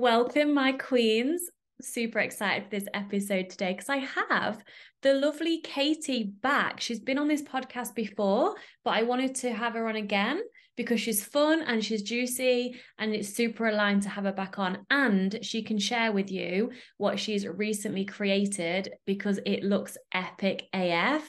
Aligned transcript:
Welcome, 0.00 0.54
my 0.54 0.72
queens. 0.72 1.42
Super 1.82 2.20
excited 2.20 2.64
for 2.64 2.70
this 2.70 2.88
episode 2.94 3.50
today 3.50 3.72
because 3.72 3.90
I 3.90 3.98
have 3.98 4.64
the 5.02 5.12
lovely 5.12 5.60
Katie 5.60 6.32
back. 6.40 6.80
She's 6.80 7.00
been 7.00 7.18
on 7.18 7.28
this 7.28 7.42
podcast 7.42 7.94
before, 7.94 8.54
but 8.82 8.94
I 8.94 9.02
wanted 9.02 9.34
to 9.34 9.52
have 9.52 9.74
her 9.74 9.86
on 9.86 9.96
again 9.96 10.40
because 10.74 11.02
she's 11.02 11.22
fun 11.22 11.60
and 11.60 11.84
she's 11.84 12.00
juicy 12.00 12.80
and 12.98 13.14
it's 13.14 13.28
super 13.28 13.68
aligned 13.68 14.04
to 14.04 14.08
have 14.08 14.24
her 14.24 14.32
back 14.32 14.58
on. 14.58 14.86
And 14.88 15.38
she 15.42 15.62
can 15.62 15.78
share 15.78 16.12
with 16.12 16.30
you 16.30 16.70
what 16.96 17.20
she's 17.20 17.46
recently 17.46 18.06
created 18.06 18.90
because 19.04 19.38
it 19.44 19.64
looks 19.64 19.98
epic 20.14 20.66
AF 20.72 21.28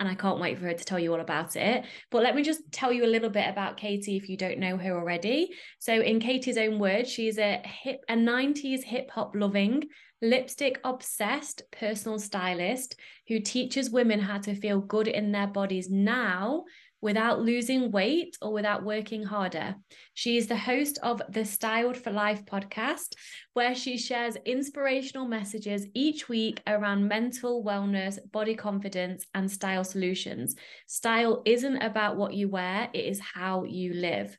and 0.00 0.08
I 0.08 0.14
can't 0.14 0.40
wait 0.40 0.58
for 0.58 0.64
her 0.64 0.74
to 0.74 0.84
tell 0.84 0.98
you 0.98 1.12
all 1.12 1.20
about 1.20 1.56
it. 1.56 1.84
But 2.10 2.22
let 2.22 2.34
me 2.34 2.42
just 2.42 2.60
tell 2.72 2.92
you 2.92 3.04
a 3.04 3.06
little 3.06 3.30
bit 3.30 3.48
about 3.48 3.76
Katie 3.76 4.16
if 4.16 4.28
you 4.28 4.36
don't 4.36 4.58
know 4.58 4.76
her 4.76 4.96
already. 4.96 5.50
So, 5.78 5.92
in 5.92 6.20
Katie's 6.20 6.58
own 6.58 6.78
words, 6.78 7.10
she's 7.10 7.38
a 7.38 7.62
hip 7.64 8.04
a 8.08 8.14
90s 8.14 8.82
hip 8.82 9.10
hop 9.10 9.32
loving, 9.34 9.84
lipstick 10.20 10.80
obsessed 10.84 11.62
personal 11.70 12.18
stylist 12.18 12.96
who 13.28 13.40
teaches 13.40 13.90
women 13.90 14.20
how 14.20 14.38
to 14.38 14.54
feel 14.54 14.80
good 14.80 15.06
in 15.06 15.32
their 15.32 15.46
bodies 15.46 15.90
now 15.90 16.64
without 17.04 17.38
losing 17.38 17.90
weight 17.90 18.34
or 18.40 18.50
without 18.50 18.82
working 18.82 19.22
harder. 19.22 19.74
She 20.14 20.38
is 20.38 20.46
the 20.46 20.56
host 20.56 20.98
of 21.02 21.20
the 21.28 21.44
Styled 21.44 21.98
for 21.98 22.10
Life 22.10 22.46
podcast, 22.46 23.12
where 23.52 23.74
she 23.74 23.98
shares 23.98 24.38
inspirational 24.46 25.28
messages 25.28 25.86
each 25.92 26.30
week 26.30 26.62
around 26.66 27.06
mental 27.06 27.62
wellness, 27.62 28.18
body 28.32 28.54
confidence, 28.54 29.26
and 29.34 29.52
style 29.52 29.84
solutions. 29.84 30.54
Style 30.86 31.42
isn't 31.44 31.76
about 31.82 32.16
what 32.16 32.32
you 32.32 32.48
wear, 32.48 32.88
it 32.94 33.04
is 33.04 33.20
how 33.20 33.64
you 33.64 33.92
live. 33.92 34.38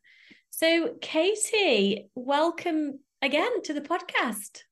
So, 0.50 0.96
Katie, 1.02 2.10
welcome 2.16 2.98
again 3.22 3.62
to 3.66 3.76
the 3.76 3.82
podcast. 3.82 4.64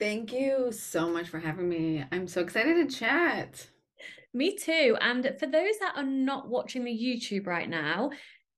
Thank 0.00 0.32
you 0.32 0.72
so 0.72 1.08
much 1.08 1.28
for 1.28 1.38
having 1.38 1.68
me. 1.68 2.04
I'm 2.10 2.26
so 2.26 2.40
excited 2.40 2.90
to 2.90 2.96
chat. 2.96 3.69
Me 4.32 4.56
too. 4.56 4.96
And 5.00 5.34
for 5.38 5.46
those 5.46 5.78
that 5.80 5.94
are 5.96 6.04
not 6.04 6.48
watching 6.48 6.84
the 6.84 6.92
YouTube 6.92 7.46
right 7.46 7.68
now, 7.68 8.10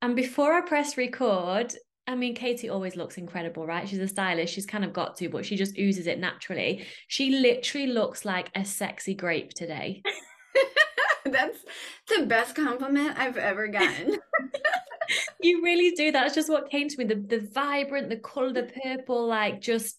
and 0.03 0.15
before 0.17 0.53
I 0.53 0.61
press 0.61 0.97
record, 0.97 1.75
I 2.07 2.17
mean, 2.17 2.35
Katie 2.35 2.69
always 2.69 2.97
looks 2.97 3.17
incredible, 3.17 3.67
right? 3.67 3.89
She's 3.89 4.01
a 4.01 4.09
stylist. 4.09 4.53
She's 4.53 4.67
kind 4.67 4.85
of 4.85 4.93
got 4.93 5.17
to, 5.19 5.29
but 5.29 5.47
she 5.47 5.57
just 5.57 5.79
oozes 5.79 6.09
it 6.09 6.19
naturally. 6.19 6.85
She 7.07 7.31
literally 7.31 7.87
looks 7.87 8.25
like 8.25 8.51
a 8.55 8.65
sexy 8.65 9.15
grape 9.15 9.55
today. 9.55 10.03
That's 11.25 11.59
the 12.09 12.27
best 12.27 12.57
compliment 12.57 13.17
I've 13.17 13.37
ever 13.37 13.69
gotten. 13.69 14.19
you 15.41 15.63
really 15.63 15.93
do. 15.93 16.11
That's 16.11 16.35
just 16.35 16.51
what 16.51 16.71
came 16.71 16.89
to 16.89 16.99
me. 16.99 17.05
The 17.05 17.15
the 17.15 17.49
vibrant, 17.55 18.09
the 18.09 18.17
color, 18.17 18.53
the 18.53 18.71
purple, 18.83 19.27
like 19.29 19.61
just 19.61 19.97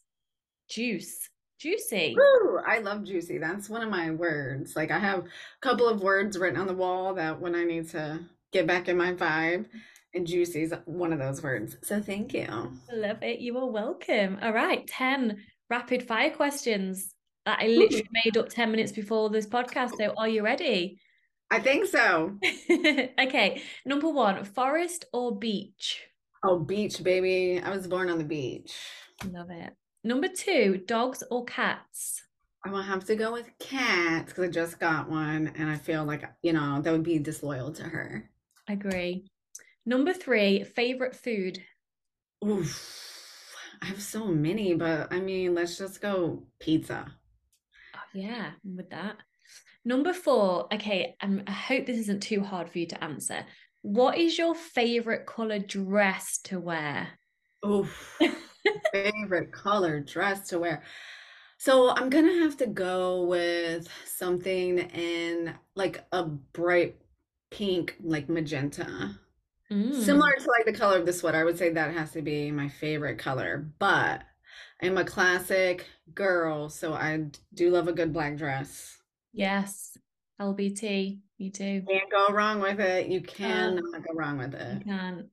juice. 0.69 1.29
Juicy. 1.63 2.13
Woo, 2.17 2.59
I 2.67 2.79
love 2.79 3.05
juicy. 3.05 3.37
That's 3.37 3.69
one 3.69 3.81
of 3.81 3.89
my 3.89 4.11
words. 4.11 4.75
Like 4.75 4.91
I 4.91 4.99
have 4.99 5.19
a 5.19 5.25
couple 5.61 5.87
of 5.87 6.01
words 6.01 6.37
written 6.37 6.59
on 6.59 6.67
the 6.67 6.73
wall 6.73 7.13
that 7.13 7.39
when 7.39 7.55
I 7.55 7.63
need 7.63 7.89
to 7.91 8.19
get 8.51 8.67
back 8.67 8.89
in 8.89 8.97
my 8.97 9.13
vibe, 9.13 9.67
and 10.13 10.27
juicy 10.27 10.63
is 10.63 10.73
one 10.83 11.13
of 11.13 11.19
those 11.19 11.41
words. 11.41 11.77
So 11.81 12.01
thank 12.01 12.33
you. 12.33 12.47
Love 12.91 13.23
it. 13.23 13.39
You 13.39 13.57
are 13.59 13.71
welcome. 13.71 14.39
All 14.41 14.51
right, 14.51 14.85
10 14.85 15.41
rapid 15.69 16.05
fire 16.05 16.31
questions 16.31 17.15
that 17.45 17.59
I 17.61 17.67
literally 17.67 18.09
made 18.25 18.35
up 18.35 18.49
10 18.49 18.69
minutes 18.69 18.91
before 18.91 19.29
this 19.29 19.47
podcast. 19.47 19.91
So 19.97 20.13
are 20.17 20.27
you 20.27 20.43
ready? 20.43 20.99
I 21.49 21.61
think 21.61 21.85
so. 21.85 22.39
okay. 23.21 23.61
Number 23.85 24.09
one, 24.09 24.43
forest 24.43 25.05
or 25.13 25.39
beach? 25.39 26.01
Oh, 26.43 26.59
beach, 26.59 27.01
baby. 27.01 27.61
I 27.63 27.73
was 27.73 27.87
born 27.87 28.09
on 28.09 28.17
the 28.17 28.25
beach. 28.25 28.73
Love 29.31 29.49
it. 29.49 29.71
Number 30.03 30.27
two, 30.27 30.81
dogs 30.85 31.23
or 31.31 31.45
cats? 31.45 32.23
I 32.65 32.69
will 32.69 32.81
have 32.81 33.05
to 33.05 33.15
go 33.15 33.31
with 33.31 33.57
cats 33.59 34.31
because 34.31 34.43
I 34.45 34.47
just 34.51 34.79
got 34.79 35.09
one 35.09 35.51
and 35.55 35.69
I 35.69 35.77
feel 35.77 36.03
like, 36.03 36.23
you 36.41 36.51
know, 36.53 36.81
that 36.81 36.91
would 36.91 37.03
be 37.03 37.19
disloyal 37.19 37.71
to 37.73 37.83
her. 37.83 38.29
Agree. 38.67 39.25
Number 39.85 40.13
three, 40.13 40.63
favorite 40.63 41.15
food? 41.15 41.63
Oof. 42.45 43.55
I 43.81 43.85
have 43.87 44.01
so 44.01 44.27
many, 44.27 44.73
but 44.75 45.11
I 45.11 45.19
mean, 45.19 45.55
let's 45.55 45.77
just 45.77 46.01
go 46.01 46.43
pizza. 46.59 47.05
Oh, 47.95 47.99
yeah, 48.13 48.51
with 48.63 48.89
that. 48.91 49.17
Number 49.85 50.13
four, 50.13 50.73
okay, 50.73 51.15
um, 51.21 51.43
I 51.47 51.51
hope 51.51 51.85
this 51.85 51.97
isn't 51.97 52.23
too 52.23 52.41
hard 52.41 52.69
for 52.69 52.79
you 52.79 52.87
to 52.87 53.03
answer. 53.03 53.45
What 53.81 54.17
is 54.17 54.37
your 54.37 54.55
favorite 54.55 55.25
color 55.25 55.59
dress 55.59 56.39
to 56.45 56.59
wear? 56.59 57.09
Oof. 57.65 58.19
favorite 58.91 59.51
color 59.51 59.99
dress 59.99 60.47
to 60.49 60.59
wear. 60.59 60.83
So 61.57 61.89
I'm 61.89 62.09
gonna 62.09 62.41
have 62.43 62.57
to 62.57 62.67
go 62.67 63.23
with 63.23 63.87
something 64.05 64.79
in 64.79 65.53
like 65.75 66.05
a 66.11 66.23
bright 66.23 66.97
pink, 67.51 67.95
like 68.01 68.29
magenta. 68.29 69.17
Mm. 69.71 70.03
Similar 70.03 70.33
to 70.33 70.49
like 70.49 70.65
the 70.65 70.73
color 70.73 70.97
of 70.97 71.05
the 71.05 71.13
sweater. 71.13 71.37
I 71.37 71.43
would 71.43 71.57
say 71.57 71.69
that 71.69 71.93
has 71.93 72.11
to 72.11 72.21
be 72.21 72.51
my 72.51 72.67
favorite 72.67 73.17
color. 73.17 73.71
But 73.79 74.23
I'm 74.81 74.97
a 74.97 75.05
classic 75.05 75.87
girl, 76.13 76.69
so 76.69 76.93
I 76.93 77.27
do 77.53 77.69
love 77.69 77.87
a 77.87 77.93
good 77.93 78.11
black 78.11 78.35
dress. 78.37 78.97
Yes. 79.31 79.97
LBD. 80.41 81.19
Me 81.39 81.49
too. 81.49 81.83
Can't 81.89 82.11
go 82.11 82.33
wrong 82.33 82.59
with 82.59 82.79
it. 82.79 83.07
You 83.07 83.21
cannot 83.21 83.77
um, 83.77 84.01
go 84.01 84.13
wrong 84.13 84.37
with 84.37 84.53
it. 84.53 84.79
You 84.79 84.91
can't. 84.91 85.25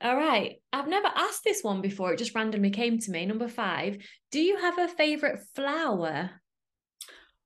All 0.00 0.16
right. 0.16 0.56
I've 0.72 0.88
never 0.88 1.06
asked 1.06 1.44
this 1.44 1.62
one 1.62 1.80
before. 1.80 2.12
It 2.12 2.18
just 2.18 2.34
randomly 2.34 2.70
came 2.70 2.98
to 2.98 3.10
me. 3.10 3.24
Number 3.26 3.48
five. 3.48 3.96
Do 4.30 4.40
you 4.40 4.56
have 4.58 4.78
a 4.78 4.88
favorite 4.88 5.40
flower? 5.54 6.30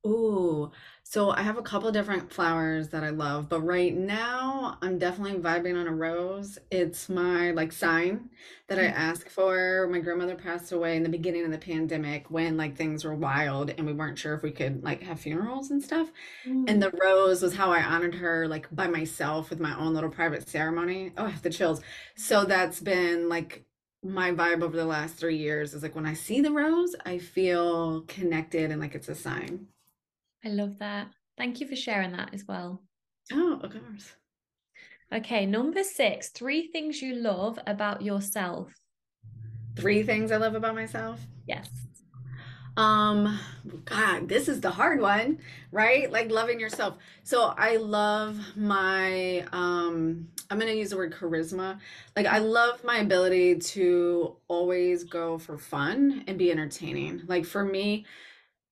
Ooh, 0.07 0.71
so 1.11 1.31
I 1.31 1.41
have 1.41 1.57
a 1.57 1.63
couple 1.63 1.91
different 1.91 2.31
flowers 2.31 2.91
that 2.91 3.03
I 3.03 3.09
love, 3.09 3.49
but 3.49 3.63
right 3.63 3.97
now 3.97 4.77
I'm 4.83 4.99
definitely 4.99 5.41
vibing 5.41 5.75
on 5.75 5.87
a 5.87 5.95
rose. 5.95 6.59
It's 6.71 7.09
my 7.09 7.51
like 7.53 7.73
sign 7.73 8.29
that 8.67 8.79
I 8.79 8.89
mm. 8.89 8.93
ask 8.93 9.31
for. 9.31 9.89
My 9.91 10.01
grandmother 10.01 10.35
passed 10.35 10.71
away 10.71 10.99
in 10.99 11.03
the 11.03 11.09
beginning 11.09 11.47
of 11.47 11.51
the 11.51 11.57
pandemic 11.57 12.31
when 12.31 12.59
like 12.59 12.77
things 12.77 13.07
were 13.07 13.15
wild 13.15 13.71
and 13.71 13.87
we 13.87 13.95
weren't 13.95 14.19
sure 14.19 14.35
if 14.35 14.43
we 14.43 14.51
could 14.51 14.85
like 14.85 15.03
have 15.03 15.19
funerals 15.19 15.71
and 15.71 15.83
stuff. 15.83 16.13
And 16.45 16.69
mm. 16.69 16.81
the 16.81 16.91
rose 16.91 17.41
was 17.41 17.55
how 17.55 17.73
I 17.73 17.83
honored 17.83 18.17
her 18.17 18.47
like 18.47 18.69
by 18.71 18.87
myself 18.87 19.49
with 19.49 19.61
my 19.61 19.75
own 19.79 19.95
little 19.95 20.11
private 20.11 20.47
ceremony. 20.47 21.13
Oh, 21.17 21.25
I 21.25 21.31
have 21.31 21.41
the 21.41 21.49
chills. 21.49 21.81
So 22.17 22.45
that's 22.45 22.81
been 22.81 23.31
like 23.31 23.65
my 24.03 24.33
vibe 24.33 24.63
over 24.63 24.77
the 24.77 24.85
last 24.85 25.15
three 25.15 25.39
years 25.39 25.73
is 25.73 25.83
like 25.83 25.97
when 25.97 26.05
I 26.05 26.13
see 26.13 26.43
the 26.43 26.53
rose, 26.53 26.95
I 27.07 27.17
feel 27.17 28.03
connected 28.03 28.71
and 28.71 28.79
like 28.79 28.95
it's 28.95 29.09
a 29.09 29.15
sign. 29.15 29.69
I 30.45 30.49
love 30.49 30.79
that. 30.79 31.09
Thank 31.37 31.61
you 31.61 31.69
for 31.69 31.77
sharing 31.77 32.13
that 32.13 32.35
as 32.35 32.45
well. 32.47 32.83
Oh, 33.33 33.61
of 33.63 33.73
course. 33.73 34.15
Okay, 35.13 35.47
number 35.47 35.83
six, 35.83 36.29
three 36.29 36.69
things 36.69 37.01
you 37.01 37.15
love 37.15 37.59
about 37.67 38.03
yourself. 38.03 38.73
Three 39.77 40.03
things 40.03 40.33
I 40.33 40.37
love 40.37 40.55
about 40.55 40.75
myself? 40.75 41.21
Yes. 41.47 41.69
Um, 42.77 43.41
God, 43.87 44.29
this 44.29 44.49
is 44.49 44.61
the 44.61 44.71
hard 44.71 45.01
one, 45.01 45.39
right? 45.73 46.11
Like 46.13 46.31
loving 46.31 46.61
yourself. 46.61 46.97
So 47.25 47.53
I 47.57 47.77
love 47.77 48.39
my 48.55 49.45
um 49.51 50.29
I'm 50.51 50.59
gonna 50.59 50.73
use 50.73 50.91
the 50.91 50.97
word 50.97 51.13
charisma. 51.13 51.79
Like 52.15 52.27
I 52.27 52.39
love 52.39 52.85
my 52.85 52.99
ability 52.99 53.57
to 53.57 54.37
always 54.47 55.03
go 55.03 55.39
for 55.39 55.59
fun 55.59 56.23
and 56.29 56.39
be 56.39 56.53
entertaining. 56.53 57.23
Like 57.27 57.45
for 57.45 57.65
me, 57.65 58.07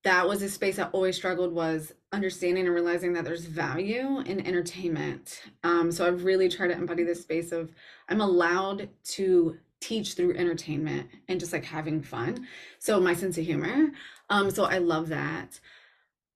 that 0.06 0.28
was 0.28 0.40
a 0.40 0.48
space 0.48 0.78
I 0.78 0.84
always 0.84 1.16
struggled 1.16 1.52
was 1.52 1.92
understanding 2.12 2.64
and 2.64 2.72
realizing 2.72 3.12
that 3.14 3.24
there's 3.24 3.44
value 3.44 4.20
in 4.20 4.46
entertainment. 4.46 5.42
Um, 5.64 5.90
so 5.90 6.06
I've 6.06 6.22
really 6.22 6.48
tried 6.48 6.68
to 6.68 6.74
embody 6.74 7.02
this 7.02 7.22
space 7.22 7.50
of 7.50 7.72
I'm 8.08 8.20
allowed 8.20 8.88
to 9.16 9.56
teach 9.80 10.14
through 10.14 10.36
entertainment 10.36 11.08
and 11.26 11.40
just 11.40 11.52
like 11.52 11.64
having 11.64 12.02
fun. 12.02 12.46
So 12.78 13.00
my 13.00 13.14
sense 13.14 13.36
of 13.36 13.44
humor. 13.44 13.88
Um, 14.30 14.48
so 14.52 14.62
I 14.62 14.78
love 14.78 15.08
that. 15.08 15.58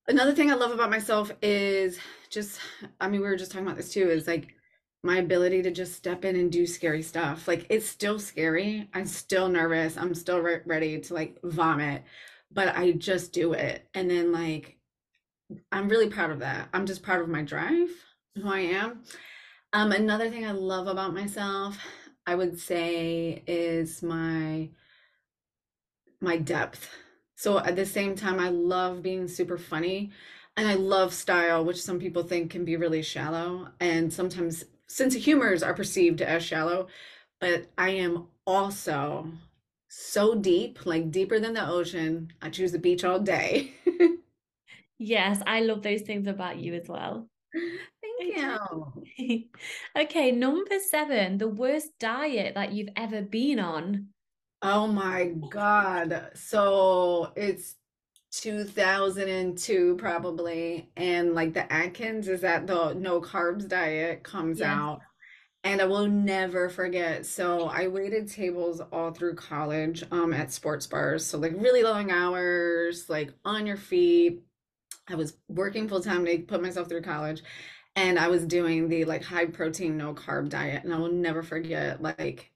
Another 0.09 0.35
thing 0.35 0.51
I 0.51 0.57
love 0.57 0.73
about 0.73 0.91
myself 0.91 1.31
is 1.41 2.01
just, 2.29 2.59
I 3.01 3.09
mean, 3.09 3.21
we 3.21 3.29
were 3.29 3.37
just 3.37 3.53
talking 3.53 3.69
about 3.69 3.77
this 3.77 3.93
too, 3.93 4.11
is 4.11 4.27
like 4.27 4.49
my 5.05 5.19
ability 5.19 5.63
to 5.63 5.71
just 5.71 5.95
step 5.95 6.25
in 6.25 6.35
and 6.35 6.51
do 6.51 6.67
scary 6.67 7.03
stuff. 7.03 7.47
Like 7.47 7.67
it's 7.69 7.87
still 7.87 8.19
scary. 8.19 8.89
I'm 8.95 9.07
still 9.07 9.49
nervous. 9.49 9.97
I'm 9.97 10.13
still 10.17 10.41
re- 10.41 10.63
ready 10.67 10.99
to 10.99 11.15
like 11.15 11.39
vomit 11.45 12.03
but 12.51 12.77
I 12.77 12.93
just 12.93 13.33
do 13.33 13.53
it. 13.53 13.89
And 13.95 14.11
then 14.11 14.33
like 14.33 14.77
I'm 15.73 15.89
really 15.89 16.09
proud 16.09 16.31
of 16.31 16.41
that. 16.41 16.69
I'm 16.73 16.87
just 16.87 17.03
proud 17.03 17.21
of 17.21 17.29
my 17.29 17.43
drive, 17.43 17.91
who 18.37 18.49
I 18.49 18.61
am. 18.61 19.03
Um, 19.73 19.93
another 19.93 20.31
thing 20.31 20.47
I 20.47 20.53
love 20.53 20.87
about 20.87 21.15
myself, 21.15 21.79
I 22.27 22.35
would 22.35 22.59
say, 22.59 23.43
is 23.47 24.03
my 24.03 24.71
my 26.21 26.37
depth. 26.37 26.89
So 27.37 27.59
at 27.59 27.77
the 27.77 27.87
same 27.87 28.15
time, 28.15 28.39
I 28.39 28.51
love 28.51 29.03
being 29.03 29.27
super 29.27 29.57
funny 29.57 30.11
and 30.57 30.69
I 30.69 30.75
love 30.75 31.15
style, 31.15 31.65
which 31.65 31.81
some 31.81 31.99
people 31.99 32.23
think 32.23 32.51
can 32.51 32.65
be 32.65 32.77
really 32.77 33.03
shallow. 33.03 33.69
And 33.81 34.13
sometimes 34.13 34.65
sense 34.87 35.15
of 35.15 35.23
humors 35.23 35.63
are 35.63 35.73
perceived 35.73 36.21
as 36.21 36.43
shallow, 36.43 36.89
but 37.41 37.71
I 37.79 37.91
am 37.91 38.27
also 38.47 39.33
so 39.91 40.35
deep, 40.37 40.87
like 40.87 41.11
deeper 41.11 41.41
than 41.41 41.55
the 41.55 41.69
ocean. 41.69 42.33
I 42.41 42.49
choose 42.51 42.73
the 42.73 42.79
beach 42.79 43.05
all 43.05 43.21
day. 43.21 43.75
yes, 44.99 45.43
I 45.47 45.61
love 45.61 45.83
those 45.83 46.03
things 46.03 46.27
about 46.27 46.59
you 46.59 46.75
as 46.75 46.89
well. 46.89 47.29
Thank 48.19 48.37
you. 49.19 49.49
okay, 49.99 50.31
number 50.33 50.79
seven, 50.91 51.39
the 51.39 51.49
worst 51.49 51.99
diet 51.99 52.55
that 52.55 52.73
you've 52.73 52.91
ever 52.97 53.23
been 53.23 53.59
on. 53.59 54.09
Oh 54.63 54.87
my 54.87 55.27
God. 55.49 56.31
So 56.35 57.33
it's 57.35 57.77
2002 58.33 59.97
probably. 59.97 60.91
And 60.97 61.35
like 61.35 61.55
the 61.55 61.71
Atkins 61.73 62.29
is 62.29 62.43
that 62.43 62.67
the 62.67 62.93
no 62.95 63.21
carbs 63.21 63.67
diet 63.69 64.23
comes 64.23 64.61
Yes. 64.61 64.69
out. 64.69 65.01
And 65.63 65.81
I 65.83 65.85
will 65.85 66.09
never 66.09 66.71
forget. 66.71 67.27
So 67.27 67.69
I 67.69 67.89
waited 67.89 68.29
tables 68.29 68.81
all 68.93 69.11
through 69.13 69.35
college 69.35 70.03
um 70.11 70.33
at 70.33 70.53
sports 70.53 70.87
bars. 70.87 71.27
So 71.27 71.39
like 71.39 71.53
really 71.57 71.83
long 71.83 72.11
hours, 72.11 73.09
like 73.11 73.33
on 73.45 73.67
your 73.67 73.77
feet. 73.77 74.43
I 75.09 75.17
was 75.17 75.37
working 75.49 75.89
full 75.89 76.03
time 76.03 76.25
to 76.27 76.39
put 76.41 76.63
myself 76.63 76.89
through 76.89 77.03
college. 77.03 77.43
And 77.97 78.19
I 78.19 78.29
was 78.29 78.47
doing 78.47 78.89
the 78.89 79.05
like 79.07 79.25
high 79.25 79.47
protein, 79.47 79.97
no 79.99 80.15
carb 80.15 80.49
diet. 80.51 80.85
And 80.85 80.95
I 80.95 80.99
will 80.99 81.13
never 81.13 81.43
forget, 81.43 82.03
like 82.03 82.53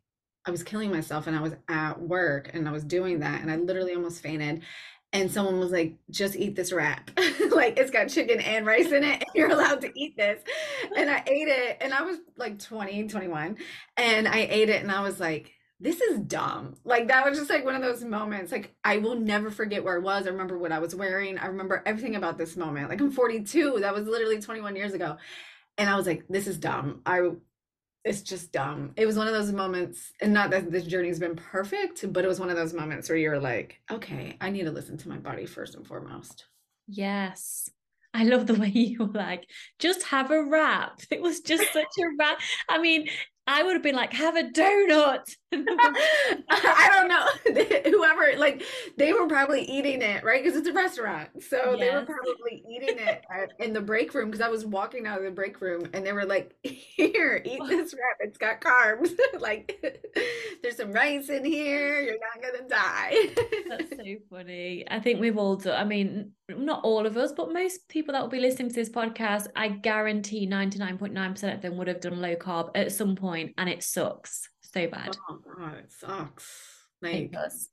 I 0.47 0.51
was 0.51 0.63
killing 0.63 0.91
myself 0.91 1.27
and 1.27 1.37
I 1.37 1.43
was 1.43 1.55
at 1.69 2.01
work 2.01 2.51
and 2.55 2.69
I 2.69 2.73
was 2.73 2.85
doing 2.85 3.21
that 3.21 3.43
and 3.43 3.51
I 3.51 3.57
literally 3.57 3.95
almost 3.95 4.23
fainted. 4.23 4.63
And 5.15 5.31
someone 5.31 5.59
was 5.59 5.73
like, 5.73 5.95
just 6.11 6.37
eat 6.37 6.57
this 6.57 6.73
wrap. 6.73 7.11
Like 7.55 7.79
it's 7.79 7.91
got 7.93 8.09
chicken 8.09 8.41
and 8.41 8.67
rice 8.67 8.91
in 8.91 9.05
it, 9.05 9.23
and 9.23 9.31
you're 9.35 9.51
allowed 9.51 9.81
to 9.83 9.93
eat 9.95 10.17
this. 10.17 10.43
And 10.97 11.09
I 11.09 11.23
ate 11.27 11.47
it, 11.47 11.79
and 11.81 11.95
I 11.95 12.03
was 12.03 12.19
like 12.37 12.59
20, 12.59 13.07
21, 13.07 13.59
and 13.97 14.27
I 14.27 14.39
ate 14.39 14.69
it, 14.71 14.83
and 14.83 14.91
I 14.91 15.03
was 15.03 15.21
like, 15.21 15.53
this 15.81 16.01
is 16.01 16.19
dumb. 16.19 16.75
Like 16.85 17.09
that 17.09 17.29
was 17.29 17.39
just 17.39 17.51
like 17.51 17.65
one 17.65 17.75
of 17.75 17.83
those 17.83 18.03
moments. 18.05 18.53
Like 18.53 18.75
I 18.85 18.99
will 18.99 19.17
never 19.17 19.51
forget 19.51 19.85
where 19.85 19.97
I 19.97 20.01
was. 20.01 20.27
I 20.27 20.31
remember 20.31 20.59
what 20.59 20.73
I 20.73 20.79
was 20.79 20.95
wearing. 20.95 21.39
I 21.39 21.47
remember 21.47 21.83
everything 21.85 22.17
about 22.17 22.39
this 22.39 22.57
moment. 22.57 22.89
Like 22.89 23.01
I'm 23.01 23.11
42. 23.11 23.81
That 23.81 23.95
was 23.95 24.07
literally 24.07 24.41
21 24.41 24.77
years 24.77 24.95
ago. 24.95 25.17
And 25.77 25.91
I 25.91 25.97
was 25.97 26.07
like, 26.07 26.25
this 26.29 26.47
is 26.47 26.57
dumb. 26.59 27.03
I 27.05 27.31
it's 28.05 28.23
just 28.23 28.53
dumb. 28.53 28.93
It 28.97 29.07
was 29.07 29.17
one 29.17 29.27
of 29.27 29.33
those 29.33 29.51
moments, 29.53 30.13
and 30.21 30.33
not 30.33 30.51
that 30.51 30.71
this 30.71 30.85
journey's 30.85 31.19
been 31.19 31.37
perfect, 31.37 32.13
but 32.13 32.25
it 32.25 32.29
was 32.29 32.39
one 32.39 32.51
of 32.51 32.57
those 32.57 32.75
moments 32.75 33.09
where 33.09 33.17
you're 33.19 33.41
like, 33.41 33.81
okay, 33.91 34.37
I 34.41 34.51
need 34.51 34.65
to 34.65 34.71
listen 34.71 34.99
to 34.99 35.09
my 35.09 35.17
body 35.17 35.47
first 35.47 35.75
and 35.75 35.87
foremost. 35.87 36.45
Yes. 36.87 37.71
I 38.13 38.25
love 38.25 38.47
the 38.47 38.55
way 38.55 38.69
you 38.75 38.99
were 38.99 39.07
like, 39.07 39.49
just 39.79 40.05
have 40.05 40.31
a 40.31 40.45
wrap. 40.45 41.01
It 41.11 41.23
was 41.23 41.41
just 41.41 41.73
such 41.73 41.87
a 41.99 42.07
wrap. 42.19 42.41
I 42.69 42.79
mean, 42.79 43.09
I 43.47 43.63
would 43.63 43.75
have 43.75 43.83
been 43.83 43.97
like, 43.97 44.13
have 44.13 44.37
a 44.37 44.45
donut. 44.45 45.35
I 46.51 46.89
don't 46.93 47.09
know. 47.09 47.91
Whoever, 47.91 48.39
like, 48.39 48.63
they 48.97 49.13
were 49.13 49.27
probably 49.27 49.63
eating 49.63 50.03
it, 50.03 50.25
right? 50.25 50.43
Because 50.43 50.59
it's 50.59 50.69
a 50.69 50.73
restaurant. 50.73 51.29
So 51.43 51.77
they 51.79 51.91
were 51.91 52.05
probably 52.05 52.65
eating 52.71 52.99
it 52.99 53.25
at, 53.31 53.53
in 53.59 53.73
the 53.73 53.81
break 53.81 54.15
room 54.15 54.31
because 54.31 54.41
I 54.41 54.49
was 54.49 54.65
walking 54.67 55.07
out 55.07 55.19
of 55.19 55.25
the 55.25 55.31
break 55.31 55.61
room 55.61 55.89
and 55.93 56.05
they 56.05 56.13
were 56.13 56.25
like, 56.25 56.55
here, 56.63 57.43
eat 57.45 57.61
this 57.69 57.95
wrap. 57.95 58.17
It's 58.21 58.39
got 58.39 58.61
carbs. 58.61 59.11
like, 59.41 59.81
there's 60.63 60.77
some 60.77 60.93
rice 60.93 61.29
in 61.29 61.45
here. 61.45 62.01
You're 62.01 62.15
not 62.15 62.43
going 62.43 62.63
to 62.63 62.69
die. 62.69 63.15
That's 63.69 63.97
so 63.97 64.15
funny. 64.31 64.85
I 64.91 65.01
think 65.01 65.21
we've 65.21 65.39
all 65.39 65.57
done, 65.57 65.81
I 65.81 65.85
mean, 65.85 66.33
not 66.49 66.83
all 66.85 67.07
of 67.07 67.17
us, 67.17 67.33
but 67.33 67.53
most 67.53 67.89
people 67.89 68.13
that 68.13 68.23
will 68.23 68.29
be 68.29 68.41
listening 68.41 68.69
to 68.69 68.75
this 68.75 68.91
podcast, 68.91 69.47
I 69.55 69.69
guarantee 69.69 70.49
99.9% 70.49 71.55
of 71.55 71.63
them 71.63 71.77
would 71.77 71.89
have 71.89 72.01
done 72.01 72.21
low 72.21 72.35
carb 72.35 72.71
at 72.75 72.93
some 72.93 73.17
point 73.17 73.55
and 73.57 73.69
it 73.69 73.83
sucks 73.83 74.49
so 74.75 74.89
bad. 74.89 75.17
Oh, 75.31 75.39
God, 75.57 75.75
it 75.77 75.93
sucks. 75.93 76.87
It 77.03 77.07
Like, 77.07 77.33
does. 77.33 77.71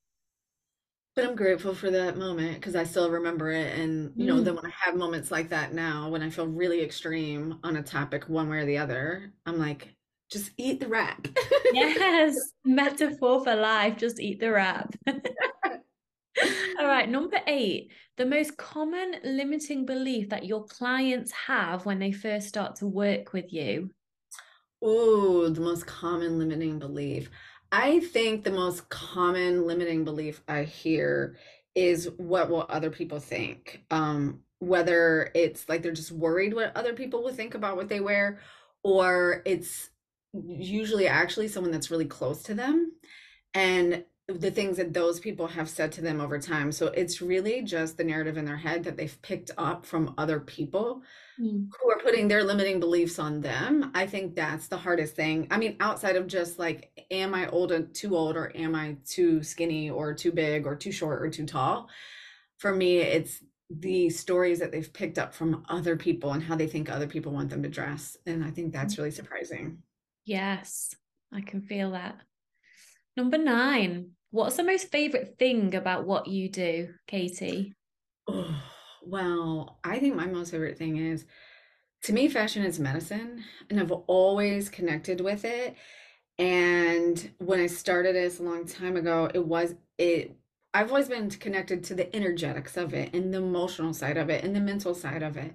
But 1.16 1.26
I'm 1.26 1.36
grateful 1.36 1.76
for 1.76 1.92
that 1.92 2.16
moment 2.18 2.56
because 2.56 2.76
I 2.76 2.86
still 2.86 3.12
remember 3.12 3.52
it. 3.52 3.78
And, 3.78 4.14
you 4.16 4.26
know, 4.28 4.36
Mm. 4.40 4.46
then 4.46 4.56
when 4.56 4.66
I 4.66 4.72
have 4.80 4.96
moments 4.96 5.30
like 5.30 5.50
that 5.50 5.74
now, 5.74 6.10
when 6.10 6.22
I 6.22 6.30
feel 6.30 6.48
really 6.48 6.82
extreme 6.82 7.60
on 7.64 7.76
a 7.76 7.84
topic 7.84 8.30
one 8.30 8.48
way 8.48 8.60
or 8.60 8.66
the 8.66 8.78
other, 8.78 9.34
I'm 9.46 9.58
like, 9.60 9.94
just 10.32 10.52
eat 10.58 10.80
the 10.80 10.88
wrap. 10.88 11.28
Yes, 11.74 12.38
metaphor 12.64 13.44
for 13.44 13.56
life. 13.56 13.98
Just 13.98 14.22
eat 14.22 14.40
the 14.40 14.52
wrap. 14.52 14.96
All 16.80 16.88
right, 16.88 17.10
number 17.10 17.40
eight, 17.46 17.92
the 18.16 18.26
most 18.26 18.56
common 18.58 19.16
limiting 19.26 19.86
belief 19.86 20.30
that 20.30 20.46
your 20.46 20.64
clients 20.64 21.32
have 21.34 21.86
when 21.86 22.00
they 22.00 22.14
first 22.14 22.48
start 22.48 22.78
to 22.78 22.88
work 22.88 23.34
with 23.34 23.52
you. 23.52 23.92
Ooh, 24.84 25.50
the 25.50 25.62
most 25.62 25.86
common 25.86 26.40
limiting 26.40 26.80
belief. 26.80 27.30
I 27.72 28.00
think 28.00 28.44
the 28.44 28.52
most 28.52 28.90
common 28.90 29.66
limiting 29.66 30.04
belief 30.04 30.42
I 30.48 30.64
hear 30.64 31.38
is 31.76 32.10
what 32.18 32.50
will 32.50 32.66
other 32.68 32.90
people 32.90 33.20
think? 33.20 33.84
Um, 33.92 34.42
whether 34.60 35.32
it's 35.34 35.68
like 35.70 35.82
they're 35.82 35.92
just 35.92 36.12
worried 36.12 36.54
what 36.54 36.76
other 36.76 36.94
people 36.94 37.24
will 37.24 37.34
think 37.34 37.56
about 37.56 37.78
what 37.78 37.90
they 37.90 38.00
wear, 38.00 38.40
or 38.84 39.42
it's 39.46 39.90
usually 40.34 41.08
actually 41.08 41.48
someone 41.48 41.72
that's 41.72 41.92
really 41.92 42.06
close 42.06 42.44
to 42.44 42.54
them 42.54 42.92
and 43.54 44.04
the 44.28 44.52
things 44.52 44.78
that 44.78 44.94
those 44.94 45.20
people 45.20 45.48
have 45.48 45.70
said 45.70 45.92
to 45.92 46.02
them 46.02 46.22
over 46.22 46.40
time. 46.40 46.72
So 46.72 46.88
it's 46.88 47.22
really 47.22 47.62
just 47.64 47.98
the 47.98 48.04
narrative 48.04 48.38
in 48.38 48.46
their 48.46 48.58
head 48.58 48.84
that 48.86 48.96
they've 48.96 49.22
picked 49.22 49.52
up 49.58 49.86
from 49.86 50.14
other 50.18 50.40
people 50.40 51.04
Mm. 51.40 51.70
who 51.82 51.90
are 51.90 51.98
putting 52.00 52.28
their 52.28 52.44
limiting 52.44 52.80
beliefs 52.80 53.18
on 53.18 53.42
them. 53.42 53.90
I 53.96 54.06
think 54.06 54.36
that's 54.36 54.68
the 54.68 54.78
hardest 54.78 55.16
thing. 55.16 55.48
I 55.50 55.58
mean, 55.58 55.76
outside 55.80 56.16
of 56.16 56.28
just 56.28 56.60
like, 56.60 56.92
am 57.10 57.34
I 57.34 57.50
old 57.50 57.72
and 57.72 57.94
too 57.96 58.16
old, 58.16 58.36
or 58.36 58.56
am 58.56 58.76
I 58.76 58.98
too 59.06 59.42
skinny, 59.42 59.90
or 59.90 60.14
too 60.14 60.32
big, 60.32 60.68
or 60.68 60.76
too 60.76 60.92
short, 60.92 61.24
or 61.24 61.30
too 61.30 61.46
tall? 61.46 61.90
For 62.60 62.76
me, 62.76 62.98
it's 63.00 63.44
the 63.70 64.10
stories 64.12 64.60
that 64.60 64.72
they've 64.72 64.94
picked 64.94 65.18
up 65.18 65.34
from 65.34 65.66
other 65.68 65.96
people 65.96 66.34
and 66.34 66.44
how 66.44 66.56
they 66.56 66.68
think 66.68 66.90
other 66.90 67.08
people 67.08 67.32
want 67.32 67.50
them 67.50 67.64
to 67.64 67.70
dress. 67.70 68.18
And 68.28 68.44
I 68.44 68.52
think 68.52 68.72
that's 68.72 68.98
really 68.98 69.12
surprising. 69.12 69.82
Yes, 70.26 70.94
I 71.34 71.42
can 71.42 71.62
feel 71.62 71.92
that. 71.92 72.22
Number 73.18 73.38
nine, 73.38 74.12
what's 74.32 74.58
the 74.58 74.64
most 74.64 74.92
favorite 74.92 75.36
thing 75.38 75.76
about 75.76 76.06
what 76.06 76.28
you 76.28 76.50
do, 76.50 76.94
Katie? 77.08 77.74
Oh, 78.28 78.62
well, 79.04 79.80
I 79.84 80.00
think 80.00 80.16
my 80.16 80.28
most 80.28 80.52
favorite 80.52 80.78
thing 80.78 80.98
is 80.98 81.26
to 82.04 82.14
me, 82.14 82.30
fashion 82.30 82.64
is 82.64 82.80
medicine, 82.80 83.44
and 83.70 83.80
I've 83.80 83.92
always 83.92 84.70
connected 84.70 85.22
with 85.22 85.46
it. 85.46 85.76
And 86.40 87.32
when 87.38 87.60
I 87.60 87.68
started 87.68 88.16
this 88.16 88.40
a 88.40 88.44
long 88.44 88.66
time 88.66 88.96
ago, 88.96 89.30
it 89.34 89.46
was 89.46 89.76
it. 89.98 90.36
I've 90.74 90.90
always 90.90 91.10
been 91.10 91.30
connected 91.30 91.84
to 91.86 91.96
the 91.96 92.14
energetics 92.16 92.78
of 92.78 92.94
it 92.94 93.14
and 93.14 93.34
the 93.34 93.38
emotional 93.38 93.94
side 93.94 94.18
of 94.18 94.30
it 94.30 94.44
and 94.44 94.56
the 94.56 94.62
mental 94.62 94.96
side 94.96 95.22
of 95.22 95.38
it. 95.38 95.54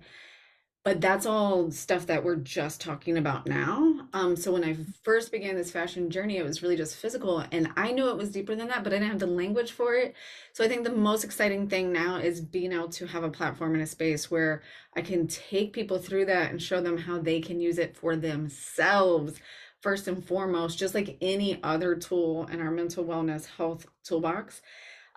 But 0.85 1.01
that's 1.01 1.27
all 1.27 1.71
stuff 1.73 2.07
that 2.07 2.23
we're 2.23 2.37
just 2.37 2.81
talking 2.81 3.17
about 3.17 3.47
now. 3.47 3.96
Um, 4.13 4.37
so 4.37 4.53
when 4.53 4.65
I 4.65 4.77
first 5.05 5.33
began 5.33 5.57
this 5.57 5.71
fashion 5.71 6.11
journey, 6.11 6.37
it 6.37 6.45
was 6.45 6.63
really 6.63 6.77
just 6.77 6.97
physical, 6.97 7.45
and 7.53 7.71
I 7.77 7.93
knew 7.93 8.09
it 8.09 8.17
was 8.17 8.31
deeper 8.31 8.55
than 8.55 8.69
that, 8.69 8.85
but 8.85 8.93
I 8.93 8.97
didn't 8.97 9.11
have 9.11 9.19
the 9.19 9.27
language 9.27 9.73
for 9.73 9.95
it. 9.95 10.15
So 10.53 10.65
I 10.65 10.69
think 10.69 10.85
the 10.85 10.91
most 10.91 11.25
exciting 11.25 11.69
thing 11.69 11.93
now 11.93 12.17
is 12.17 12.41
being 12.41 12.73
able 12.73 12.89
to 12.91 13.07
have 13.07 13.25
a 13.25 13.31
platform 13.31 13.75
and 13.75 13.83
a 13.83 13.87
space 13.87 14.31
where 14.31 14.63
I 14.95 15.03
can 15.03 15.27
take 15.27 15.73
people 15.73 15.99
through 15.99 16.27
that 16.27 16.51
and 16.51 16.61
show 16.61 16.81
them 16.81 16.99
how 16.99 17.19
they 17.19 17.41
can 17.41 17.61
use 17.61 17.79
it 17.79 17.97
for 17.97 18.17
themselves, 18.17 19.41
first 19.81 20.09
and 20.09 20.27
foremost, 20.27 20.79
just 20.79 20.95
like 20.95 21.17
any 21.21 21.63
other 21.63 21.95
tool 21.95 22.47
in 22.47 22.61
our 22.61 22.71
mental 22.71 23.05
wellness 23.05 23.47
health 23.47 23.87
toolbox. 24.05 24.63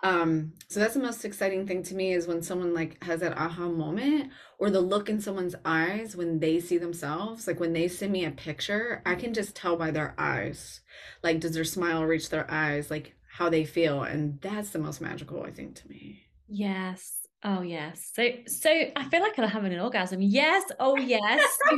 Um, 0.02 0.52
so 0.68 0.80
that's 0.80 0.94
the 0.94 1.00
most 1.00 1.24
exciting 1.24 1.66
thing 1.66 1.82
to 1.84 1.94
me 1.94 2.12
is 2.12 2.26
when 2.26 2.42
someone 2.42 2.72
like 2.72 3.02
has 3.04 3.20
that 3.20 3.36
aha 3.36 3.68
moment 3.68 4.30
or 4.58 4.70
the 4.70 4.80
look 4.80 5.08
in 5.08 5.20
someone's 5.20 5.54
eyes 5.64 6.16
when 6.16 6.40
they 6.40 6.60
see 6.60 6.78
themselves. 6.78 7.46
Like 7.46 7.60
when 7.60 7.72
they 7.72 7.88
send 7.88 8.12
me 8.12 8.24
a 8.24 8.30
picture, 8.30 9.02
I 9.04 9.14
can 9.14 9.34
just 9.34 9.54
tell 9.54 9.76
by 9.76 9.90
their 9.90 10.14
eyes. 10.18 10.80
Like, 11.22 11.40
does 11.40 11.54
their 11.54 11.64
smile 11.64 12.04
reach 12.04 12.30
their 12.30 12.50
eyes? 12.50 12.90
Like 12.90 13.14
how 13.30 13.48
they 13.50 13.64
feel. 13.64 14.02
And 14.02 14.40
that's 14.40 14.70
the 14.70 14.78
most 14.78 15.00
magical, 15.00 15.42
I 15.42 15.50
think, 15.50 15.76
to 15.76 15.88
me. 15.88 16.22
Yes. 16.48 17.20
Oh, 17.42 17.62
yes. 17.62 18.10
So, 18.14 18.28
so 18.46 18.70
I 18.70 19.08
feel 19.08 19.20
like 19.20 19.38
I'm 19.38 19.48
having 19.48 19.72
an 19.72 19.80
orgasm. 19.80 20.20
Yes. 20.20 20.64
Oh, 20.78 20.96
yes. 20.96 21.58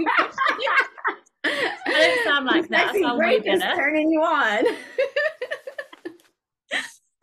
I 1.44 1.50
don't 1.86 2.24
sound 2.24 2.46
like 2.46 2.68
that. 2.70 2.94
I 2.94 3.00
sound 3.00 3.18
way 3.18 3.38
better. 3.40 3.76
turning 3.76 4.10
you 4.10 4.20
on. 4.22 4.64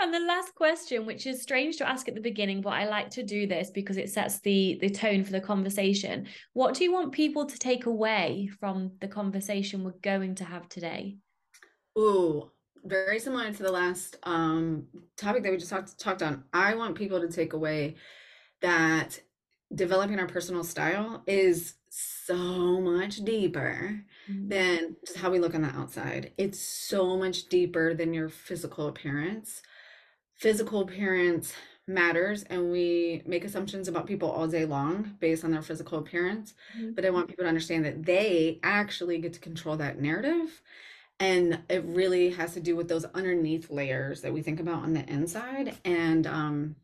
And 0.01 0.13
the 0.13 0.19
last 0.19 0.55
question, 0.55 1.05
which 1.05 1.27
is 1.27 1.41
strange 1.41 1.77
to 1.77 1.87
ask 1.87 2.07
at 2.07 2.15
the 2.15 2.21
beginning, 2.21 2.61
but 2.61 2.69
I 2.69 2.87
like 2.87 3.09
to 3.11 3.23
do 3.23 3.47
this 3.47 3.69
because 3.69 3.97
it 3.97 4.09
sets 4.09 4.39
the 4.39 4.77
the 4.79 4.89
tone 4.89 5.23
for 5.25 5.31
the 5.31 5.41
conversation. 5.41 6.27
What 6.53 6.73
do 6.75 6.83
you 6.85 6.93
want 6.93 7.11
people 7.11 7.45
to 7.45 7.57
take 7.59 7.85
away 7.85 8.49
from 8.59 8.93
the 9.01 9.07
conversation 9.09 9.83
we're 9.83 9.91
going 10.01 10.35
to 10.35 10.45
have 10.45 10.69
today? 10.69 11.17
Ooh, 11.97 12.49
very 12.85 13.19
similar 13.19 13.51
to 13.51 13.63
the 13.63 13.71
last 13.71 14.15
um 14.23 14.87
topic 15.17 15.43
that 15.43 15.51
we 15.51 15.57
just 15.57 15.69
talked 15.69 15.99
talked 15.99 16.23
on. 16.23 16.45
I 16.53 16.75
want 16.75 16.95
people 16.95 17.19
to 17.19 17.27
take 17.27 17.51
away 17.53 17.95
that 18.61 19.19
developing 19.73 20.19
our 20.19 20.27
personal 20.27 20.63
style 20.63 21.23
is 21.27 21.75
so 21.89 22.79
much 22.81 23.17
deeper 23.17 24.01
Mm. 24.29 24.49
than 24.49 24.95
just 25.05 25.17
how 25.17 25.31
we 25.31 25.39
look 25.39 25.55
on 25.55 25.63
the 25.63 25.69
outside. 25.69 26.33
It's 26.37 26.59
so 26.59 27.17
much 27.17 27.49
deeper 27.49 27.95
than 27.95 28.13
your 28.13 28.29
physical 28.29 28.87
appearance. 28.87 29.61
Physical 30.39 30.81
appearance 30.81 31.53
matters, 31.87 32.43
and 32.43 32.71
we 32.71 33.23
make 33.25 33.43
assumptions 33.43 33.87
about 33.87 34.07
people 34.07 34.29
all 34.31 34.47
day 34.47 34.65
long 34.65 35.17
based 35.19 35.43
on 35.43 35.51
their 35.51 35.61
physical 35.61 35.99
appearance. 35.99 36.53
Mhm. 36.77 36.95
But 36.95 37.05
I 37.05 37.09
want 37.09 37.27
people 37.27 37.43
to 37.43 37.49
understand 37.49 37.85
that 37.85 38.05
they 38.05 38.59
actually 38.63 39.19
get 39.19 39.33
to 39.33 39.39
control 39.39 39.77
that 39.77 39.99
narrative. 39.99 40.61
And 41.19 41.61
it 41.69 41.83
really 41.85 42.31
has 42.31 42.53
to 42.55 42.61
do 42.61 42.75
with 42.75 42.89
those 42.89 43.05
underneath 43.05 43.71
layers 43.71 44.21
that 44.21 44.33
we 44.33 44.41
think 44.41 44.59
about 44.61 44.83
on 44.83 44.93
the 44.93 45.07
inside. 45.09 45.77
And 45.85 46.27
um, 46.27 46.75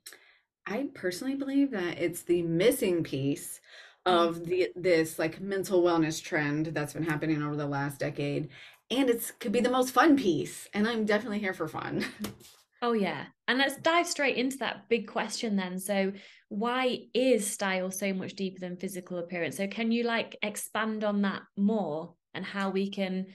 I 0.67 0.89
personally 0.93 1.35
believe 1.35 1.71
that 1.71 1.99
it's 1.99 2.23
the 2.23 2.43
missing 2.43 3.03
piece 3.03 3.61
of 4.05 4.45
the 4.45 4.71
this 4.75 5.19
like 5.19 5.41
mental 5.41 5.83
wellness 5.83 6.21
trend 6.23 6.67
that's 6.67 6.93
been 6.93 7.03
happening 7.03 7.41
over 7.43 7.55
the 7.55 7.67
last 7.67 7.99
decade. 7.99 8.49
And 8.91 9.09
it's 9.09 9.31
could 9.31 9.51
be 9.53 9.61
the 9.61 9.69
most 9.71 9.91
fun 9.91 10.17
piece. 10.17 10.69
And 10.73 10.87
I'm 10.87 11.05
definitely 11.05 11.39
here 11.39 11.53
for 11.53 11.67
fun. 11.67 12.05
Oh, 12.85 12.93
yeah. 12.93 13.25
And 13.47 13.57
let's 13.57 13.77
dive 13.77 14.05
straight 14.05 14.37
into 14.37 14.57
that 14.57 14.87
big 14.89 15.07
question 15.07 15.55
then. 15.55 15.79
So, 15.79 16.13
why 16.49 16.99
is 17.15 17.49
style 17.49 17.89
so 17.89 18.13
much 18.13 18.35
deeper 18.35 18.59
than 18.59 18.77
physical 18.77 19.17
appearance? 19.17 19.57
So, 19.57 19.65
can 19.65 19.91
you 19.91 20.03
like 20.03 20.37
expand 20.43 21.03
on 21.03 21.23
that 21.23 21.41
more 21.57 22.13
and 22.35 22.45
how 22.45 22.69
we 22.69 22.91
can 22.91 23.25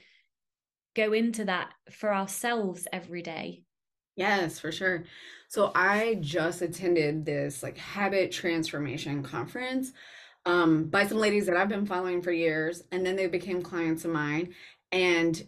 go 0.95 1.11
into 1.11 1.43
that 1.45 1.73
for 1.91 2.13
ourselves 2.13 2.87
every 2.93 3.21
day? 3.21 3.63
Yes, 4.15 4.57
for 4.57 4.71
sure. 4.71 5.03
So 5.49 5.73
I 5.75 6.19
just 6.21 6.61
attended 6.61 7.25
this 7.25 7.61
like 7.61 7.77
habit 7.77 8.31
transformation 8.31 9.21
conference 9.21 9.91
um, 10.45 10.85
by 10.85 11.05
some 11.07 11.17
ladies 11.17 11.45
that 11.47 11.57
I've 11.57 11.67
been 11.67 11.85
following 11.85 12.21
for 12.21 12.31
years, 12.31 12.83
and 12.93 13.05
then 13.05 13.17
they 13.17 13.27
became 13.27 13.61
clients 13.61 14.05
of 14.05 14.11
mine. 14.11 14.53
And 14.93 15.41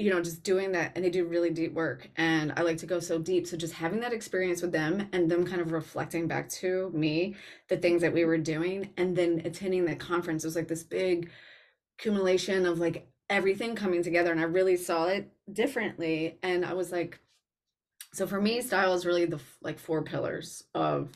you 0.00 0.08
know, 0.08 0.22
just 0.22 0.42
doing 0.42 0.72
that, 0.72 0.92
and 0.94 1.04
they 1.04 1.10
do 1.10 1.26
really 1.26 1.50
deep 1.50 1.74
work, 1.74 2.08
and 2.16 2.54
I 2.56 2.62
like 2.62 2.78
to 2.78 2.86
go 2.86 3.00
so 3.00 3.18
deep. 3.18 3.46
So 3.46 3.58
just 3.58 3.74
having 3.74 4.00
that 4.00 4.14
experience 4.14 4.62
with 4.62 4.72
them, 4.72 5.06
and 5.12 5.30
them 5.30 5.44
kind 5.44 5.60
of 5.60 5.72
reflecting 5.72 6.26
back 6.26 6.48
to 6.60 6.90
me 6.94 7.34
the 7.68 7.76
things 7.76 8.00
that 8.00 8.14
we 8.14 8.24
were 8.24 8.38
doing, 8.38 8.88
and 8.96 9.14
then 9.14 9.42
attending 9.44 9.84
that 9.84 9.98
conference 9.98 10.42
was 10.42 10.56
like 10.56 10.68
this 10.68 10.82
big 10.82 11.30
accumulation 11.98 12.64
of 12.64 12.78
like 12.78 13.08
everything 13.28 13.76
coming 13.76 14.02
together, 14.02 14.30
and 14.32 14.40
I 14.40 14.44
really 14.44 14.78
saw 14.78 15.04
it 15.04 15.30
differently. 15.52 16.38
And 16.42 16.64
I 16.64 16.72
was 16.72 16.90
like, 16.90 17.20
so 18.14 18.26
for 18.26 18.40
me, 18.40 18.62
style 18.62 18.94
is 18.94 19.04
really 19.04 19.26
the 19.26 19.40
like 19.60 19.78
four 19.78 20.02
pillars 20.02 20.64
of, 20.74 21.10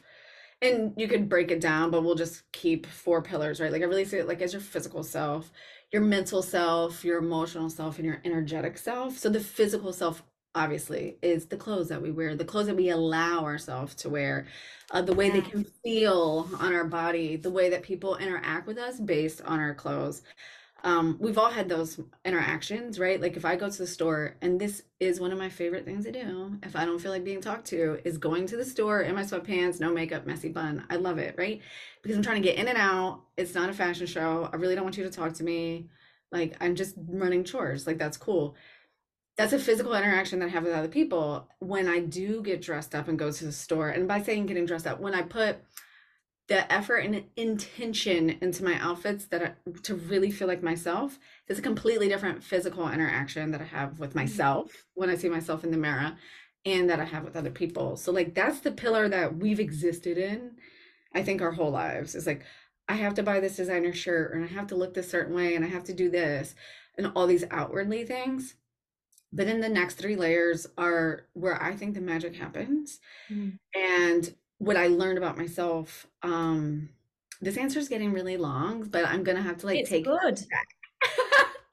and 0.60 0.92
you 0.98 1.08
could 1.08 1.30
break 1.30 1.50
it 1.50 1.62
down, 1.62 1.90
but 1.90 2.04
we'll 2.04 2.16
just 2.16 2.42
keep 2.52 2.86
four 2.86 3.22
pillars, 3.22 3.62
right? 3.62 3.72
Like 3.72 3.80
I 3.80 3.86
really 3.86 4.04
see 4.04 4.18
it 4.18 4.28
like 4.28 4.42
as 4.42 4.52
your 4.52 4.60
physical 4.60 5.02
self, 5.02 5.50
your 5.94 6.02
mental 6.02 6.42
self, 6.42 7.04
your 7.04 7.18
emotional 7.18 7.70
self, 7.70 7.98
and 7.98 8.04
your 8.04 8.20
energetic 8.24 8.76
self. 8.76 9.16
So 9.16 9.28
the 9.28 9.38
physical 9.38 9.92
self 9.92 10.24
obviously 10.56 11.18
is 11.22 11.46
the 11.46 11.56
clothes 11.56 11.88
that 11.88 12.02
we 12.02 12.10
wear, 12.10 12.34
the 12.34 12.44
clothes 12.44 12.66
that 12.66 12.74
we 12.74 12.88
allow 12.88 13.44
ourselves 13.44 13.94
to 13.94 14.08
wear, 14.08 14.48
uh, 14.90 15.02
the 15.02 15.12
way 15.12 15.30
they 15.30 15.40
can 15.40 15.64
feel 15.84 16.48
on 16.58 16.74
our 16.74 16.84
body, 16.84 17.36
the 17.36 17.50
way 17.50 17.70
that 17.70 17.84
people 17.84 18.16
interact 18.16 18.66
with 18.66 18.76
us 18.76 18.98
based 18.98 19.40
on 19.42 19.60
our 19.60 19.72
clothes 19.72 20.22
um, 20.84 21.16
we've 21.18 21.38
all 21.38 21.50
had 21.50 21.70
those 21.70 21.98
interactions, 22.26 22.98
right? 22.98 23.18
Like 23.18 23.38
if 23.38 23.46
I 23.46 23.56
go 23.56 23.70
to 23.70 23.78
the 23.78 23.86
store, 23.86 24.36
and 24.42 24.60
this 24.60 24.82
is 25.00 25.18
one 25.18 25.32
of 25.32 25.38
my 25.38 25.48
favorite 25.48 25.86
things 25.86 26.04
to 26.04 26.12
do, 26.12 26.58
if 26.62 26.76
I 26.76 26.84
don't 26.84 27.00
feel 27.00 27.10
like 27.10 27.24
being 27.24 27.40
talked 27.40 27.66
to, 27.68 27.98
is 28.04 28.18
going 28.18 28.46
to 28.48 28.58
the 28.58 28.66
store 28.66 29.00
in 29.00 29.14
my 29.14 29.22
sweatpants, 29.22 29.80
no 29.80 29.90
makeup, 29.94 30.26
messy 30.26 30.50
bun. 30.50 30.84
I 30.90 30.96
love 30.96 31.16
it, 31.16 31.36
right? 31.38 31.62
Because 32.02 32.18
I'm 32.18 32.22
trying 32.22 32.42
to 32.42 32.46
get 32.46 32.58
in 32.58 32.68
and 32.68 32.76
out. 32.76 33.22
It's 33.38 33.54
not 33.54 33.70
a 33.70 33.72
fashion 33.72 34.06
show. 34.06 34.50
I 34.52 34.56
really 34.56 34.74
don't 34.74 34.84
want 34.84 34.98
you 34.98 35.04
to 35.04 35.10
talk 35.10 35.32
to 35.34 35.42
me. 35.42 35.88
Like 36.30 36.54
I'm 36.60 36.74
just 36.74 36.96
running 37.08 37.44
chores. 37.44 37.86
Like 37.86 37.98
that's 37.98 38.18
cool. 38.18 38.54
That's 39.38 39.54
a 39.54 39.58
physical 39.58 39.94
interaction 39.94 40.38
that 40.40 40.46
I 40.46 40.50
have 40.50 40.64
with 40.64 40.74
other 40.74 40.88
people. 40.88 41.48
When 41.60 41.88
I 41.88 42.00
do 42.00 42.42
get 42.42 42.60
dressed 42.60 42.94
up 42.94 43.08
and 43.08 43.18
go 43.18 43.32
to 43.32 43.44
the 43.46 43.52
store, 43.52 43.88
and 43.88 44.06
by 44.06 44.20
saying 44.22 44.46
getting 44.46 44.66
dressed 44.66 44.86
up, 44.86 45.00
when 45.00 45.14
I 45.14 45.22
put 45.22 45.56
the 46.48 46.70
effort 46.70 46.98
and 46.98 47.24
intention 47.36 48.30
into 48.42 48.64
my 48.64 48.78
outfits 48.78 49.26
that 49.26 49.42
I, 49.42 49.70
to 49.84 49.94
really 49.94 50.30
feel 50.30 50.46
like 50.46 50.62
myself 50.62 51.18
is 51.48 51.58
a 51.58 51.62
completely 51.62 52.08
different 52.08 52.44
physical 52.44 52.88
interaction 52.90 53.50
that 53.52 53.62
I 53.62 53.64
have 53.64 53.98
with 53.98 54.14
myself 54.14 54.70
when 54.94 55.08
I 55.08 55.16
see 55.16 55.28
myself 55.28 55.64
in 55.64 55.70
the 55.70 55.78
mirror 55.78 56.16
and 56.66 56.88
that 56.90 57.00
I 57.00 57.04
have 57.04 57.24
with 57.24 57.36
other 57.36 57.50
people. 57.50 57.96
So 57.96 58.12
like 58.12 58.34
that's 58.34 58.60
the 58.60 58.72
pillar 58.72 59.08
that 59.08 59.36
we've 59.36 59.60
existed 59.60 60.18
in 60.18 60.52
I 61.14 61.22
think 61.22 61.40
our 61.40 61.52
whole 61.52 61.70
lives 61.70 62.14
is 62.14 62.26
like 62.26 62.42
I 62.88 62.94
have 62.94 63.14
to 63.14 63.22
buy 63.22 63.40
this 63.40 63.56
designer 63.56 63.94
shirt 63.94 64.34
and 64.34 64.44
I 64.44 64.48
have 64.48 64.66
to 64.66 64.76
look 64.76 64.92
this 64.92 65.10
certain 65.10 65.34
way 65.34 65.54
and 65.54 65.64
I 65.64 65.68
have 65.68 65.84
to 65.84 65.94
do 65.94 66.10
this 66.10 66.54
and 66.98 67.10
all 67.14 67.26
these 67.26 67.44
outwardly 67.50 68.04
things. 68.04 68.56
But 69.32 69.46
then 69.46 69.60
the 69.60 69.68
next 69.68 69.94
three 69.94 70.16
layers 70.16 70.66
are 70.76 71.26
where 71.32 71.60
I 71.62 71.74
think 71.74 71.94
the 71.94 72.00
magic 72.00 72.36
happens 72.36 73.00
Mm. 73.30 73.58
and 73.74 74.34
what 74.58 74.76
I 74.76 74.86
learned 74.88 75.18
about 75.18 75.36
myself, 75.38 76.06
um, 76.22 76.88
this 77.40 77.56
answer 77.56 77.78
is 77.78 77.88
getting 77.88 78.12
really 78.12 78.36
long, 78.36 78.84
but 78.84 79.04
I'm 79.06 79.24
gonna 79.24 79.42
have 79.42 79.58
to 79.58 79.66
like 79.66 79.80
It's 79.80 79.90
take 79.90 80.04
good. 80.04 80.40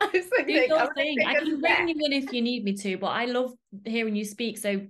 I 0.02 0.10
was 0.14 0.26
like, 0.38 0.48
Do 0.48 0.54
like, 0.54 0.72
I'm 0.78 0.88
your 0.88 0.94
thing. 0.94 1.18
take 1.20 1.28
I 1.28 1.36
can 1.36 1.62
back. 1.62 1.78
bring 1.78 1.88
you 1.90 2.06
in 2.06 2.14
if 2.14 2.34
you 2.34 2.42
need 2.42 2.64
me 2.64 2.74
to, 2.78 2.98
but 2.98 3.08
I 3.08 3.26
love 3.26 3.54
hearing 3.86 4.16
you 4.16 4.26
speak. 4.26 4.58
So 4.58 4.88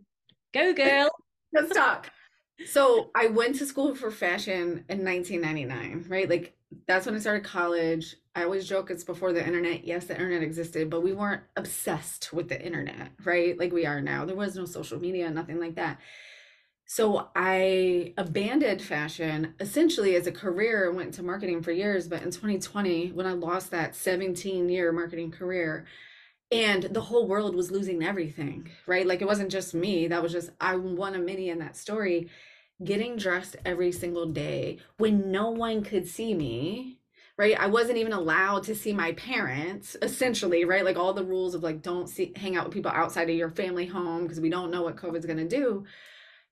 go, 0.53 0.73
girl. 0.73 1.09
Let's 1.53 1.71
talk. 1.73 2.09
So 2.63 3.11
I 3.15 3.27
went 3.27 3.55
to 3.57 3.65
school 3.65 3.95
for 3.95 4.11
fashion 4.11 4.85
in 4.89 5.03
1999, 5.03 6.05
right? 6.07 6.29
Like 6.29 6.55
that's 6.87 7.05
when 7.05 7.15
I 7.15 7.19
started 7.19 7.43
college. 7.43 8.15
I 8.35 8.43
always 8.43 8.67
joke 8.67 8.89
it's 8.91 9.03
before 9.03 9.33
the 9.33 9.45
internet. 9.45 9.83
Yes, 9.83 10.05
the 10.05 10.13
internet 10.13 10.41
existed, 10.43 10.89
but 10.89 11.01
we 11.03 11.11
weren't 11.13 11.43
obsessed 11.57 12.31
with 12.31 12.47
the 12.47 12.61
internet, 12.63 13.11
right? 13.25 13.57
Like 13.59 13.73
we 13.73 13.85
are 13.85 13.99
now. 14.01 14.25
There 14.25 14.35
was 14.35 14.55
no 14.55 14.65
social 14.65 14.99
media, 14.99 15.29
nothing 15.29 15.59
like 15.59 15.75
that. 15.75 15.99
So 16.93 17.29
I 17.37 18.13
abandoned 18.17 18.81
fashion 18.81 19.53
essentially 19.61 20.17
as 20.17 20.27
a 20.27 20.31
career 20.33 20.89
and 20.89 20.97
went 20.97 21.07
into 21.07 21.23
marketing 21.23 21.63
for 21.63 21.71
years. 21.71 22.09
But 22.09 22.21
in 22.21 22.31
2020, 22.31 23.13
when 23.13 23.25
I 23.25 23.31
lost 23.31 23.71
that 23.71 23.95
17 23.95 24.67
year 24.67 24.91
marketing 24.91 25.31
career, 25.31 25.85
and 26.51 26.83
the 26.83 26.99
whole 26.99 27.29
world 27.29 27.55
was 27.55 27.71
losing 27.71 28.03
everything, 28.03 28.69
right? 28.87 29.07
Like 29.07 29.21
it 29.21 29.25
wasn't 29.25 29.53
just 29.53 29.73
me. 29.73 30.09
That 30.09 30.21
was 30.21 30.33
just, 30.33 30.49
I'm 30.59 30.97
one 30.97 31.15
of 31.15 31.23
many 31.23 31.47
in 31.47 31.59
that 31.59 31.77
story. 31.77 32.29
Getting 32.83 33.15
dressed 33.15 33.55
every 33.63 33.93
single 33.93 34.25
day 34.25 34.79
when 34.97 35.31
no 35.31 35.49
one 35.49 35.85
could 35.85 36.09
see 36.09 36.33
me, 36.33 36.99
right? 37.37 37.57
I 37.57 37.67
wasn't 37.67 37.99
even 37.99 38.11
allowed 38.11 38.63
to 38.63 38.75
see 38.75 38.91
my 38.91 39.13
parents, 39.13 39.95
essentially, 40.01 40.65
right? 40.65 40.83
Like 40.83 40.97
all 40.97 41.13
the 41.13 41.23
rules 41.23 41.55
of 41.55 41.63
like, 41.63 41.81
don't 41.81 42.09
see, 42.09 42.33
hang 42.35 42.57
out 42.57 42.65
with 42.65 42.73
people 42.73 42.91
outside 42.91 43.29
of 43.29 43.35
your 43.37 43.49
family 43.49 43.85
home 43.85 44.23
because 44.23 44.41
we 44.41 44.49
don't 44.49 44.71
know 44.71 44.81
what 44.81 44.97
COVID's 44.97 45.25
to 45.25 45.47
do 45.47 45.85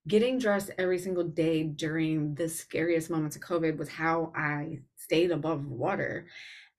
getting 0.08 0.40
dressed 0.40 0.72
every 0.78 0.98
single 0.98 1.24
day 1.24 1.64
during 1.64 2.36
the 2.36 2.50
scariest 2.50 3.10
moments 3.10 3.36
of 3.36 3.42
COVID 3.42 3.78
was 3.78 3.90
how 3.90 4.32
I 4.36 4.80
stayed 4.98 5.32
above 5.32 5.66
water. 5.66 6.28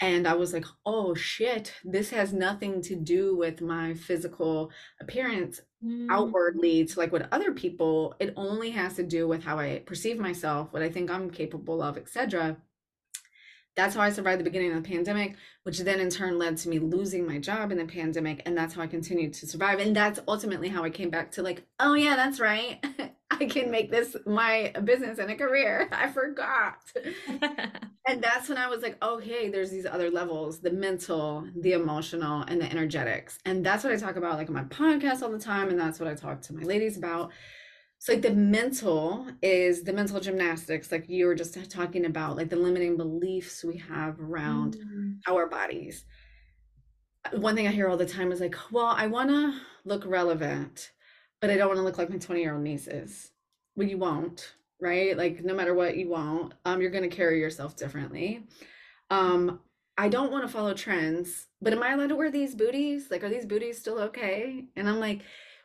And 0.00 0.27
I 0.27 0.33
was 0.35 0.53
like, 0.55 0.65
oh 0.87 1.15
shit, 1.15 1.75
this 1.85 2.11
has 2.11 2.33
nothing 2.33 2.81
to 2.83 2.97
do 2.97 3.37
with 3.37 3.61
my 3.61 3.95
physical 3.95 4.71
appearance 5.00 5.61
Mm. 5.83 6.09
outwardly 6.11 6.85
to 6.85 6.99
like 7.00 7.11
what 7.11 7.27
other 7.33 7.53
people, 7.53 8.15
it 8.21 8.35
only 8.37 8.69
has 8.71 8.97
to 8.97 9.03
do 9.03 9.27
with 9.27 9.43
how 9.43 9.59
I 9.59 9.83
perceive 9.87 10.19
myself, 10.19 10.75
what 10.75 10.83
I 10.83 10.91
think 10.91 11.11
I'm 11.11 11.31
capable 11.31 11.81
of, 11.81 11.97
etc. 11.97 12.59
That's 13.77 13.95
how 13.95 14.03
I 14.03 14.11
survived 14.11 14.41
the 14.41 14.45
beginning 14.45 14.73
of 14.73 14.83
the 14.83 14.89
pandemic, 14.89 15.37
which 15.62 15.79
then 15.79 16.00
in 16.00 16.11
turn 16.11 16.39
led 16.39 16.57
to 16.59 16.69
me 16.69 16.79
losing 16.79 17.27
my 17.27 17.39
job 17.39 17.73
in 17.73 17.79
the 17.79 17.85
pandemic. 17.85 18.43
And 18.45 18.57
that's 18.57 18.75
how 18.75 18.83
I 18.83 18.87
continued 18.87 19.33
to 19.35 19.47
survive. 19.47 19.79
And 19.79 19.95
that's 19.95 20.21
ultimately 20.27 20.69
how 20.69 20.85
I 20.85 20.91
came 20.91 21.11
back 21.11 21.31
to 21.33 21.43
like, 21.43 21.65
oh, 21.79 21.95
yeah, 21.95 22.17
that's 22.17 22.41
right. 22.41 22.85
I 23.31 23.47
can 23.47 23.71
make 23.71 23.91
this 23.91 24.17
my 24.27 24.73
business 24.85 25.19
and 25.19 25.31
a 25.31 25.37
career. 25.37 25.89
I 25.93 26.09
forgot. 26.09 26.79
And 28.11 28.21
that's 28.21 28.49
when 28.49 28.59
I 28.59 28.67
was 28.67 28.83
like, 28.83 29.00
okay, 29.05 29.50
there's 29.50 29.71
these 29.71 29.87
other 29.87 30.11
levels 30.11 30.59
the 30.59 30.73
mental, 30.73 31.47
the 31.55 31.75
emotional, 31.75 32.43
and 32.43 32.61
the 32.61 32.69
energetics. 32.69 33.39
And 33.45 33.65
that's 33.65 33.85
what 33.85 33.93
I 33.93 33.97
talk 33.97 34.17
about 34.17 34.37
like 34.37 34.49
on 34.49 34.55
my 34.55 34.65
podcast 34.65 35.23
all 35.23 35.31
the 35.31 35.39
time. 35.39 35.69
And 35.69 35.79
that's 35.79 36.00
what 36.00 36.09
I 36.09 36.15
talk 36.15 36.41
to 36.43 36.55
my 36.55 36.62
ladies 36.62 36.97
about. 36.97 37.31
So, 38.00 38.14
like, 38.14 38.23
the 38.23 38.33
mental 38.33 39.26
is 39.42 39.83
the 39.83 39.92
mental 39.92 40.21
gymnastics, 40.21 40.90
like 40.90 41.11
you 41.11 41.26
were 41.26 41.35
just 41.35 41.71
talking 41.71 42.07
about, 42.07 42.35
like 42.35 42.49
the 42.49 42.57
limiting 42.57 42.97
beliefs 42.97 43.62
we 43.62 43.76
have 43.76 44.19
around 44.19 44.76
Mm. 44.76 45.21
our 45.28 45.47
bodies. 45.47 46.07
One 47.33 47.54
thing 47.54 47.69
I 47.69 47.73
hear 47.73 47.88
all 47.88 47.99
the 47.99 48.07
time 48.07 48.33
is 48.33 48.40
like, 48.40 48.57
well, 48.73 48.87
I 48.87 49.07
want 49.07 49.28
to 49.28 49.61
look 49.85 50.07
relevant, 50.07 50.92
but 51.40 51.50
I 51.50 51.57
don't 51.57 51.69
want 51.69 51.76
to 51.78 51.83
look 51.83 51.99
like 51.99 52.09
my 52.09 52.16
20 52.16 52.40
year 52.40 52.54
old 52.54 52.62
nieces. 52.64 53.33
Well, 53.76 53.87
you 53.87 53.99
won't, 53.99 54.54
right? 54.80 55.14
Like, 55.14 55.45
no 55.45 55.54
matter 55.54 55.75
what 55.75 55.99
you 55.99 56.09
won't, 56.09 56.54
um, 56.64 56.80
you're 56.80 56.90
going 56.90 57.09
to 57.09 57.14
carry 57.14 57.38
yourself 57.38 57.76
differently. 57.76 58.47
Um, 59.11 59.61
I 59.99 60.09
don't 60.09 60.33
want 60.33 60.45
to 60.45 60.49
follow 60.49 60.73
trends, 60.73 61.49
but 61.61 61.75
am 61.75 61.83
I 61.83 61.92
allowed 61.92 62.09
to 62.09 62.16
wear 62.16 62.30
these 62.30 62.54
booties? 62.54 63.11
Like, 63.11 63.23
are 63.23 63.28
these 63.28 63.45
booties 63.45 63.78
still 63.78 63.99
okay? 63.99 64.64
And 64.75 64.88
I'm 64.88 65.00
like, 65.00 65.21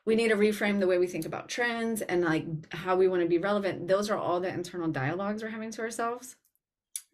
we 0.05 0.15
need 0.15 0.29
to 0.29 0.35
reframe 0.35 0.79
the 0.79 0.87
way 0.87 0.97
we 0.97 1.07
think 1.07 1.25
about 1.25 1.49
trends 1.49 2.01
and 2.01 2.23
like 2.23 2.45
how 2.73 2.95
we 2.95 3.07
want 3.07 3.23
to 3.23 3.27
be 3.27 3.37
relevant. 3.39 3.87
Those 3.87 4.09
are 4.09 4.17
all 4.17 4.39
the 4.39 4.49
internal 4.49 4.87
dialogues 4.87 5.41
we're 5.43 5.49
having 5.49 5.71
to 5.71 5.81
ourselves. 5.81 6.35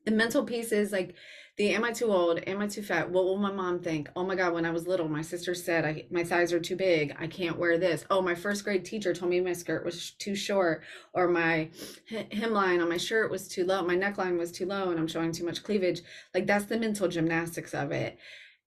the 0.06 0.12
mental 0.12 0.44
piece 0.44 0.72
is 0.72 0.92
like 0.92 1.16
the 1.58 1.74
am 1.76 1.84
I 1.84 1.92
too 1.92 2.12
old? 2.12 2.40
Am 2.48 2.62
I 2.62 2.68
too 2.68 2.82
fat? 2.82 3.12
What 3.12 3.26
will 3.26 3.38
my 3.38 3.52
mom 3.52 3.80
think? 3.80 4.10
Oh 4.16 4.26
my 4.26 4.36
God, 4.36 4.54
when 4.54 4.66
I 4.66 4.72
was 4.72 4.88
little, 4.88 5.08
my 5.08 5.22
sister 5.22 5.54
said 5.54 5.86
I, 5.86 6.06
my 6.10 6.24
thighs 6.24 6.54
are 6.54 6.60
too 6.60 6.76
big. 6.76 7.16
I 7.20 7.28
can't 7.28 7.58
wear 7.58 7.78
this. 7.78 8.06
Oh, 8.10 8.22
my 8.22 8.36
first 8.36 8.64
grade 8.64 8.86
teacher 8.86 9.14
told 9.14 9.30
me 9.30 9.42
my 9.42 9.54
skirt 9.54 9.86
was 9.86 10.12
too 10.12 10.34
short, 10.34 10.82
or 11.14 11.28
my 11.28 11.70
hemline 12.10 12.82
on 12.82 12.90
my 12.90 12.98
shirt 12.98 13.30
was 13.30 13.48
too 13.48 13.66
low. 13.66 13.84
My 13.84 13.96
neckline 13.96 14.38
was 14.38 14.52
too 14.52 14.66
low, 14.66 14.90
and 14.92 15.00
I'm 15.00 15.08
showing 15.08 15.34
too 15.34 15.46
much 15.46 15.64
cleavage. 15.64 16.02
Like 16.34 16.48
that's 16.48 16.66
the 16.66 16.78
mental 16.78 17.10
gymnastics 17.10 17.74
of 17.74 17.92
it. 17.92 18.18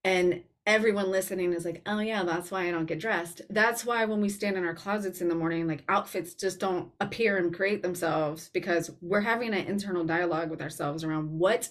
And 0.05 0.45
everyone 0.67 1.11
listening 1.11 1.53
is 1.53 1.65
like, 1.65 1.83
oh 1.87 1.99
yeah, 1.99 2.23
that's 2.23 2.51
why 2.51 2.67
I 2.67 2.71
don't 2.71 2.87
get 2.87 3.01
dressed. 3.01 3.43
That's 3.51 3.85
why 3.85 4.05
when 4.07 4.21
we 4.21 4.29
stand 4.29 4.57
in 4.57 4.65
our 4.65 4.75
closets 4.75 5.21
in 5.21 5.29
the 5.29 5.35
morning, 5.35 5.67
like 5.67 5.85
outfits 5.89 6.35
just 6.35 6.59
don't 6.59 6.91
appear 7.01 7.37
and 7.37 7.55
create 7.55 7.83
themselves 7.83 8.49
because 8.53 8.91
we're 9.01 9.21
having 9.21 9.53
an 9.53 9.67
internal 9.67 10.05
dialogue 10.05 10.51
with 10.51 10.63
ourselves 10.63 11.05
around 11.05 11.31
what 11.31 11.69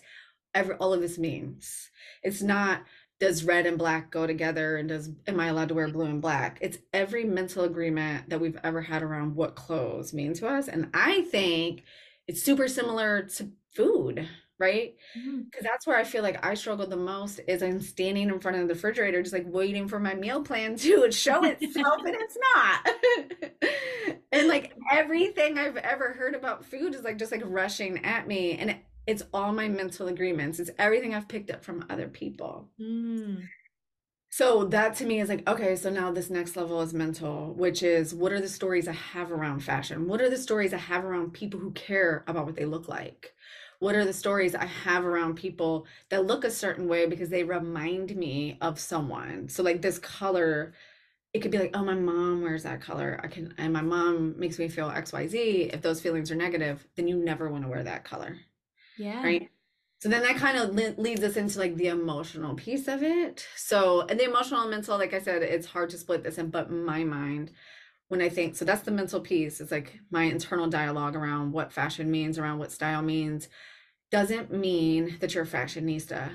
ever 0.54 0.76
all 0.76 0.94
of 0.94 1.02
this 1.02 1.18
means. 1.18 1.90
It's 2.22 2.42
not 2.42 2.84
does 3.20 3.46
red 3.46 3.66
and 3.66 3.78
black 3.78 4.12
go 4.12 4.28
together 4.28 4.76
and 4.76 4.90
does 4.90 5.10
am 5.28 5.40
I 5.40 5.48
allowed 5.48 5.70
to 5.70 5.74
wear 5.74 5.88
blue 5.88 6.06
and 6.06 6.22
black? 6.22 6.58
It's 6.62 6.78
every 6.92 7.24
mental 7.24 7.64
agreement 7.64 8.30
that 8.30 8.42
we've 8.42 8.60
ever 8.64 8.82
had 8.82 9.02
around 9.02 9.36
what 9.36 9.56
clothes 9.56 10.14
mean 10.14 10.34
to 10.36 10.48
us. 10.48 10.68
And 10.68 10.90
I 10.94 11.22
think 11.24 11.84
it's 12.28 12.44
super 12.44 12.68
similar 12.68 13.24
to 13.24 13.52
food 13.74 14.28
right? 14.60 14.96
Because 15.14 15.30
mm-hmm. 15.30 15.64
that's 15.64 15.88
where 15.88 15.98
I 15.98 16.04
feel 16.04 16.24
like 16.24 16.46
I 16.46 16.54
struggle 16.54 16.88
the 16.88 16.96
most 16.96 17.40
is 17.48 17.64
I'm 17.64 17.82
standing 17.82 18.30
in 18.30 18.40
front 18.40 18.58
of 18.58 18.68
the 18.68 18.74
refrigerator, 18.74 19.22
just 19.22 19.34
like 19.34 19.46
waiting 19.48 19.88
for 19.88 20.00
my 20.00 20.14
meal 20.14 20.42
plan 20.42 20.76
to 20.78 21.12
show 21.12 21.44
itself, 21.44 22.02
and 22.06 22.16
it's 22.16 22.38
not. 22.56 23.70
and 24.32 24.48
like 24.48 24.74
everything 24.92 25.58
I've 25.58 25.78
ever 25.78 26.14
heard 26.14 26.36
about 26.36 26.66
food 26.66 26.96
is 26.96 27.04
like 27.04 27.18
just 27.18 27.32
like 27.32 27.44
rushing 27.46 28.04
at 28.06 28.28
me, 28.28 28.58
and 28.58 28.78
it's 29.06 29.24
all 29.34 29.52
my 29.52 29.68
mental 29.68 30.08
agreements. 30.08 30.60
It's 30.60 30.72
everything 30.78 31.14
I've 31.14 31.28
picked 31.28 31.52
up 31.52 31.64
from 31.64 31.86
other 31.90 32.08
people. 32.08 32.70
Mm. 32.80 33.44
So 34.30 34.66
that 34.66 34.96
to 34.96 35.06
me 35.06 35.20
is 35.20 35.30
like, 35.30 35.48
okay, 35.48 35.76
so 35.76 35.92
now 35.92 36.12
this 36.12 36.32
next 36.32 36.56
level 36.56 36.82
is 36.82 36.92
mental, 36.92 37.54
which 37.54 37.84
is 37.84 38.16
what 38.16 38.32
are 38.32 38.42
the 38.42 38.50
stories 38.50 38.88
I 38.88 38.94
have 38.94 39.32
around 39.32 39.60
fashion? 39.60 40.08
What 40.08 40.22
are 40.22 40.30
the 40.30 40.38
stories 40.38 40.74
I 40.74 40.78
have 40.78 41.06
around 41.06 41.34
people 41.34 41.60
who 41.60 41.70
care 41.74 42.24
about 42.26 42.48
what 42.48 42.56
they 42.56 42.66
look 42.66 42.88
like? 42.88 43.32
What 43.84 43.96
are 43.96 44.06
the 44.06 44.14
stories 44.14 44.56
I 44.56 44.66
have 44.66 45.04
around 45.04 45.36
people 45.36 45.86
that 46.08 46.26
look 46.26 46.46
a 46.46 46.50
certain 46.50 46.88
way 46.88 47.06
because 47.06 47.28
they 47.28 47.44
remind 47.44 48.16
me 48.16 48.58
of 48.62 48.80
someone. 48.80 49.50
So 49.50 49.62
like 49.62 49.82
this 49.82 50.00
color, 50.00 50.74
it 51.34 51.42
could 51.42 51.52
be 51.52 51.60
like, 51.60 51.72
oh, 51.74 51.84
my 51.84 51.94
mom 51.94 52.44
wears 52.44 52.64
that 52.64 52.80
color. 52.80 53.20
I 53.22 53.28
can, 53.28 53.54
and 53.58 53.74
my 53.74 53.82
mom 53.82 54.40
makes 54.40 54.58
me 54.58 54.70
feel 54.70 54.90
X, 54.90 55.12
Y, 55.12 55.28
Z. 55.28 55.70
If 55.74 55.82
those 55.82 56.00
feelings 56.00 56.32
are 56.32 56.36
negative, 56.36 56.88
then 56.96 57.10
you 57.10 57.18
never 57.18 57.50
want 57.50 57.66
to 57.66 57.70
wear 57.70 57.84
that 57.84 58.06
color. 58.06 58.38
Yeah. 58.98 59.22
Right. 59.22 59.50
So 60.00 60.08
then 60.08 60.24
that 60.24 60.38
kind 60.38 60.58
of 60.58 60.74
le- 60.74 61.02
leads 61.02 61.22
us 61.22 61.36
into 61.36 61.60
like 61.60 61.76
the 61.76 61.88
emotional 61.88 62.56
piece 62.56 62.88
of 62.88 63.04
it. 63.04 63.46
So, 63.58 64.06
and 64.08 64.18
the 64.18 64.30
emotional 64.30 64.62
and 64.62 64.72
mental, 64.72 64.98
like 64.98 65.14
I 65.14 65.20
said, 65.20 65.44
it's 65.44 65.68
hard 65.68 65.90
to 65.90 65.98
split 65.98 66.24
this 66.24 66.38
in, 66.38 66.52
but 66.52 66.72
my 66.72 67.04
mind, 67.04 67.52
when 68.08 68.22
I 68.22 68.30
think, 68.30 68.56
so 68.56 68.64
that's 68.64 68.84
the 68.84 68.92
mental 68.92 69.20
piece. 69.20 69.60
It's 69.60 69.72
like 69.72 70.00
my 70.10 70.24
internal 70.24 70.68
dialogue 70.68 71.18
around 71.18 71.52
what 71.52 71.74
fashion 71.74 72.10
means, 72.10 72.40
around 72.40 72.60
what 72.60 72.72
style 72.72 73.02
means 73.02 73.50
doesn't 74.14 74.54
mean 74.54 75.18
that 75.22 75.34
you're 75.34 75.44
a 75.44 75.48
fashionista. 75.48 76.30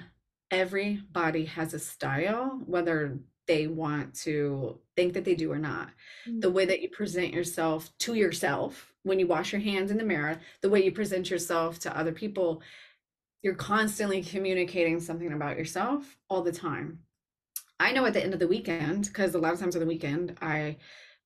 Everybody 0.50 1.44
has 1.44 1.74
a 1.74 1.78
style, 1.78 2.60
whether 2.66 3.20
they 3.46 3.68
want 3.68 4.14
to 4.22 4.80
think 4.96 5.12
that 5.12 5.24
they 5.24 5.36
do 5.36 5.52
or 5.52 5.60
not. 5.60 5.90
Mm-hmm. 6.26 6.40
The 6.40 6.50
way 6.50 6.64
that 6.64 6.82
you 6.82 6.88
present 6.88 7.32
yourself 7.32 7.96
to 8.00 8.14
yourself 8.14 8.92
when 9.04 9.20
you 9.20 9.28
wash 9.28 9.52
your 9.52 9.60
hands 9.60 9.92
in 9.92 9.96
the 9.96 10.02
mirror, 10.02 10.40
the 10.60 10.68
way 10.68 10.84
you 10.84 10.90
present 10.90 11.30
yourself 11.30 11.78
to 11.78 11.96
other 11.96 12.10
people, 12.10 12.62
you're 13.42 13.54
constantly 13.54 14.24
communicating 14.24 14.98
something 14.98 15.32
about 15.32 15.56
yourself 15.56 16.18
all 16.28 16.42
the 16.42 16.50
time. 16.50 16.98
I 17.78 17.92
know 17.92 18.04
at 18.06 18.12
the 18.12 18.24
end 18.24 18.34
of 18.34 18.40
the 18.40 18.48
weekend, 18.48 19.04
because 19.04 19.36
a 19.36 19.38
lot 19.38 19.52
of 19.52 19.60
times 19.60 19.76
on 19.76 19.80
the 19.80 19.86
weekend, 19.86 20.36
I 20.42 20.78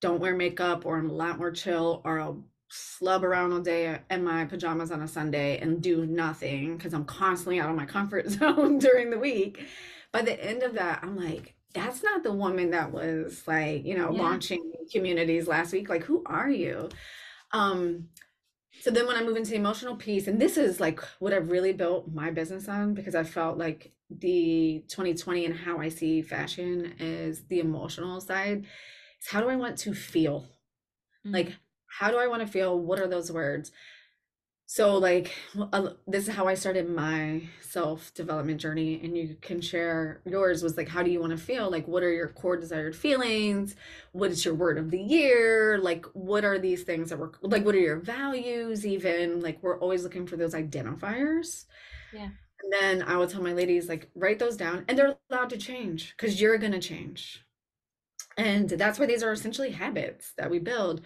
don't 0.02 0.21
wear 0.21 0.37
makeup 0.37 0.85
or 0.85 0.99
I'm 0.99 1.09
a 1.09 1.14
lot 1.14 1.38
more 1.38 1.50
chill 1.50 2.02
or 2.04 2.21
I'll 2.21 2.44
slub 2.73 3.23
around 3.23 3.52
all 3.52 3.61
day 3.61 3.99
in 4.11 4.25
my 4.25 4.47
pajamas 4.47 4.91
on 4.91 5.02
a 5.02 5.09
Sunday 5.09 5.58
and 5.58 5.82
do 5.82 6.06
nothing 6.06 6.76
because 6.76 6.95
I'm 6.95 7.04
constantly 7.04 7.61
out 7.61 7.69
of 7.69 7.76
my 7.76 7.85
comfort 7.85 8.30
zone 8.30 8.78
during 8.78 9.11
the 9.11 9.19
week. 9.19 9.67
By 10.11 10.23
the 10.23 10.43
end 10.43 10.63
of 10.63 10.75
that, 10.75 11.00
I'm 11.02 11.17
like, 11.17 11.54
that's 11.75 12.02
not 12.02 12.23
the 12.23 12.32
woman 12.32 12.71
that 12.71 12.93
was 12.93 13.43
like, 13.47 13.85
you 13.85 13.97
know, 13.97 14.11
yeah. 14.11 14.23
launching 14.23 14.73
communities 14.91 15.47
last 15.47 15.73
week. 15.73 15.89
Like, 15.89 16.04
who 16.04 16.23
are 16.26 16.50
you? 16.50 16.89
Um, 17.52 18.08
so 18.80 18.91
then 18.91 19.06
when 19.06 19.17
I 19.17 19.23
move 19.23 19.37
into 19.37 19.50
the 19.50 19.56
emotional 19.56 19.97
piece, 19.97 20.26
and 20.26 20.41
this 20.41 20.56
is 20.56 20.80
like 20.80 21.00
what 21.19 21.32
I've 21.32 21.50
really 21.50 21.73
built 21.73 22.13
my 22.13 22.30
business 22.30 22.69
on 22.69 22.95
because 22.95 23.15
I 23.15 23.25
felt 23.25 23.58
like 23.58 23.93
the 24.11 24.85
2020 24.89 25.47
and 25.47 25.56
how 25.56 25.78
I 25.78 25.89
see 25.89 26.23
fashion 26.23 26.95
is 26.99 27.45
the 27.49 27.61
emotional 27.61 28.21
side. 28.21 28.67
Is 29.21 29.28
how 29.28 29.41
do 29.41 29.49
I 29.49 29.56
want 29.56 29.78
to 29.80 29.95
feel? 29.95 30.47
Mm-hmm. 31.25 31.35
Like 31.35 31.56
how 31.99 32.11
do 32.11 32.19
I 32.19 32.26
want 32.26 32.43
to 32.43 32.49
feel? 32.49 32.78
What 32.78 32.99
are 32.99 33.09
those 33.09 33.31
words? 33.31 33.73
So, 34.67 34.97
like, 34.97 35.35
uh, 35.73 35.91
this 36.07 36.28
is 36.28 36.35
how 36.35 36.49
I 36.49 36.55
started 36.55 36.89
my 36.89 37.43
self 37.61 38.15
development 38.15 38.59
journey. 38.59 39.00
And 39.05 39.15
you 39.15 39.37
can 39.43 39.61
share 39.61 40.23
yours 40.25 40.63
was 40.63 40.78
like, 40.78 40.89
how 40.89 41.02
do 41.02 41.11
you 41.11 41.21
want 41.21 41.33
to 41.33 41.37
feel? 41.37 41.71
Like, 41.71 41.87
what 41.87 42.02
are 42.02 42.11
your 42.11 42.28
core 42.28 42.57
desired 42.57 42.97
feelings? 42.97 43.76
What 44.13 44.31
is 44.31 44.45
your 44.47 44.55
word 44.55 44.78
of 44.78 44.91
the 44.91 45.00
year? 45.00 45.78
Like, 45.78 46.07
what 46.15 46.47
are 46.47 46.59
these 46.59 46.85
things 46.85 47.11
that 47.11 47.19
were 47.19 47.33
like, 47.43 47.67
what 47.67 47.75
are 47.75 47.81
your 47.81 47.99
values? 47.99 48.87
Even 48.87 49.41
like, 49.41 49.63
we're 49.63 49.78
always 49.78 50.05
looking 50.05 50.26
for 50.26 50.37
those 50.37 50.55
identifiers. 50.55 51.67
Yeah. 52.15 52.31
And 52.63 52.73
then 52.73 53.02
I 53.02 53.19
would 53.19 53.28
tell 53.28 53.43
my 53.43 53.52
ladies, 53.52 53.91
like, 53.91 54.09
write 54.15 54.39
those 54.39 54.57
down 54.57 54.87
and 54.89 54.97
they're 54.97 55.17
allowed 55.31 55.50
to 55.50 55.59
change 55.59 56.15
because 56.17 56.41
you're 56.41 56.57
going 56.57 56.73
to 56.73 56.81
change. 56.81 57.45
And 58.39 58.71
that's 58.71 58.99
why 58.99 59.05
these 59.05 59.23
are 59.23 59.33
essentially 59.33 59.73
habits 59.73 60.33
that 60.39 60.50
we 60.50 60.59
build 60.59 61.02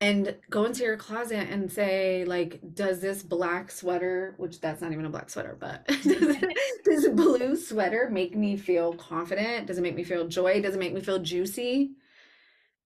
and 0.00 0.36
go 0.50 0.64
into 0.64 0.82
your 0.82 0.96
closet 0.96 1.48
and 1.50 1.72
say 1.72 2.24
like 2.26 2.60
does 2.74 3.00
this 3.00 3.22
black 3.22 3.70
sweater 3.70 4.34
which 4.36 4.60
that's 4.60 4.82
not 4.82 4.92
even 4.92 5.06
a 5.06 5.10
black 5.10 5.30
sweater 5.30 5.56
but 5.58 5.86
does 6.02 6.38
this 6.84 7.08
blue 7.08 7.56
sweater 7.56 8.08
make 8.10 8.36
me 8.36 8.56
feel 8.56 8.92
confident? 8.94 9.66
Does 9.66 9.78
it 9.78 9.82
make 9.82 9.94
me 9.94 10.04
feel 10.04 10.28
joy? 10.28 10.60
Does 10.60 10.74
it 10.74 10.78
make 10.78 10.92
me 10.92 11.00
feel 11.00 11.18
juicy? 11.18 11.92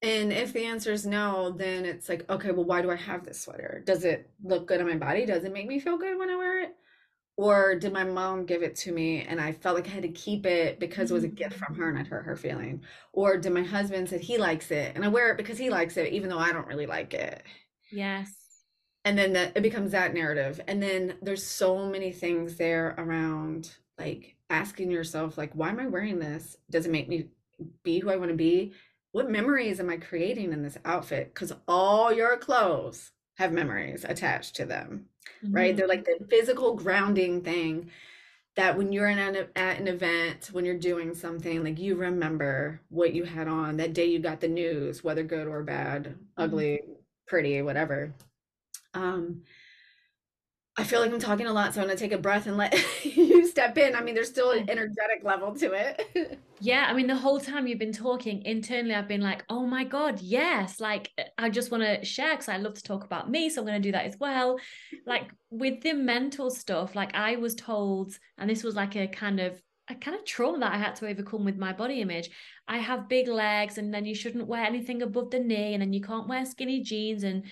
And 0.02 0.32
if 0.32 0.52
the 0.52 0.64
answer 0.64 0.92
is 0.92 1.04
no 1.04 1.50
then 1.50 1.84
it's 1.84 2.08
like 2.08 2.28
okay 2.30 2.52
well 2.52 2.64
why 2.64 2.80
do 2.82 2.90
i 2.90 2.96
have 2.96 3.24
this 3.24 3.40
sweater? 3.40 3.82
Does 3.84 4.04
it 4.04 4.30
look 4.44 4.68
good 4.68 4.80
on 4.80 4.88
my 4.88 4.96
body? 4.96 5.26
Does 5.26 5.44
it 5.44 5.52
make 5.52 5.66
me 5.66 5.80
feel 5.80 5.98
good 5.98 6.16
when 6.18 6.30
i 6.30 6.36
wear 6.36 6.62
it 6.62 6.76
or 7.40 7.74
did 7.74 7.90
my 7.90 8.04
mom 8.04 8.44
give 8.44 8.62
it 8.62 8.76
to 8.76 8.92
me 8.92 9.22
and 9.22 9.40
I 9.40 9.52
felt 9.52 9.74
like 9.74 9.86
I 9.86 9.92
had 9.92 10.02
to 10.02 10.10
keep 10.10 10.44
it 10.44 10.78
because 10.78 11.10
it 11.10 11.14
was 11.14 11.24
a 11.24 11.28
gift 11.28 11.54
from 11.54 11.74
her 11.76 11.86
mm. 11.86 11.88
and 11.88 11.98
I'd 11.98 12.06
hurt 12.06 12.26
her 12.26 12.36
feeling? 12.36 12.82
Or 13.14 13.38
did 13.38 13.54
my 13.54 13.62
husband 13.62 14.10
said 14.10 14.20
he 14.20 14.36
likes 14.36 14.70
it 14.70 14.92
and 14.94 15.02
I 15.02 15.08
wear 15.08 15.30
it 15.30 15.38
because 15.38 15.56
he 15.56 15.70
likes 15.70 15.96
it 15.96 16.12
even 16.12 16.28
though 16.28 16.38
I 16.38 16.52
don't 16.52 16.66
really 16.66 16.84
like 16.84 17.14
it? 17.14 17.42
Yes. 17.90 18.30
And 19.06 19.16
then 19.16 19.32
that 19.32 19.56
it 19.56 19.62
becomes 19.62 19.92
that 19.92 20.12
narrative. 20.12 20.60
And 20.68 20.82
then 20.82 21.14
there's 21.22 21.46
so 21.46 21.86
many 21.86 22.12
things 22.12 22.56
there 22.56 22.94
around 22.98 23.74
like 23.98 24.36
asking 24.50 24.90
yourself 24.90 25.38
like 25.38 25.54
why 25.54 25.70
am 25.70 25.80
I 25.80 25.86
wearing 25.86 26.18
this? 26.18 26.58
Does 26.68 26.84
it 26.84 26.92
make 26.92 27.08
me 27.08 27.28
be 27.82 28.00
who 28.00 28.10
I 28.10 28.16
want 28.16 28.32
to 28.32 28.36
be? 28.36 28.74
What 29.12 29.30
memories 29.30 29.80
am 29.80 29.88
I 29.88 29.96
creating 29.96 30.52
in 30.52 30.62
this 30.62 30.76
outfit? 30.84 31.34
Cuz 31.34 31.54
all 31.66 32.12
your 32.12 32.36
clothes 32.36 33.12
have 33.40 33.52
memories 33.52 34.04
attached 34.08 34.54
to 34.54 34.64
them 34.64 35.08
mm-hmm. 35.44 35.54
right? 35.54 35.76
They're 35.76 35.88
like 35.88 36.04
the 36.04 36.24
physical 36.28 36.74
grounding 36.74 37.42
thing 37.42 37.90
that 38.56 38.76
when 38.76 38.92
you're 38.92 39.08
in 39.08 39.18
an, 39.18 39.48
at 39.56 39.78
an 39.78 39.88
event, 39.88 40.50
when 40.52 40.64
you're 40.64 40.78
doing 40.78 41.14
something, 41.14 41.62
like 41.62 41.78
you 41.78 41.94
remember 41.94 42.80
what 42.88 43.14
you 43.14 43.24
had 43.24 43.48
on 43.48 43.76
that 43.76 43.94
day 43.94 44.06
you 44.06 44.18
got 44.18 44.40
the 44.40 44.48
news, 44.48 45.04
whether 45.04 45.22
good 45.22 45.46
or 45.46 45.62
bad, 45.62 46.04
mm-hmm. 46.04 46.22
ugly, 46.36 46.80
pretty, 47.26 47.62
whatever. 47.62 48.12
Um, 48.94 49.42
I 50.80 50.84
feel 50.84 51.00
like 51.00 51.12
I'm 51.12 51.20
talking 51.20 51.44
a 51.44 51.52
lot, 51.52 51.74
so 51.74 51.82
I'm 51.82 51.88
gonna 51.88 51.98
take 51.98 52.12
a 52.12 52.18
breath 52.18 52.46
and 52.46 52.56
let 52.56 52.74
you 53.04 53.46
step 53.46 53.76
in. 53.76 53.94
I 53.94 54.00
mean, 54.02 54.14
there's 54.14 54.30
still 54.30 54.52
an 54.52 54.64
mm. 54.64 54.70
energetic 54.70 55.22
level 55.22 55.54
to 55.56 55.72
it. 55.72 56.40
yeah, 56.60 56.86
I 56.88 56.94
mean, 56.94 57.06
the 57.06 57.16
whole 57.16 57.38
time 57.38 57.66
you've 57.66 57.78
been 57.78 57.92
talking 57.92 58.42
internally, 58.46 58.94
I've 58.94 59.06
been 59.06 59.20
like, 59.20 59.44
oh 59.50 59.66
my 59.66 59.84
God, 59.84 60.20
yes. 60.22 60.80
Like, 60.80 61.10
uh, 61.18 61.24
I 61.36 61.50
just 61.50 61.70
want 61.70 61.82
to 61.82 62.02
share 62.02 62.30
because 62.30 62.48
I 62.48 62.56
love 62.56 62.74
to 62.74 62.82
talk 62.82 63.04
about 63.04 63.30
me. 63.30 63.50
So 63.50 63.60
I'm 63.60 63.66
to 63.66 63.78
do 63.78 63.92
that 63.92 64.06
as 64.06 64.16
well. 64.18 64.58
Like, 65.06 65.30
with 65.50 65.82
the 65.82 65.92
mental 65.92 66.50
stuff, 66.50 66.94
like, 66.94 67.14
I 67.14 67.36
was 67.36 67.54
told, 67.54 68.14
and 68.38 68.48
this 68.48 68.64
was 68.64 68.74
like 68.74 68.96
a 68.96 69.06
kind 69.06 69.38
of 69.38 69.60
a 69.90 69.94
kind 69.96 70.16
of 70.16 70.24
trauma 70.24 70.60
that 70.60 70.72
I 70.72 70.78
had 70.78 70.94
to 70.96 71.08
overcome 71.08 71.44
with 71.44 71.58
my 71.58 71.72
body 71.72 72.00
image. 72.00 72.30
I 72.68 72.78
have 72.78 73.08
big 73.08 73.28
legs, 73.28 73.76
and 73.76 73.92
then 73.92 74.06
you 74.06 74.14
shouldn't 74.14 74.46
wear 74.46 74.64
anything 74.64 75.02
above 75.02 75.30
the 75.30 75.40
knee, 75.40 75.74
and 75.74 75.82
then 75.82 75.92
you 75.92 76.00
can't 76.00 76.28
wear 76.28 76.46
skinny 76.46 76.82
jeans, 76.82 77.24
and 77.24 77.42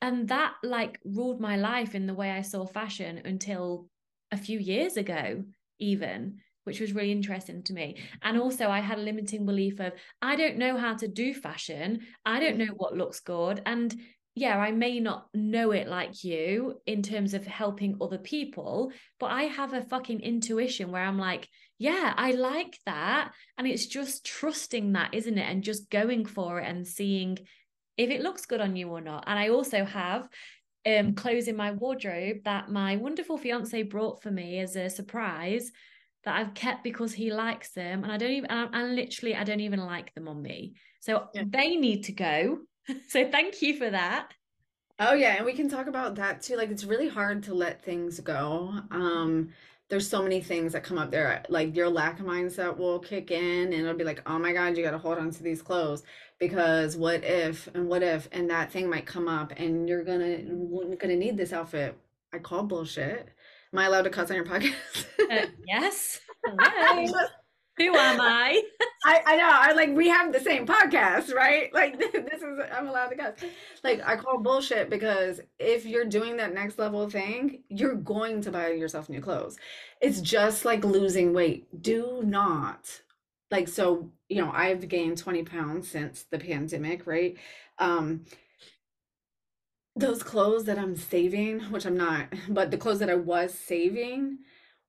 and 0.00 0.28
that 0.28 0.54
like 0.62 1.00
ruled 1.04 1.40
my 1.40 1.56
life 1.56 1.94
in 1.94 2.06
the 2.06 2.14
way 2.14 2.30
I 2.30 2.42
saw 2.42 2.66
fashion 2.66 3.22
until 3.24 3.88
a 4.30 4.36
few 4.36 4.58
years 4.58 4.96
ago, 4.96 5.44
even 5.78 6.38
which 6.64 6.80
was 6.80 6.92
really 6.92 7.12
interesting 7.12 7.62
to 7.62 7.72
me. 7.72 7.96
And 8.20 8.38
also, 8.38 8.68
I 8.68 8.80
had 8.80 8.98
a 8.98 9.02
limiting 9.02 9.46
belief 9.46 9.80
of 9.80 9.94
I 10.20 10.36
don't 10.36 10.58
know 10.58 10.76
how 10.76 10.94
to 10.96 11.08
do 11.08 11.32
fashion, 11.32 12.00
I 12.26 12.40
don't 12.40 12.58
mm. 12.58 12.66
know 12.66 12.74
what 12.76 12.96
looks 12.96 13.20
good. 13.20 13.62
And 13.64 13.94
yeah, 14.34 14.56
I 14.58 14.70
may 14.70 15.00
not 15.00 15.26
know 15.34 15.72
it 15.72 15.88
like 15.88 16.22
you 16.22 16.80
in 16.86 17.02
terms 17.02 17.34
of 17.34 17.46
helping 17.46 17.96
other 18.00 18.18
people, 18.18 18.92
but 19.18 19.32
I 19.32 19.44
have 19.44 19.72
a 19.72 19.82
fucking 19.82 20.20
intuition 20.20 20.92
where 20.92 21.02
I'm 21.02 21.18
like, 21.18 21.48
yeah, 21.78 22.14
I 22.16 22.32
like 22.32 22.78
that. 22.86 23.32
And 23.56 23.66
it's 23.66 23.86
just 23.86 24.24
trusting 24.24 24.92
that, 24.92 25.14
isn't 25.14 25.38
it? 25.38 25.50
And 25.50 25.64
just 25.64 25.90
going 25.90 26.24
for 26.24 26.60
it 26.60 26.68
and 26.68 26.86
seeing 26.86 27.38
if 27.98 28.10
it 28.10 28.22
looks 28.22 28.46
good 28.46 28.60
on 28.60 28.76
you 28.76 28.88
or 28.88 29.00
not. 29.00 29.24
And 29.26 29.38
I 29.38 29.50
also 29.50 29.84
have 29.84 30.28
um 30.86 31.14
clothes 31.14 31.48
in 31.48 31.56
my 31.56 31.72
wardrobe 31.72 32.38
that 32.44 32.70
my 32.70 32.96
wonderful 32.96 33.36
fiance 33.36 33.82
brought 33.82 34.22
for 34.22 34.30
me 34.30 34.60
as 34.60 34.76
a 34.76 34.88
surprise 34.88 35.70
that 36.24 36.36
I've 36.36 36.54
kept 36.54 36.82
because 36.84 37.12
he 37.12 37.32
likes 37.32 37.72
them. 37.72 38.04
And 38.04 38.12
I 38.12 38.16
don't 38.16 38.30
even, 38.30 38.50
and, 38.50 38.74
and 38.74 38.96
literally, 38.96 39.34
I 39.34 39.44
don't 39.44 39.60
even 39.60 39.80
like 39.80 40.14
them 40.14 40.28
on 40.28 40.40
me. 40.40 40.74
So 41.00 41.28
yeah. 41.34 41.44
they 41.46 41.76
need 41.76 42.04
to 42.04 42.12
go 42.12 42.58
so 43.08 43.30
thank 43.30 43.62
you 43.62 43.76
for 43.76 43.90
that. 43.90 44.32
Oh 44.98 45.14
yeah, 45.14 45.36
and 45.36 45.46
we 45.46 45.52
can 45.52 45.68
talk 45.68 45.86
about 45.86 46.16
that 46.16 46.42
too. 46.42 46.56
Like 46.56 46.70
it's 46.70 46.84
really 46.84 47.08
hard 47.08 47.44
to 47.44 47.54
let 47.54 47.84
things 47.84 48.18
go. 48.20 48.74
Um 48.90 49.50
there's 49.88 50.08
so 50.08 50.22
many 50.22 50.40
things 50.40 50.72
that 50.72 50.84
come 50.84 50.98
up 50.98 51.10
there. 51.10 51.42
Like 51.48 51.74
your 51.74 51.88
lack 51.88 52.20
of 52.20 52.26
mindset 52.26 52.76
will 52.76 52.98
kick 52.98 53.30
in 53.30 53.72
and 53.72 53.74
it'll 53.74 53.94
be 53.94 54.04
like, 54.04 54.22
"Oh 54.26 54.38
my 54.38 54.52
god, 54.52 54.76
you 54.76 54.84
got 54.84 54.90
to 54.90 54.98
hold 54.98 55.18
on 55.18 55.30
to 55.30 55.42
these 55.42 55.62
clothes 55.62 56.02
because 56.38 56.96
what 56.96 57.24
if 57.24 57.68
and 57.74 57.88
what 57.88 58.02
if 58.02 58.28
and 58.32 58.50
that 58.50 58.70
thing 58.70 58.88
might 58.88 59.06
come 59.06 59.28
up 59.28 59.52
and 59.56 59.88
you're 59.88 60.04
going 60.04 60.20
to 60.20 60.96
going 60.96 61.10
to 61.10 61.16
need 61.16 61.36
this 61.36 61.52
outfit." 61.52 61.98
I 62.32 62.38
call 62.38 62.64
bullshit. 62.64 63.30
Am 63.72 63.78
I 63.78 63.86
allowed 63.86 64.02
to 64.02 64.10
cuss 64.10 64.30
on 64.30 64.36
your 64.36 64.44
podcast? 64.44 65.06
uh, 65.30 65.46
yes. 65.66 66.20
Hello. 66.60 67.18
Who 67.78 67.94
am 67.94 68.20
I? 68.20 68.62
I, 69.04 69.22
I 69.24 69.36
know. 69.36 69.48
I 69.50 69.72
like 69.72 69.94
we 69.94 70.08
have 70.08 70.32
the 70.32 70.40
same 70.40 70.66
podcast, 70.66 71.32
right? 71.32 71.72
Like 71.72 71.98
this 72.12 72.42
is 72.42 72.58
I'm 72.72 72.88
allowed 72.88 73.08
to 73.08 73.16
go. 73.16 73.32
Like 73.84 74.02
I 74.04 74.16
call 74.16 74.38
bullshit 74.38 74.90
because 74.90 75.40
if 75.58 75.86
you're 75.86 76.04
doing 76.04 76.36
that 76.38 76.52
next 76.52 76.78
level 76.78 77.08
thing, 77.08 77.62
you're 77.68 77.94
going 77.94 78.42
to 78.42 78.50
buy 78.50 78.68
yourself 78.70 79.08
new 79.08 79.20
clothes. 79.20 79.56
It's 80.00 80.20
just 80.20 80.64
like 80.64 80.84
losing 80.84 81.32
weight. 81.32 81.82
Do 81.82 82.22
not 82.24 83.00
like 83.50 83.68
so, 83.68 84.10
you 84.28 84.42
know, 84.42 84.50
I've 84.52 84.88
gained 84.88 85.18
20 85.18 85.44
pounds 85.44 85.88
since 85.88 86.24
the 86.24 86.38
pandemic, 86.38 87.06
right? 87.06 87.36
Um 87.78 88.24
those 89.96 90.22
clothes 90.22 90.64
that 90.64 90.78
I'm 90.78 90.96
saving, 90.96 91.60
which 91.72 91.84
I'm 91.84 91.96
not, 91.96 92.28
but 92.48 92.70
the 92.70 92.76
clothes 92.76 93.00
that 93.00 93.10
I 93.10 93.16
was 93.16 93.52
saving, 93.52 94.38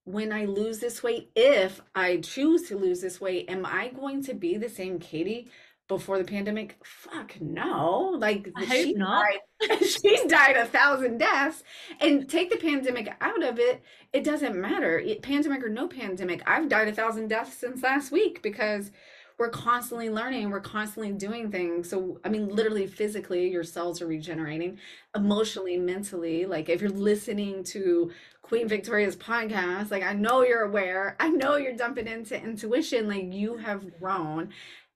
when 0.09 0.31
I 0.33 0.45
lose 0.45 0.79
this 0.79 1.03
weight, 1.03 1.29
if 1.35 1.81
I 1.93 2.17
choose 2.17 2.63
to 2.69 2.77
lose 2.77 2.99
this 2.99 3.21
weight, 3.21 3.47
am 3.47 3.63
I 3.63 3.89
going 3.89 4.23
to 4.23 4.33
be 4.33 4.57
the 4.57 4.67
same 4.67 4.97
Katie 4.97 5.51
before 5.87 6.17
the 6.17 6.23
pandemic? 6.23 6.77
Fuck 6.83 7.39
no. 7.39 8.15
Like 8.17 8.51
I 8.55 8.65
hope 8.65 8.97
not. 8.97 9.25
Died, 9.61 9.79
she's 9.81 10.23
died 10.23 10.57
a 10.57 10.65
thousand 10.65 11.19
deaths. 11.19 11.63
And 11.99 12.27
take 12.27 12.49
the 12.49 12.57
pandemic 12.57 13.13
out 13.21 13.43
of 13.43 13.59
it, 13.59 13.83
it 14.11 14.23
doesn't 14.23 14.59
matter. 14.59 14.97
It, 14.97 15.21
pandemic 15.21 15.63
or 15.63 15.69
no 15.69 15.87
pandemic, 15.87 16.41
I've 16.47 16.69
died 16.69 16.87
a 16.87 16.93
thousand 16.93 17.27
deaths 17.27 17.55
since 17.55 17.83
last 17.83 18.11
week 18.11 18.41
because 18.41 18.89
we're 19.37 19.49
constantly 19.49 20.09
learning, 20.09 20.49
we're 20.49 20.59
constantly 20.59 21.13
doing 21.13 21.49
things. 21.49 21.89
So, 21.89 22.19
I 22.25 22.29
mean, 22.29 22.49
literally 22.49 22.87
physically, 22.87 23.47
your 23.47 23.63
cells 23.63 24.01
are 24.01 24.07
regenerating, 24.07 24.79
emotionally, 25.15 25.77
mentally. 25.77 26.45
Like, 26.45 26.67
if 26.67 26.81
you're 26.81 26.89
listening 26.89 27.63
to 27.65 28.11
Queen 28.49 28.67
Victoria's 28.67 29.15
podcast, 29.15 29.91
like, 29.91 30.01
I 30.01 30.13
know 30.13 30.41
you're 30.41 30.63
aware, 30.63 31.15
I 31.19 31.29
know 31.29 31.55
you're 31.55 31.75
dumping 31.75 32.07
into 32.07 32.41
intuition, 32.41 33.07
like, 33.07 33.31
you 33.31 33.57
have 33.57 33.99
grown. 33.99 34.49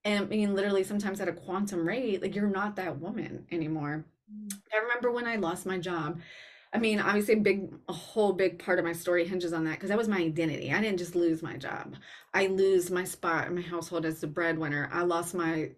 And 0.04 0.26
I 0.26 0.28
mean, 0.28 0.56
literally, 0.56 0.84
sometimes 0.84 1.22
at 1.22 1.28
a 1.28 1.34
quantum 1.34 1.88
rate, 1.88 2.24
like, 2.24 2.34
you're 2.34 2.50
not 2.50 2.76
that 2.78 3.00
woman 3.00 3.46
anymore. 3.52 4.06
I 4.74 4.78
remember 4.78 5.12
when 5.12 5.28
I 5.28 5.36
lost 5.36 5.68
my 5.68 5.78
job. 5.78 6.20
I 6.74 6.80
mean, 6.80 7.00
obviously, 7.00 7.36
big 7.36 7.72
a 7.88 7.94
whole 7.94 8.34
big 8.34 8.58
part 8.58 8.80
of 8.80 8.86
my 8.86 8.94
story 8.94 9.24
hinges 9.24 9.54
on 9.54 9.66
that 9.66 9.74
because 9.74 9.90
that 9.90 10.00
was 10.00 10.08
my 10.08 10.18
identity. 10.18 10.74
I 10.74 10.82
didn't 10.82 10.98
just 10.98 11.14
lose 11.14 11.44
my 11.44 11.56
job. 11.56 11.96
I 12.34 12.48
lose 12.48 12.90
my 12.90 13.04
spot 13.04 13.48
in 13.48 13.54
my 13.54 13.62
household 13.62 14.08
as 14.08 14.20
the 14.20 14.26
breadwinner. 14.26 14.90
I 14.92 15.04
lost 15.04 15.36
my 15.36 15.70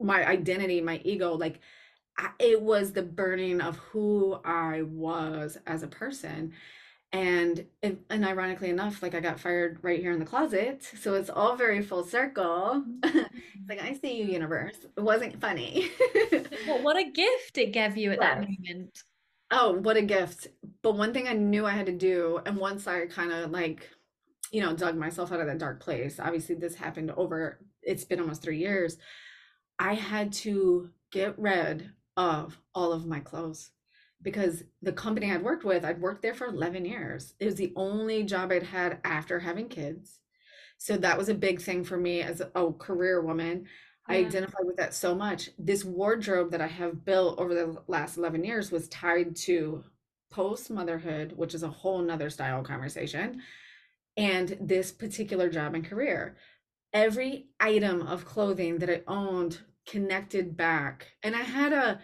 my 0.00 0.26
identity, 0.26 0.80
my 0.80 1.00
ego. 1.04 1.34
Like 1.34 1.60
I, 2.18 2.30
it 2.40 2.60
was 2.60 2.92
the 2.92 3.02
burning 3.04 3.60
of 3.60 3.76
who 3.76 4.40
I 4.44 4.82
was 4.82 5.56
as 5.68 5.84
a 5.84 5.88
person. 5.88 6.52
And 7.14 7.64
and 7.80 8.24
ironically 8.24 8.70
enough, 8.70 9.00
like 9.00 9.14
I 9.14 9.20
got 9.20 9.38
fired 9.38 9.78
right 9.82 10.00
here 10.00 10.10
in 10.10 10.18
the 10.18 10.24
closet. 10.24 10.82
So 11.00 11.14
it's 11.14 11.30
all 11.30 11.54
very 11.54 11.80
full 11.80 12.02
circle. 12.02 12.84
it's 13.04 13.30
like 13.68 13.80
I 13.80 13.92
see 13.94 14.16
you, 14.16 14.24
universe. 14.24 14.78
It 14.96 15.00
wasn't 15.00 15.40
funny. 15.40 15.92
well, 16.66 16.82
what 16.82 16.96
a 16.96 17.04
gift 17.04 17.56
it 17.56 17.72
gave 17.72 17.96
you 17.96 18.10
at 18.10 18.18
that 18.18 18.40
moment. 18.40 19.04
Oh, 19.52 19.74
what 19.74 19.96
a 19.96 20.02
gift. 20.02 20.48
But 20.82 20.96
one 20.96 21.12
thing 21.12 21.28
I 21.28 21.34
knew 21.34 21.64
I 21.64 21.70
had 21.70 21.86
to 21.86 21.92
do, 21.92 22.40
and 22.46 22.56
once 22.56 22.88
I 22.88 23.06
kind 23.06 23.30
of 23.30 23.52
like, 23.52 23.88
you 24.50 24.60
know, 24.60 24.74
dug 24.74 24.96
myself 24.96 25.30
out 25.30 25.40
of 25.40 25.46
that 25.46 25.58
dark 25.58 25.78
place, 25.80 26.18
obviously 26.18 26.56
this 26.56 26.74
happened 26.74 27.12
over, 27.12 27.60
it's 27.80 28.04
been 28.04 28.18
almost 28.18 28.42
three 28.42 28.58
years. 28.58 28.96
I 29.78 29.94
had 29.94 30.32
to 30.32 30.90
get 31.12 31.38
rid 31.38 31.90
of 32.16 32.58
all 32.74 32.92
of 32.92 33.06
my 33.06 33.20
clothes 33.20 33.70
because 34.24 34.64
the 34.82 34.92
company 34.92 35.30
I'd 35.30 35.44
worked 35.44 35.64
with, 35.64 35.84
I'd 35.84 36.00
worked 36.00 36.22
there 36.22 36.34
for 36.34 36.46
11 36.46 36.84
years. 36.84 37.34
It 37.38 37.44
was 37.44 37.54
the 37.54 37.72
only 37.76 38.24
job 38.24 38.50
I'd 38.50 38.64
had 38.64 38.98
after 39.04 39.38
having 39.38 39.68
kids. 39.68 40.18
So 40.78 40.96
that 40.96 41.16
was 41.16 41.28
a 41.28 41.34
big 41.34 41.60
thing 41.60 41.84
for 41.84 41.96
me 41.96 42.22
as 42.22 42.40
a 42.40 42.72
career 42.72 43.22
woman. 43.22 43.66
I 44.06 44.16
identify 44.16 44.58
with 44.62 44.76
that 44.76 44.92
so 44.92 45.14
much. 45.14 45.50
This 45.58 45.84
wardrobe 45.84 46.50
that 46.50 46.60
I 46.60 46.66
have 46.66 47.04
built 47.04 47.38
over 47.38 47.54
the 47.54 47.82
last 47.86 48.18
11 48.18 48.44
years 48.44 48.70
was 48.70 48.88
tied 48.88 49.36
to 49.36 49.84
post 50.30 50.70
motherhood, 50.70 51.32
which 51.36 51.54
is 51.54 51.62
a 51.62 51.68
whole 51.68 52.02
nother 52.02 52.28
style 52.28 52.62
conversation, 52.62 53.40
and 54.16 54.58
this 54.60 54.90
particular 54.90 55.48
job 55.48 55.74
and 55.74 55.88
career. 55.88 56.36
Every 56.92 57.46
item 57.60 58.02
of 58.02 58.24
clothing 58.24 58.78
that 58.78 58.90
I 58.90 59.02
owned 59.06 59.58
connected 59.86 60.56
back. 60.56 61.06
And 61.22 61.34
I 61.34 61.42
had 61.42 61.72
a 61.72 62.00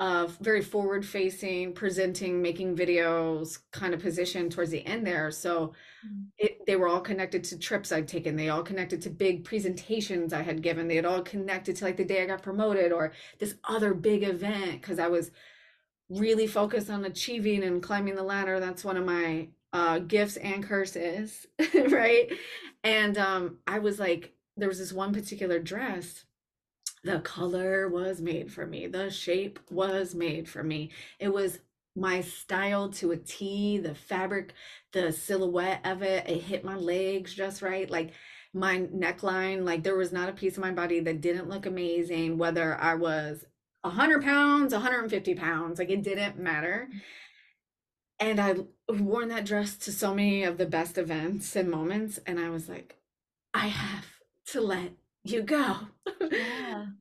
uh, 0.00 0.26
very 0.40 0.62
forward 0.62 1.04
facing, 1.04 1.74
presenting, 1.74 2.40
making 2.40 2.74
videos 2.74 3.58
kind 3.70 3.92
of 3.92 4.00
position 4.00 4.48
towards 4.48 4.70
the 4.70 4.84
end 4.86 5.06
there. 5.06 5.30
So 5.30 5.74
mm. 6.04 6.24
it, 6.38 6.64
they 6.66 6.76
were 6.76 6.88
all 6.88 7.02
connected 7.02 7.44
to 7.44 7.58
trips 7.58 7.92
I'd 7.92 8.08
taken. 8.08 8.34
They 8.34 8.48
all 8.48 8.62
connected 8.62 9.02
to 9.02 9.10
big 9.10 9.44
presentations 9.44 10.32
I 10.32 10.40
had 10.40 10.62
given. 10.62 10.88
They 10.88 10.96
had 10.96 11.04
all 11.04 11.20
connected 11.20 11.76
to 11.76 11.84
like 11.84 11.98
the 11.98 12.06
day 12.06 12.22
I 12.22 12.26
got 12.26 12.42
promoted 12.42 12.92
or 12.92 13.12
this 13.38 13.56
other 13.64 13.92
big 13.92 14.22
event 14.22 14.80
because 14.80 14.98
I 14.98 15.08
was 15.08 15.32
really 16.08 16.46
focused 16.46 16.88
on 16.88 17.04
achieving 17.04 17.62
and 17.62 17.82
climbing 17.82 18.14
the 18.14 18.22
ladder. 18.22 18.58
That's 18.58 18.84
one 18.84 18.96
of 18.96 19.04
my 19.04 19.48
uh, 19.74 19.98
gifts 19.98 20.38
and 20.38 20.64
curses, 20.64 21.46
right? 21.74 22.32
And 22.82 23.18
um, 23.18 23.58
I 23.66 23.80
was 23.80 24.00
like, 24.00 24.32
there 24.56 24.68
was 24.68 24.78
this 24.78 24.94
one 24.94 25.12
particular 25.12 25.58
dress 25.58 26.24
the 27.02 27.20
color 27.20 27.88
was 27.88 28.20
made 28.20 28.52
for 28.52 28.66
me. 28.66 28.86
The 28.86 29.10
shape 29.10 29.58
was 29.70 30.14
made 30.14 30.48
for 30.48 30.62
me. 30.62 30.90
It 31.18 31.32
was 31.32 31.60
my 31.96 32.20
style 32.20 32.88
to 32.90 33.12
a 33.12 33.16
T, 33.16 33.78
the 33.78 33.94
fabric, 33.94 34.54
the 34.92 35.12
silhouette 35.12 35.80
of 35.84 36.02
it, 36.02 36.28
it 36.28 36.42
hit 36.42 36.64
my 36.64 36.76
legs 36.76 37.34
just 37.34 37.62
right. 37.62 37.90
Like 37.90 38.12
my 38.52 38.78
neckline, 38.78 39.64
like 39.64 39.82
there 39.82 39.96
was 39.96 40.12
not 40.12 40.28
a 40.28 40.32
piece 40.32 40.56
of 40.56 40.62
my 40.62 40.72
body 40.72 41.00
that 41.00 41.20
didn't 41.20 41.48
look 41.48 41.66
amazing, 41.66 42.38
whether 42.38 42.78
I 42.80 42.94
was 42.94 43.44
100 43.82 44.22
pounds, 44.22 44.72
150 44.72 45.34
pounds, 45.34 45.78
like 45.78 45.90
it 45.90 46.02
didn't 46.02 46.38
matter. 46.38 46.88
And 48.18 48.38
I 48.38 48.54
worn 48.88 49.28
that 49.28 49.46
dress 49.46 49.76
to 49.78 49.92
so 49.92 50.14
many 50.14 50.44
of 50.44 50.58
the 50.58 50.66
best 50.66 50.98
events 50.98 51.56
and 51.56 51.70
moments. 51.70 52.18
And 52.26 52.38
I 52.38 52.50
was 52.50 52.68
like, 52.68 52.96
I 53.54 53.68
have 53.68 54.06
to 54.48 54.60
let 54.60 54.92
you 55.24 55.42
go. 55.42 55.76
Yeah. 56.30 56.86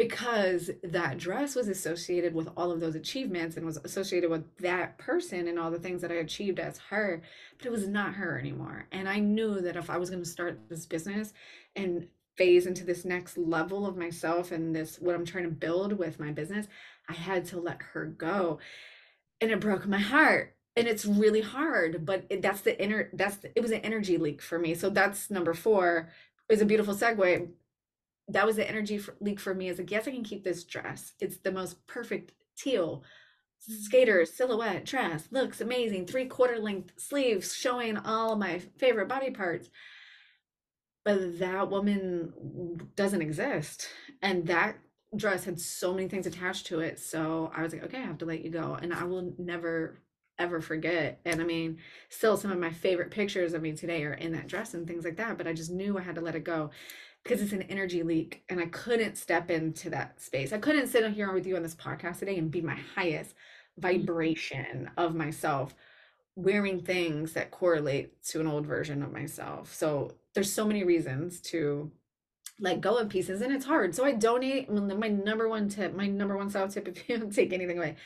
because 0.00 0.70
that 0.82 1.18
dress 1.18 1.54
was 1.54 1.68
associated 1.68 2.34
with 2.34 2.48
all 2.56 2.70
of 2.70 2.80
those 2.80 2.94
achievements 2.94 3.58
and 3.58 3.66
was 3.66 3.78
associated 3.84 4.30
with 4.30 4.42
that 4.56 4.96
person 4.96 5.46
and 5.46 5.58
all 5.58 5.70
the 5.70 5.78
things 5.78 6.00
that 6.00 6.10
I 6.10 6.14
achieved 6.14 6.58
as 6.58 6.78
her, 6.88 7.20
but 7.58 7.66
it 7.66 7.70
was 7.70 7.86
not 7.86 8.14
her 8.14 8.38
anymore. 8.38 8.86
And 8.92 9.06
I 9.06 9.18
knew 9.18 9.60
that 9.60 9.76
if 9.76 9.90
I 9.90 9.98
was 9.98 10.08
going 10.08 10.22
to 10.22 10.28
start 10.28 10.58
this 10.70 10.86
business 10.86 11.34
and 11.76 12.08
phase 12.38 12.66
into 12.66 12.82
this 12.82 13.04
next 13.04 13.36
level 13.36 13.84
of 13.86 13.98
myself 13.98 14.52
and 14.52 14.74
this 14.74 14.98
what 14.98 15.14
I'm 15.14 15.26
trying 15.26 15.44
to 15.44 15.50
build 15.50 15.92
with 15.92 16.18
my 16.18 16.32
business, 16.32 16.66
I 17.06 17.12
had 17.12 17.44
to 17.46 17.60
let 17.60 17.82
her 17.92 18.06
go. 18.06 18.58
And 19.42 19.50
it 19.50 19.60
broke 19.60 19.86
my 19.86 19.98
heart. 19.98 20.56
And 20.76 20.88
it's 20.88 21.04
really 21.04 21.42
hard, 21.42 22.06
but 22.06 22.24
it, 22.30 22.40
that's 22.40 22.62
the 22.62 22.80
inner 22.82 23.10
that's 23.12 23.36
the, 23.36 23.50
it 23.54 23.60
was 23.60 23.72
an 23.72 23.80
energy 23.80 24.16
leak 24.16 24.40
for 24.40 24.58
me. 24.58 24.74
So 24.74 24.88
that's 24.88 25.30
number 25.30 25.52
4 25.52 26.08
is 26.50 26.60
a 26.60 26.66
beautiful 26.66 26.94
segue 26.94 27.48
that 28.28 28.46
was 28.46 28.56
the 28.56 28.68
energy 28.68 28.98
for, 28.98 29.16
leak 29.20 29.40
for 29.40 29.54
me 29.54 29.68
is 29.68 29.78
like 29.78 29.90
yes 29.90 30.06
i 30.06 30.10
can 30.10 30.24
keep 30.24 30.44
this 30.44 30.64
dress 30.64 31.12
it's 31.20 31.38
the 31.38 31.52
most 31.52 31.86
perfect 31.86 32.32
teal 32.56 33.02
skater 33.58 34.24
silhouette 34.24 34.84
dress 34.84 35.28
looks 35.30 35.60
amazing 35.60 36.06
three 36.06 36.26
quarter 36.26 36.58
length 36.58 36.92
sleeves 36.96 37.54
showing 37.54 37.96
all 37.98 38.36
my 38.36 38.58
favorite 38.78 39.08
body 39.08 39.30
parts 39.30 39.68
but 41.04 41.38
that 41.38 41.70
woman 41.70 42.90
doesn't 42.96 43.22
exist 43.22 43.88
and 44.22 44.46
that 44.46 44.76
dress 45.16 45.44
had 45.44 45.60
so 45.60 45.92
many 45.92 46.08
things 46.08 46.26
attached 46.26 46.66
to 46.66 46.80
it. 46.80 46.98
So 46.98 47.50
I 47.54 47.62
was 47.62 47.72
like, 47.72 47.84
okay, 47.84 47.98
I 47.98 48.06
have 48.06 48.18
to 48.18 48.26
let 48.26 48.44
you 48.44 48.50
go. 48.50 48.78
And 48.80 48.92
I 48.92 49.04
will 49.04 49.34
never 49.38 49.98
ever 50.40 50.60
forget. 50.60 51.20
And 51.24 51.40
I 51.40 51.44
mean, 51.44 51.78
still 52.08 52.36
some 52.36 52.50
of 52.50 52.58
my 52.58 52.70
favorite 52.70 53.10
pictures 53.10 53.54
of 53.54 53.62
me 53.62 53.72
today 53.72 54.02
are 54.04 54.14
in 54.14 54.32
that 54.32 54.48
dress 54.48 54.74
and 54.74 54.86
things 54.86 55.04
like 55.04 55.16
that. 55.16 55.38
But 55.38 55.46
I 55.46 55.52
just 55.52 55.70
knew 55.70 55.96
I 55.96 56.02
had 56.02 56.16
to 56.16 56.20
let 56.20 56.34
it 56.34 56.44
go 56.44 56.70
because 57.22 57.42
it's 57.42 57.52
an 57.52 57.62
energy 57.62 58.02
leak 58.02 58.42
and 58.48 58.58
I 58.58 58.66
couldn't 58.66 59.16
step 59.16 59.50
into 59.50 59.90
that 59.90 60.20
space. 60.20 60.52
I 60.52 60.58
couldn't 60.58 60.88
sit 60.88 61.12
here 61.12 61.32
with 61.32 61.46
you 61.46 61.56
on 61.56 61.62
this 61.62 61.74
podcast 61.74 62.18
today 62.18 62.38
and 62.38 62.50
be 62.50 62.62
my 62.62 62.78
highest 62.94 63.34
vibration 63.78 64.90
of 64.96 65.14
myself 65.14 65.74
wearing 66.36 66.80
things 66.80 67.34
that 67.34 67.50
correlate 67.50 68.22
to 68.24 68.40
an 68.40 68.46
old 68.46 68.66
version 68.66 69.02
of 69.02 69.12
myself. 69.12 69.74
So 69.74 70.12
there's 70.34 70.52
so 70.52 70.66
many 70.66 70.84
reasons 70.84 71.40
to 71.40 71.90
let 72.58 72.80
go 72.80 72.96
of 72.96 73.08
pieces 73.08 73.40
and 73.40 73.52
it's 73.52 73.64
hard. 73.64 73.94
So 73.94 74.04
I 74.04 74.12
donate 74.12 74.70
my 74.70 75.08
number 75.08 75.48
one 75.48 75.68
tip, 75.68 75.94
my 75.94 76.06
number 76.06 76.36
one 76.36 76.50
style 76.50 76.68
tip 76.68 76.88
if 76.96 77.08
you 77.08 77.18
don't 77.18 77.34
take 77.34 77.52
anything 77.52 77.78
away. 77.78 77.96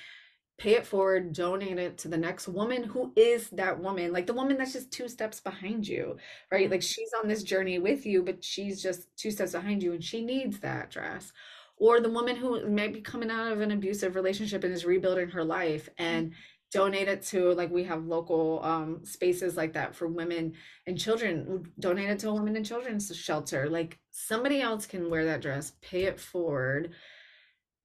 Pay 0.57 0.77
it 0.77 0.87
forward, 0.87 1.33
donate 1.33 1.79
it 1.79 1.99
to 1.99 2.09
the 2.09 2.17
next 2.17 2.47
woman 2.47 2.85
who 2.85 3.13
is 3.17 3.51
that 3.51 3.81
woman, 3.81 4.13
like 4.13 4.27
the 4.27 4.33
woman 4.33 4.57
that's 4.57 4.73
just 4.73 4.93
two 4.93 5.09
steps 5.09 5.41
behind 5.41 5.87
you, 5.87 6.17
right? 6.53 6.71
Like 6.71 6.83
she's 6.83 7.11
on 7.21 7.27
this 7.29 7.43
journey 7.43 7.81
with 7.81 8.07
you, 8.07 8.23
but 8.23 8.43
she's 8.45 8.81
just 8.81 9.09
two 9.17 9.33
steps 9.33 9.53
behind 9.53 9.83
you 9.83 9.93
and 9.93 10.03
she 10.05 10.25
needs 10.25 10.61
that 10.61 10.91
dress. 10.91 11.33
Or 11.77 12.01
the 12.01 12.09
woman 12.11 12.37
who 12.37 12.69
may 12.69 12.87
be 12.89 13.01
coming 13.01 13.31
out 13.31 13.51
of 13.51 13.61
an 13.61 13.73
abusive 13.73 14.15
relationship 14.15 14.63
and 14.63 14.73
is 14.73 14.85
rebuilding 14.85 15.31
her 15.31 15.45
life 15.45 15.89
and 15.99 16.33
donate 16.71 17.09
it 17.09 17.23
to 17.23 17.53
like 17.55 17.71
we 17.71 17.85
have 17.85 18.05
local 18.07 18.61
um, 18.65 19.05
spaces 19.05 19.57
like 19.57 19.73
that 19.75 19.95
for 19.95 20.09
women 20.09 20.53
and 20.87 20.99
children 20.99 21.71
donate 21.79 22.11
it 22.11 22.19
to 22.21 22.29
a 22.29 22.35
women 22.35 22.57
and 22.57 22.67
children's 22.67 23.15
shelter 23.17 23.69
like 23.69 23.99
somebody 24.11 24.61
else 24.61 24.85
can 24.85 25.09
wear 25.09 25.25
that 25.25 25.41
dress 25.41 25.75
pay 25.83 26.03
it 26.05 26.19
forward 26.19 26.91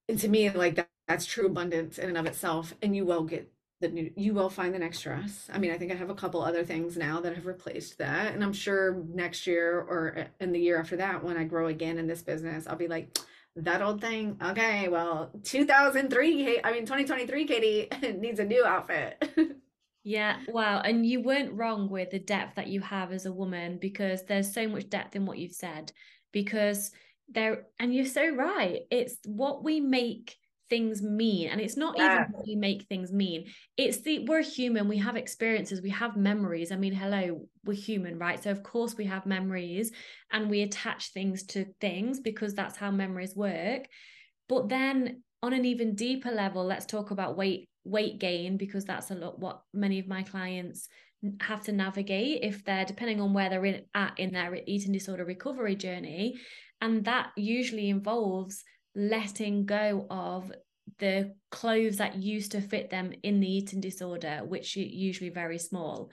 and 0.08 0.20
to 0.20 0.28
me 0.28 0.50
like 0.50 0.76
that, 0.76 0.90
that's 1.10 1.26
true 1.26 1.48
abundance 1.48 1.98
in 1.98 2.08
and 2.08 2.18
of 2.18 2.26
itself 2.26 2.74
and 2.82 2.96
you 2.96 3.04
will 3.04 3.24
get 3.24 3.52
the 3.82 3.90
new 3.90 4.12
you 4.16 4.34
will 4.34 4.50
find 4.50 4.74
the 4.74 4.80
next 4.80 5.02
dress 5.02 5.50
i 5.54 5.58
mean 5.58 5.72
i 5.72 5.78
think 5.78 5.92
i 5.92 5.96
have 5.96 6.10
a 6.10 6.16
couple 6.16 6.42
other 6.42 6.64
things 6.64 6.96
now 6.96 7.20
that 7.20 7.36
have 7.36 7.46
replaced 7.46 7.98
that 7.98 8.34
and 8.34 8.44
i'm 8.44 8.54
sure 8.54 9.04
next 9.14 9.46
year 9.46 9.80
or 9.80 10.28
in 10.40 10.54
the 10.54 10.60
year 10.60 10.80
after 10.80 10.96
that 10.96 11.24
when 11.24 11.36
i 11.36 11.44
grow 11.44 11.68
again 11.68 11.98
in 11.98 12.08
this 12.08 12.22
business 12.22 12.68
i'll 12.68 12.76
be 12.78 12.88
like 12.88 13.18
that 13.56 13.82
old 13.82 14.02
thing. 14.02 14.38
Okay, 14.42 14.88
well, 14.88 15.32
2003, 15.44 16.62
I 16.64 16.72
mean 16.72 16.82
2023 16.82 17.46
Katie 17.46 17.88
needs 18.20 18.40
a 18.40 18.46
new 18.46 18.66
outfit. 18.66 19.32
yeah, 20.04 20.38
wow. 20.48 20.82
And 20.82 21.06
you 21.06 21.22
weren't 21.22 21.54
wrong 21.54 21.90
with 21.90 22.12
the 22.12 22.20
depth 22.20 22.56
that 22.56 22.68
you 22.68 22.82
have 22.82 23.12
as 23.12 23.26
a 23.26 23.34
woman 23.34 23.78
because 23.78 24.24
there's 24.24 24.54
so 24.54 24.68
much 24.68 24.90
depth 24.90 25.16
in 25.16 25.26
what 25.26 25.38
you've 25.38 25.52
said 25.52 25.92
because 26.32 26.92
there 27.28 27.66
and 27.80 27.94
you're 27.94 28.06
so 28.06 28.30
right. 28.30 28.82
It's 28.92 29.18
what 29.26 29.64
we 29.64 29.80
make 29.80 30.38
things 30.70 31.02
mean 31.02 31.50
and 31.50 31.60
it's 31.60 31.78
not 31.78 31.98
yeah. 31.98 32.22
even 32.22 32.32
what 32.32 32.48
we 32.48 32.56
make 32.56 32.84
things 32.84 33.12
mean. 33.12 33.46
It's 33.78 34.02
the 34.02 34.26
we're 34.26 34.42
human 34.42 34.88
we 34.88 34.98
have 34.98 35.16
experiences 35.16 35.82
we 35.82 35.90
have 35.90 36.16
memories. 36.16 36.72
I 36.72 36.76
mean 36.76 36.94
hello 36.94 37.48
we're 37.66 37.74
human 37.74 38.18
right? 38.18 38.42
So 38.42 38.52
of 38.52 38.64
course 38.64 38.96
we 38.96 39.06
have 39.06 39.26
memories 39.26 39.92
and 40.32 40.50
we 40.50 40.62
attach 40.62 41.12
things 41.12 41.44
to 41.48 41.66
things 41.82 42.20
because 42.20 42.54
that's 42.54 42.78
how 42.78 42.92
memories 42.92 43.36
work. 43.36 43.88
But 44.48 44.70
then 44.70 45.24
on 45.42 45.54
an 45.54 45.66
even 45.66 45.96
deeper 45.96 46.32
level 46.32 46.66
let's 46.66 46.86
talk 46.86 47.12
about 47.12 47.38
weight 47.38 47.70
weight 47.84 48.20
gain 48.20 48.58
because 48.58 48.86
that's 48.86 49.10
a 49.10 49.16
lot 49.16 49.40
what 49.40 49.62
many 49.74 50.00
of 50.00 50.08
my 50.08 50.24
clients 50.24 50.90
have 51.42 51.64
to 51.64 51.72
navigate 51.72 52.44
if 52.44 52.64
they're 52.64 52.86
depending 52.86 53.20
on 53.20 53.34
where 53.34 53.50
they're 53.50 53.66
in, 53.66 53.82
at 53.94 54.14
in 54.18 54.32
their 54.32 54.58
eating 54.66 54.94
disorder 54.94 55.26
recovery 55.26 55.76
journey. 55.76 56.36
And 56.82 57.04
that 57.06 57.32
usually 57.36 57.90
involves 57.90 58.64
letting 58.96 59.66
go 59.66 60.06
of 60.10 60.52
the 60.98 61.34
clothes 61.52 61.98
that 61.98 62.16
used 62.16 62.52
to 62.52 62.62
fit 62.62 62.90
them 62.90 63.14
in 63.24 63.40
the 63.40 63.52
eating 63.52 63.82
disorder, 63.82 64.42
which 64.46 64.76
are 64.78 64.82
usually 64.82 65.30
very 65.30 65.58
small. 65.58 66.10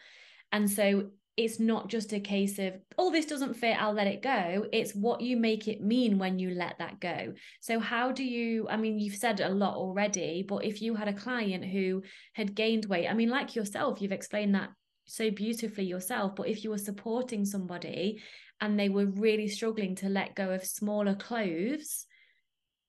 And 0.53 0.71
so 0.71 1.11
it's 1.37 1.61
not 1.61 1.89
just 1.89 2.13
a 2.13 2.21
case 2.21 2.59
of, 2.59 2.75
oh, 2.97 3.11
this 3.13 3.27
doesn't 3.27 3.55
fit, 3.55 3.81
I'll 3.81 3.93
let 3.93 4.07
it 4.07 4.23
go. 4.23 4.67
It's 4.73 4.95
what 4.95 5.21
you 5.21 5.37
make 5.37 5.69
it 5.69 5.83
mean 5.83 6.19
when 6.19 6.39
you 6.39 6.51
let 6.51 6.79
that 6.79 6.99
go. 6.99 7.35
So, 7.61 7.79
how 7.79 8.11
do 8.11 8.25
you, 8.25 8.67
I 8.71 8.77
mean, 8.79 8.99
you've 8.99 9.17
said 9.17 9.41
a 9.41 9.51
lot 9.51 9.75
already, 9.75 10.45
but 10.49 10.65
if 10.65 10.81
you 10.81 10.95
had 10.95 11.09
a 11.09 11.13
client 11.13 11.65
who 11.65 12.03
had 12.33 12.55
gained 12.55 12.87
weight, 12.87 13.09
I 13.09 13.13
mean, 13.13 13.29
like 13.29 13.55
yourself, 13.55 14.01
you've 14.01 14.13
explained 14.13 14.55
that 14.55 14.71
so 15.05 15.31
beautifully 15.31 15.85
yourself, 15.85 16.35
but 16.37 16.49
if 16.49 16.65
you 16.65 16.71
were 16.71 16.79
supporting 16.79 17.45
somebody 17.45 18.23
and 18.61 18.79
they 18.79 18.89
were 18.89 19.07
really 19.07 19.49
struggling 19.49 19.95
to 19.97 20.09
let 20.09 20.35
go 20.35 20.51
of 20.51 20.65
smaller 20.65 21.15
clothes, 21.15 22.07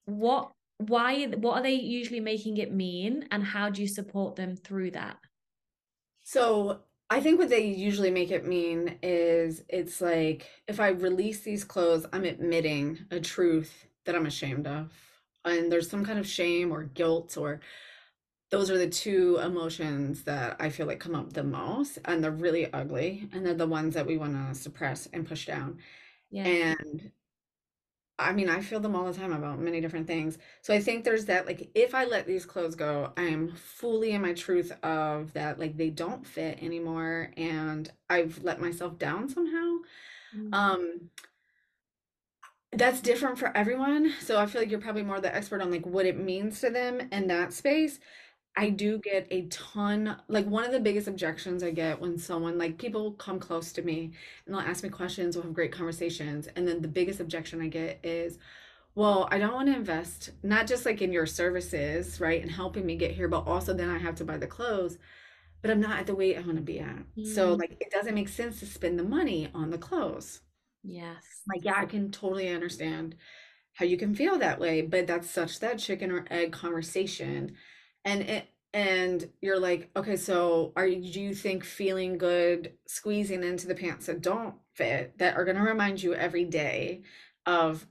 what 0.08 0.52
why 0.78 1.26
what 1.26 1.58
are 1.58 1.62
they 1.62 1.74
usually 1.74 2.20
making 2.20 2.56
it 2.56 2.72
mean 2.72 3.26
and 3.30 3.44
how 3.44 3.68
do 3.68 3.82
you 3.82 3.88
support 3.88 4.36
them 4.36 4.56
through 4.56 4.90
that? 4.92 5.18
So 6.24 6.80
i 7.10 7.20
think 7.20 7.38
what 7.38 7.48
they 7.48 7.64
usually 7.64 8.10
make 8.10 8.30
it 8.30 8.46
mean 8.46 8.98
is 9.02 9.62
it's 9.68 10.00
like 10.00 10.46
if 10.66 10.78
i 10.78 10.88
release 10.88 11.40
these 11.40 11.64
clothes 11.64 12.04
i'm 12.12 12.24
admitting 12.24 12.98
a 13.10 13.18
truth 13.18 13.86
that 14.04 14.14
i'm 14.14 14.26
ashamed 14.26 14.66
of. 14.66 14.92
And 15.44 15.72
there's 15.72 15.88
some 15.88 16.04
kind 16.04 16.18
of 16.18 16.26
shame 16.26 16.72
or 16.72 16.82
guilt 16.84 17.36
or 17.38 17.60
those 18.50 18.70
are 18.70 18.78
the 18.78 18.88
two 18.88 19.38
emotions 19.42 20.24
that 20.24 20.56
i 20.60 20.68
feel 20.68 20.86
like 20.86 21.00
come 21.00 21.14
up 21.14 21.32
the 21.32 21.44
most 21.44 21.98
and 22.04 22.22
they're 22.22 22.30
really 22.30 22.72
ugly 22.72 23.28
and 23.32 23.44
they're 23.44 23.54
the 23.54 23.66
ones 23.66 23.94
that 23.94 24.06
we 24.06 24.18
want 24.18 24.34
to 24.34 24.54
suppress 24.54 25.06
and 25.12 25.26
push 25.26 25.46
down. 25.46 25.78
Yeah. 26.30 26.44
and 26.44 27.10
I 28.18 28.32
mean, 28.32 28.48
I 28.48 28.60
feel 28.60 28.80
them 28.80 28.96
all 28.96 29.04
the 29.04 29.18
time 29.18 29.32
about 29.32 29.60
many 29.60 29.80
different 29.80 30.06
things. 30.06 30.38
So 30.62 30.74
I 30.74 30.80
think 30.80 31.04
there's 31.04 31.26
that, 31.26 31.46
like, 31.46 31.70
if 31.74 31.94
I 31.94 32.04
let 32.04 32.26
these 32.26 32.44
clothes 32.44 32.74
go, 32.74 33.12
I 33.16 33.22
am 33.24 33.52
fully 33.54 34.12
in 34.12 34.22
my 34.22 34.32
truth 34.32 34.72
of 34.82 35.32
that, 35.34 35.58
like, 35.58 35.76
they 35.76 35.90
don't 35.90 36.26
fit 36.26 36.62
anymore 36.62 37.30
and 37.36 37.90
I've 38.10 38.42
let 38.42 38.60
myself 38.60 38.98
down 38.98 39.28
somehow. 39.28 39.76
Mm-hmm. 40.36 40.54
Um, 40.54 41.10
that's 42.72 43.00
different 43.00 43.38
for 43.38 43.56
everyone. 43.56 44.12
So 44.20 44.38
I 44.38 44.46
feel 44.46 44.60
like 44.60 44.70
you're 44.70 44.80
probably 44.80 45.02
more 45.02 45.20
the 45.20 45.34
expert 45.34 45.62
on 45.62 45.70
like 45.70 45.86
what 45.86 46.06
it 46.06 46.18
means 46.18 46.60
to 46.60 46.70
them 46.70 47.08
in 47.12 47.26
that 47.28 47.52
space. 47.52 47.98
I 48.58 48.70
do 48.70 48.98
get 48.98 49.28
a 49.30 49.42
ton, 49.46 50.16
like 50.26 50.44
one 50.44 50.64
of 50.64 50.72
the 50.72 50.80
biggest 50.80 51.06
objections 51.06 51.62
I 51.62 51.70
get 51.70 52.00
when 52.00 52.18
someone, 52.18 52.58
like 52.58 52.76
people 52.76 53.12
come 53.12 53.38
close 53.38 53.70
to 53.74 53.82
me 53.82 54.10
and 54.44 54.52
they'll 54.54 54.60
ask 54.64 54.82
me 54.82 54.88
questions, 54.88 55.36
we'll 55.36 55.44
have 55.44 55.54
great 55.54 55.70
conversations. 55.70 56.48
And 56.56 56.66
then 56.66 56.82
the 56.82 56.88
biggest 56.88 57.20
objection 57.20 57.62
I 57.62 57.68
get 57.68 58.00
is, 58.02 58.38
well, 58.96 59.28
I 59.30 59.38
don't 59.38 59.54
want 59.54 59.68
to 59.68 59.76
invest 59.76 60.30
not 60.42 60.66
just 60.66 60.86
like 60.86 61.00
in 61.02 61.12
your 61.12 61.24
services, 61.24 62.20
right, 62.20 62.42
and 62.42 62.50
helping 62.50 62.84
me 62.84 62.96
get 62.96 63.12
here, 63.12 63.28
but 63.28 63.46
also 63.46 63.72
then 63.72 63.90
I 63.90 63.98
have 63.98 64.16
to 64.16 64.24
buy 64.24 64.38
the 64.38 64.48
clothes, 64.48 64.98
but 65.62 65.70
I'm 65.70 65.80
not 65.80 66.00
at 66.00 66.08
the 66.08 66.16
weight 66.16 66.36
I 66.36 66.40
want 66.40 66.56
to 66.56 66.62
be 66.62 66.80
at. 66.80 67.04
Mm. 67.16 67.32
So, 67.32 67.54
like, 67.54 67.76
it 67.78 67.92
doesn't 67.92 68.16
make 68.16 68.28
sense 68.28 68.58
to 68.58 68.66
spend 68.66 68.98
the 68.98 69.04
money 69.04 69.50
on 69.54 69.70
the 69.70 69.78
clothes. 69.78 70.40
Yes. 70.82 71.22
Like, 71.48 71.64
yeah, 71.64 71.76
I 71.76 71.86
can 71.86 72.10
totally 72.10 72.48
understand 72.48 73.14
how 73.74 73.84
you 73.84 73.96
can 73.96 74.16
feel 74.16 74.36
that 74.40 74.58
way, 74.58 74.82
but 74.82 75.06
that's 75.06 75.30
such 75.30 75.60
that 75.60 75.78
chicken 75.78 76.10
or 76.10 76.24
egg 76.28 76.50
conversation 76.50 77.54
and 78.04 78.22
it 78.22 78.48
and 78.74 79.30
you're 79.40 79.58
like 79.58 79.90
okay 79.96 80.16
so 80.16 80.72
are 80.76 80.86
you 80.86 81.12
do 81.12 81.20
you 81.20 81.34
think 81.34 81.64
feeling 81.64 82.18
good 82.18 82.72
squeezing 82.86 83.42
into 83.42 83.66
the 83.66 83.74
pants 83.74 84.06
that 84.06 84.20
don't 84.20 84.54
fit 84.74 85.16
that 85.18 85.36
are 85.36 85.44
going 85.44 85.56
to 85.56 85.62
remind 85.62 86.02
you 86.02 86.14
every 86.14 86.44
day 86.44 87.02
of 87.46 87.86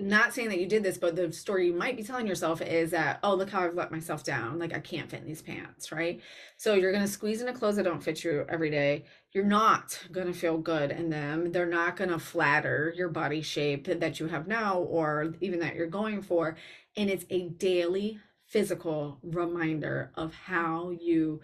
not 0.00 0.32
saying 0.32 0.48
that 0.48 0.58
you 0.58 0.66
did 0.66 0.82
this 0.82 0.96
but 0.96 1.14
the 1.14 1.30
story 1.30 1.66
you 1.66 1.74
might 1.74 1.96
be 1.96 2.02
telling 2.02 2.26
yourself 2.26 2.62
is 2.62 2.90
that 2.90 3.18
oh 3.22 3.34
look 3.34 3.50
how 3.50 3.60
i've 3.60 3.74
let 3.74 3.92
myself 3.92 4.24
down. 4.24 4.58
Like 4.58 4.74
i 4.74 4.80
can't 4.80 5.10
fit 5.10 5.20
in 5.20 5.26
these 5.26 5.42
pants 5.42 5.92
right? 5.92 6.20
So 6.56 6.74
you're 6.74 6.92
going 6.92 7.04
to 7.04 7.10
squeeze 7.10 7.40
into 7.40 7.52
clothes 7.52 7.76
that 7.76 7.82
don't 7.82 8.02
fit 8.02 8.24
you 8.24 8.46
every 8.48 8.70
day. 8.70 9.04
You're 9.32 9.44
not 9.44 9.98
going 10.10 10.26
to 10.26 10.32
feel 10.32 10.58
good 10.58 10.90
in 10.90 11.10
them. 11.10 11.52
They're 11.52 11.66
not 11.66 11.96
going 11.96 12.10
to 12.10 12.18
flatter 12.18 12.92
your 12.96 13.08
body 13.08 13.42
shape 13.42 13.86
that 13.86 14.18
you 14.18 14.26
have 14.28 14.48
now 14.48 14.78
or 14.78 15.34
even 15.40 15.60
that 15.60 15.76
you're 15.76 15.86
going 15.86 16.22
for. 16.22 16.56
And 16.96 17.10
it's 17.10 17.26
a 17.30 17.48
daily 17.50 18.18
physical 18.50 19.18
reminder 19.22 20.10
of 20.16 20.34
how 20.34 20.90
you 20.90 21.40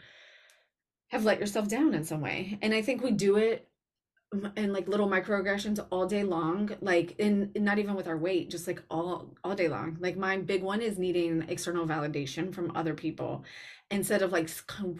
have 1.08 1.24
let 1.24 1.38
yourself 1.38 1.68
down 1.68 1.94
in 1.94 2.04
some 2.04 2.20
way. 2.20 2.58
And 2.62 2.74
I 2.74 2.82
think 2.82 3.02
we 3.02 3.12
do 3.12 3.36
it 3.36 3.68
in 4.56 4.72
like 4.72 4.88
little 4.88 5.08
microaggressions 5.08 5.84
all 5.90 6.04
day 6.04 6.24
long 6.24 6.68
like 6.80 7.14
in, 7.18 7.52
in, 7.54 7.62
not 7.62 7.78
even 7.78 7.94
with 7.94 8.08
our 8.08 8.16
weight 8.16 8.50
just 8.50 8.66
like 8.66 8.82
all 8.90 9.32
all 9.44 9.54
day 9.54 9.68
long 9.68 9.96
like 10.00 10.16
my 10.16 10.36
big 10.36 10.64
one 10.64 10.82
is 10.82 10.98
needing 10.98 11.44
external 11.48 11.86
validation 11.86 12.52
from 12.52 12.72
other 12.74 12.92
people 12.92 13.44
instead 13.88 14.22
of 14.22 14.32
like 14.32 14.50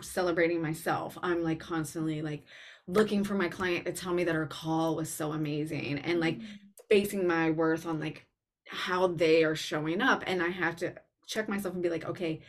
celebrating 0.01 0.63
myself 0.63 1.19
i'm 1.25 1.43
like 1.43 1.59
constantly 1.59 2.23
like 2.23 2.45
looking 2.87 3.25
for 3.25 3.35
my 3.35 3.49
client 3.49 3.85
to 3.85 3.93
tell 3.93 4.15
me 4.15 4.23
that 4.23 4.35
her 4.35 4.47
call 4.47 4.95
was 4.95 5.13
so 5.13 5.33
amazing 5.33 5.99
and 5.99 6.21
like 6.21 6.39
mm-hmm. 6.39 6.55
basing 6.89 7.27
my 7.27 7.51
worth 7.51 7.85
on 7.85 7.99
like 7.99 8.27
how 8.69 9.09
they 9.09 9.43
are 9.43 9.57
showing 9.57 10.01
up 10.01 10.23
and 10.29 10.41
i 10.41 10.49
have 10.49 10.77
to 10.77 10.95
check 11.27 11.49
myself 11.49 11.75
and 11.75 11.83
be 11.83 11.91
like, 11.91 12.05
okay, 12.05 12.41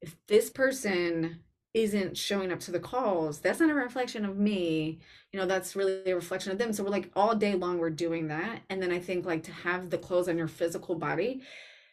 if 0.00 0.16
this 0.26 0.50
person 0.50 1.40
isn't 1.72 2.16
showing 2.16 2.50
up 2.50 2.60
to 2.60 2.70
the 2.70 2.80
calls, 2.80 3.38
that's 3.38 3.60
not 3.60 3.70
a 3.70 3.74
reflection 3.74 4.24
of 4.24 4.36
me. 4.36 4.98
You 5.32 5.38
know, 5.38 5.46
that's 5.46 5.76
really 5.76 6.10
a 6.10 6.14
reflection 6.14 6.50
of 6.50 6.58
them. 6.58 6.72
So 6.72 6.82
we're 6.82 6.90
like 6.90 7.10
all 7.14 7.34
day 7.34 7.54
long 7.54 7.78
we're 7.78 7.90
doing 7.90 8.28
that. 8.28 8.62
And 8.68 8.82
then 8.82 8.90
I 8.90 8.98
think 8.98 9.24
like 9.24 9.44
to 9.44 9.52
have 9.52 9.90
the 9.90 9.98
clothes 9.98 10.28
on 10.28 10.36
your 10.36 10.48
physical 10.48 10.96
body, 10.96 11.42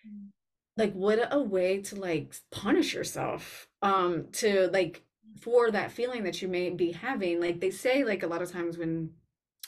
mm. 0.08 0.30
like 0.78 0.94
what 0.94 1.28
a 1.32 1.40
way 1.40 1.82
to 1.84 1.96
like 1.96 2.34
punish 2.52 2.94
yourself. 2.94 3.68
Um, 3.82 4.28
to 4.34 4.70
like 4.74 5.04
for 5.40 5.72
that 5.72 5.92
feeling 5.92 6.24
that 6.24 6.42
you 6.42 6.48
may 6.48 6.70
be 6.70 6.92
having. 6.92 7.40
Like 7.40 7.60
they 7.60 7.72
say, 7.72 8.04
like 8.04 8.24
a 8.24 8.28
lot 8.28 8.42
of 8.42 8.52
times 8.52 8.78
when 8.78 9.12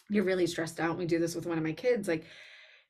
you're 0.10 0.24
really 0.24 0.48
stressed 0.48 0.80
out, 0.80 0.98
we 0.98 1.06
do 1.06 1.20
this 1.20 1.36
with 1.36 1.46
one 1.46 1.58
of 1.58 1.64
my 1.64 1.72
kids, 1.72 2.08
like 2.08 2.26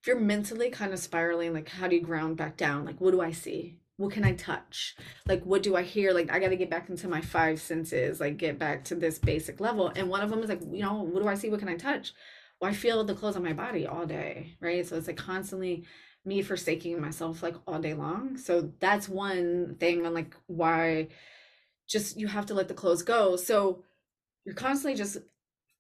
if 0.02 0.08
you're 0.08 0.20
mentally 0.20 0.70
kind 0.70 0.94
of 0.94 1.00
spiraling, 1.00 1.54
like 1.54 1.70
how 1.70 1.88
do 1.88 1.96
you 1.96 2.02
ground 2.02 2.38
back 2.38 2.58
down? 2.58 2.86
Like, 2.86 3.00
what 3.00 3.12
do 3.12 3.22
I 3.22 3.32
see? 3.32 3.80
what 4.00 4.14
can 4.14 4.24
I 4.24 4.32
touch? 4.32 4.96
Like, 5.28 5.44
what 5.44 5.62
do 5.62 5.76
I 5.76 5.82
hear? 5.82 6.14
Like, 6.14 6.32
I 6.32 6.40
got 6.40 6.50
to 6.50 6.56
get 6.56 6.70
back 6.70 6.90
into 6.90 7.10
my 7.10 7.20
five 7.20 7.60
senses, 7.60 8.22
like, 8.22 8.38
get 8.38 8.58
back 8.58 8.86
to 8.86 8.96
this 8.96 9.20
basic 9.20 9.60
level. 9.60 9.92
And 9.94 10.08
one 10.10 10.22
of 10.22 10.30
them 10.30 10.40
is 10.40 10.48
like, 10.48 10.62
you 10.72 10.82
know, 10.82 11.02
what 11.02 11.22
do 11.22 11.28
I 11.28 11.36
see? 11.36 11.50
What 11.50 11.60
can 11.60 11.68
I 11.68 11.76
touch? 11.76 12.14
Well, 12.62 12.72
I 12.72 12.74
feel 12.74 13.04
the 13.04 13.14
clothes 13.14 13.36
on 13.36 13.44
my 13.44 13.52
body 13.52 13.86
all 13.86 14.06
day, 14.06 14.56
right? 14.62 14.88
So 14.88 14.96
it's 14.96 15.08
like 15.08 15.18
constantly 15.18 15.84
me 16.24 16.42
forsaking 16.42 17.00
myself 17.02 17.44
like 17.44 17.56
all 17.68 17.80
day 17.80 17.94
long. 17.94 18.38
So 18.38 18.72
that's 18.80 19.10
one 19.10 19.76
thing 19.82 20.06
on 20.06 20.14
like 20.14 20.34
why 20.48 21.10
just 21.90 22.18
you 22.18 22.28
have 22.28 22.46
to 22.46 22.54
let 22.54 22.70
the 22.70 22.74
clothes 22.74 23.04
go. 23.04 23.36
So 23.36 23.84
you're 24.46 24.56
constantly 24.56 24.98
just 24.98 25.18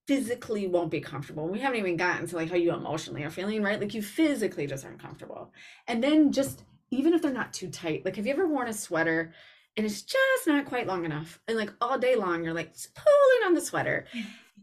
physically 0.10 0.65
won't 0.65 0.89
be 0.89 1.00
comfortable. 1.00 1.48
We 1.48 1.60
haven't 1.60 1.78
even 1.78 1.95
gotten 1.95 2.26
to 2.26 2.36
like 2.36 2.50
how 2.50 2.56
you 2.56 2.74
emotionally 2.74 3.22
are 3.22 3.30
feeling, 3.30 3.62
right? 3.62 3.80
Like 3.80 3.93
you 3.93 4.02
physically 4.02 4.65
just 4.65 4.84
aren't 4.84 5.00
comfortable. 5.00 5.54
And 5.88 6.04
then 6.04 6.32
just 6.32 6.63
even 6.89 7.13
if 7.13 7.22
they're 7.22 7.32
not 7.32 7.54
too 7.54 7.69
tight, 7.69 8.06
like 8.06 8.15
have 8.15 8.26
you 8.26 8.34
ever 8.34 8.48
worn 8.48 8.67
a 8.67 8.74
sweater 8.74 9.32
and 9.78 9.86
it's 9.86 10.02
just 10.02 10.48
not 10.48 10.65
quite 10.65 10.88
long 10.88 11.06
enough? 11.06 11.39
And 11.48 11.56
like 11.56 11.72
all 11.80 12.00
day 12.00 12.15
long, 12.15 12.43
you're 12.43 12.56
like 12.56 12.74
pulling 12.95 13.45
on 13.45 13.54
the 13.54 13.62
sweater. 13.62 14.08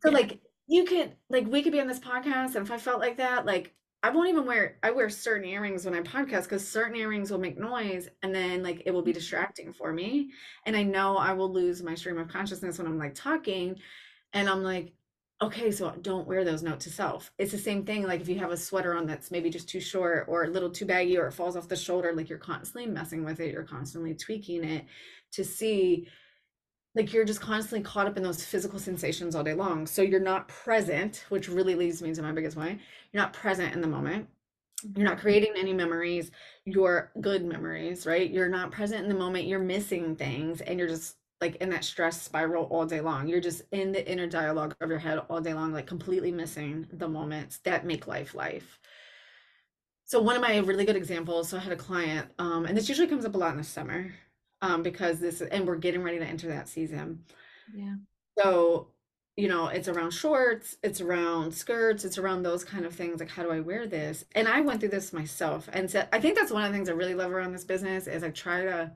So 0.02 0.10
like 0.10 0.40
you 0.66 0.84
could 0.84 1.16
like 1.30 1.46
we 1.46 1.62
could 1.62 1.72
be 1.72 1.80
on 1.80 1.86
this 1.86 1.98
podcast, 1.98 2.54
and 2.54 2.66
if 2.66 2.70
I 2.70 2.76
felt 2.76 3.00
like 3.00 3.16
that, 3.16 3.46
like 3.46 3.72
I 4.02 4.10
won't 4.10 4.28
even 4.28 4.44
wear 4.44 4.76
I 4.82 4.90
wear 4.90 5.08
certain 5.08 5.48
earrings 5.48 5.86
when 5.86 5.94
I 5.94 6.00
podcast 6.00 6.42
because 6.42 6.68
certain 6.68 6.96
earrings 6.96 7.30
will 7.30 7.38
make 7.38 7.58
noise 7.58 8.10
and 8.22 8.34
then 8.34 8.62
like 8.62 8.82
it 8.84 8.90
will 8.90 9.00
be 9.00 9.12
mm-hmm. 9.12 9.18
distracting 9.18 9.72
for 9.72 9.90
me. 9.90 10.32
And 10.66 10.76
I 10.76 10.82
know 10.82 11.16
I 11.16 11.32
will 11.32 11.50
lose 11.50 11.82
my 11.82 11.94
stream 11.94 12.18
of 12.18 12.28
consciousness 12.28 12.76
when 12.76 12.86
I'm 12.86 12.98
like 12.98 13.14
talking. 13.14 13.76
And 14.34 14.50
I'm 14.50 14.62
like, 14.62 14.92
okay, 15.42 15.70
so 15.70 15.92
don't 16.02 16.26
wear 16.26 16.44
those 16.44 16.62
note 16.62 16.80
to 16.80 16.90
self. 16.90 17.30
It's 17.38 17.52
the 17.52 17.58
same 17.58 17.84
thing. 17.84 18.06
Like 18.06 18.20
if 18.20 18.28
you 18.28 18.38
have 18.38 18.50
a 18.50 18.56
sweater 18.56 18.94
on 18.94 19.06
that's 19.06 19.30
maybe 19.30 19.50
just 19.50 19.68
too 19.68 19.80
short 19.80 20.26
or 20.28 20.44
a 20.44 20.48
little 20.48 20.70
too 20.70 20.86
baggy 20.86 21.18
or 21.18 21.26
it 21.26 21.32
falls 21.32 21.56
off 21.56 21.68
the 21.68 21.76
shoulder, 21.76 22.12
like 22.14 22.28
you're 22.28 22.38
constantly 22.38 22.90
messing 22.90 23.24
with 23.24 23.40
it, 23.40 23.52
you're 23.52 23.64
constantly 23.64 24.14
tweaking 24.14 24.64
it 24.64 24.86
to 25.32 25.44
see 25.44 26.08
like 26.94 27.12
you're 27.12 27.26
just 27.26 27.42
constantly 27.42 27.84
caught 27.84 28.06
up 28.06 28.16
in 28.16 28.22
those 28.22 28.42
physical 28.42 28.78
sensations 28.78 29.34
all 29.34 29.44
day 29.44 29.52
long. 29.52 29.86
So 29.86 30.00
you're 30.00 30.18
not 30.18 30.48
present, 30.48 31.26
which 31.28 31.48
really 31.48 31.74
leads 31.74 32.00
me 32.00 32.14
to 32.14 32.22
my 32.22 32.32
biggest 32.32 32.56
way. 32.56 32.78
You're 33.12 33.22
not 33.22 33.34
present 33.34 33.74
in 33.74 33.82
the 33.82 33.86
moment. 33.86 34.26
You're 34.94 35.04
not 35.04 35.14
mm-hmm. 35.14 35.20
creating 35.20 35.52
any 35.58 35.74
memories, 35.74 36.30
your 36.64 37.12
good 37.20 37.44
memories, 37.44 38.06
right? 38.06 38.30
You're 38.30 38.48
not 38.48 38.70
present 38.70 39.02
in 39.02 39.10
the 39.10 39.18
moment. 39.18 39.46
You're 39.46 39.58
missing 39.58 40.16
things 40.16 40.62
and 40.62 40.78
you're 40.78 40.88
just 40.88 41.16
like 41.40 41.56
in 41.56 41.70
that 41.70 41.84
stress 41.84 42.22
spiral 42.22 42.64
all 42.64 42.86
day 42.86 43.00
long. 43.00 43.28
You're 43.28 43.40
just 43.40 43.62
in 43.72 43.92
the 43.92 44.10
inner 44.10 44.26
dialogue 44.26 44.74
of 44.80 44.88
your 44.88 44.98
head 44.98 45.20
all 45.28 45.40
day 45.40 45.54
long, 45.54 45.72
like 45.72 45.86
completely 45.86 46.32
missing 46.32 46.86
the 46.92 47.08
moments 47.08 47.58
that 47.58 47.84
make 47.84 48.06
life 48.06 48.34
life. 48.34 48.78
So 50.04 50.22
one 50.22 50.36
of 50.36 50.42
my 50.42 50.56
really 50.58 50.84
good 50.84 50.96
examples, 50.96 51.48
so 51.48 51.56
I 51.56 51.60
had 51.60 51.72
a 51.72 51.76
client, 51.76 52.28
um, 52.38 52.64
and 52.64 52.76
this 52.76 52.88
usually 52.88 53.08
comes 53.08 53.24
up 53.24 53.34
a 53.34 53.38
lot 53.38 53.50
in 53.50 53.58
the 53.58 53.64
summer, 53.64 54.14
um, 54.62 54.82
because 54.82 55.18
this 55.18 55.40
and 55.40 55.66
we're 55.66 55.76
getting 55.76 56.02
ready 56.02 56.18
to 56.18 56.24
enter 56.24 56.48
that 56.48 56.68
season. 56.68 57.24
Yeah. 57.74 57.96
So, 58.38 58.88
you 59.36 59.48
know, 59.48 59.66
it's 59.66 59.88
around 59.88 60.12
shorts, 60.12 60.76
it's 60.82 61.00
around 61.00 61.52
skirts, 61.52 62.04
it's 62.04 62.18
around 62.18 62.42
those 62.44 62.64
kind 62.64 62.86
of 62.86 62.94
things. 62.94 63.20
Like, 63.20 63.30
how 63.30 63.42
do 63.42 63.50
I 63.50 63.60
wear 63.60 63.86
this? 63.86 64.24
And 64.34 64.48
I 64.48 64.60
went 64.60 64.80
through 64.80 64.90
this 64.90 65.12
myself. 65.12 65.68
And 65.72 65.90
so 65.90 66.06
I 66.12 66.20
think 66.20 66.38
that's 66.38 66.52
one 66.52 66.64
of 66.64 66.70
the 66.70 66.76
things 66.76 66.88
I 66.88 66.92
really 66.92 67.14
love 67.14 67.32
around 67.32 67.52
this 67.52 67.64
business 67.64 68.06
is 68.06 68.22
I 68.22 68.30
try 68.30 68.62
to 68.62 68.92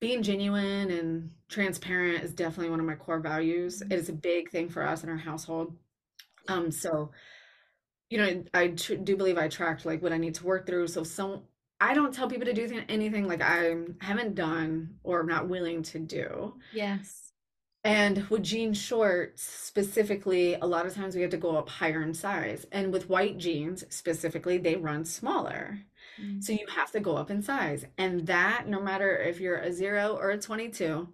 being 0.00 0.22
genuine 0.22 0.90
and 0.90 1.30
transparent 1.48 2.24
is 2.24 2.32
definitely 2.32 2.70
one 2.70 2.80
of 2.80 2.86
my 2.86 2.94
core 2.94 3.20
values. 3.20 3.82
It 3.82 3.92
is 3.92 4.08
a 4.08 4.14
big 4.14 4.50
thing 4.50 4.68
for 4.68 4.86
us 4.86 5.04
in 5.04 5.10
our 5.10 5.16
household. 5.16 5.76
Um, 6.48 6.70
so, 6.70 7.12
you 8.08 8.18
know, 8.18 8.44
I 8.54 8.68
tr- 8.68 8.94
do 8.94 9.16
believe 9.16 9.38
I 9.38 9.48
tracked 9.48 9.84
like 9.84 10.02
what 10.02 10.12
I 10.12 10.18
need 10.18 10.34
to 10.36 10.46
work 10.46 10.66
through. 10.66 10.88
So, 10.88 11.04
some 11.04 11.42
I 11.80 11.94
don't 11.94 12.12
tell 12.12 12.28
people 12.28 12.46
to 12.46 12.52
do 12.52 12.68
th- 12.68 12.84
anything 12.88 13.26
like 13.26 13.42
I 13.42 13.74
haven't 14.00 14.34
done 14.34 14.96
or 15.02 15.22
not 15.22 15.48
willing 15.48 15.82
to 15.84 15.98
do. 15.98 16.54
Yes. 16.72 17.32
And 17.82 18.28
with 18.28 18.42
jean 18.42 18.74
shorts 18.74 19.42
specifically, 19.42 20.54
a 20.54 20.66
lot 20.66 20.84
of 20.84 20.94
times 20.94 21.14
we 21.14 21.22
have 21.22 21.30
to 21.30 21.38
go 21.38 21.56
up 21.56 21.70
higher 21.70 22.02
in 22.02 22.12
size. 22.12 22.66
And 22.72 22.92
with 22.92 23.08
white 23.08 23.38
jeans 23.38 23.84
specifically, 23.88 24.58
they 24.58 24.76
run 24.76 25.06
smaller. 25.06 25.78
Mm-hmm. 26.20 26.40
So 26.40 26.52
you 26.52 26.66
have 26.74 26.90
to 26.92 27.00
go 27.00 27.16
up 27.16 27.30
in 27.30 27.42
size. 27.42 27.84
And 27.98 28.26
that, 28.26 28.68
no 28.68 28.80
matter 28.80 29.16
if 29.16 29.40
you're 29.40 29.58
a 29.58 29.72
zero 29.72 30.16
or 30.20 30.30
a 30.30 30.38
22, 30.38 31.08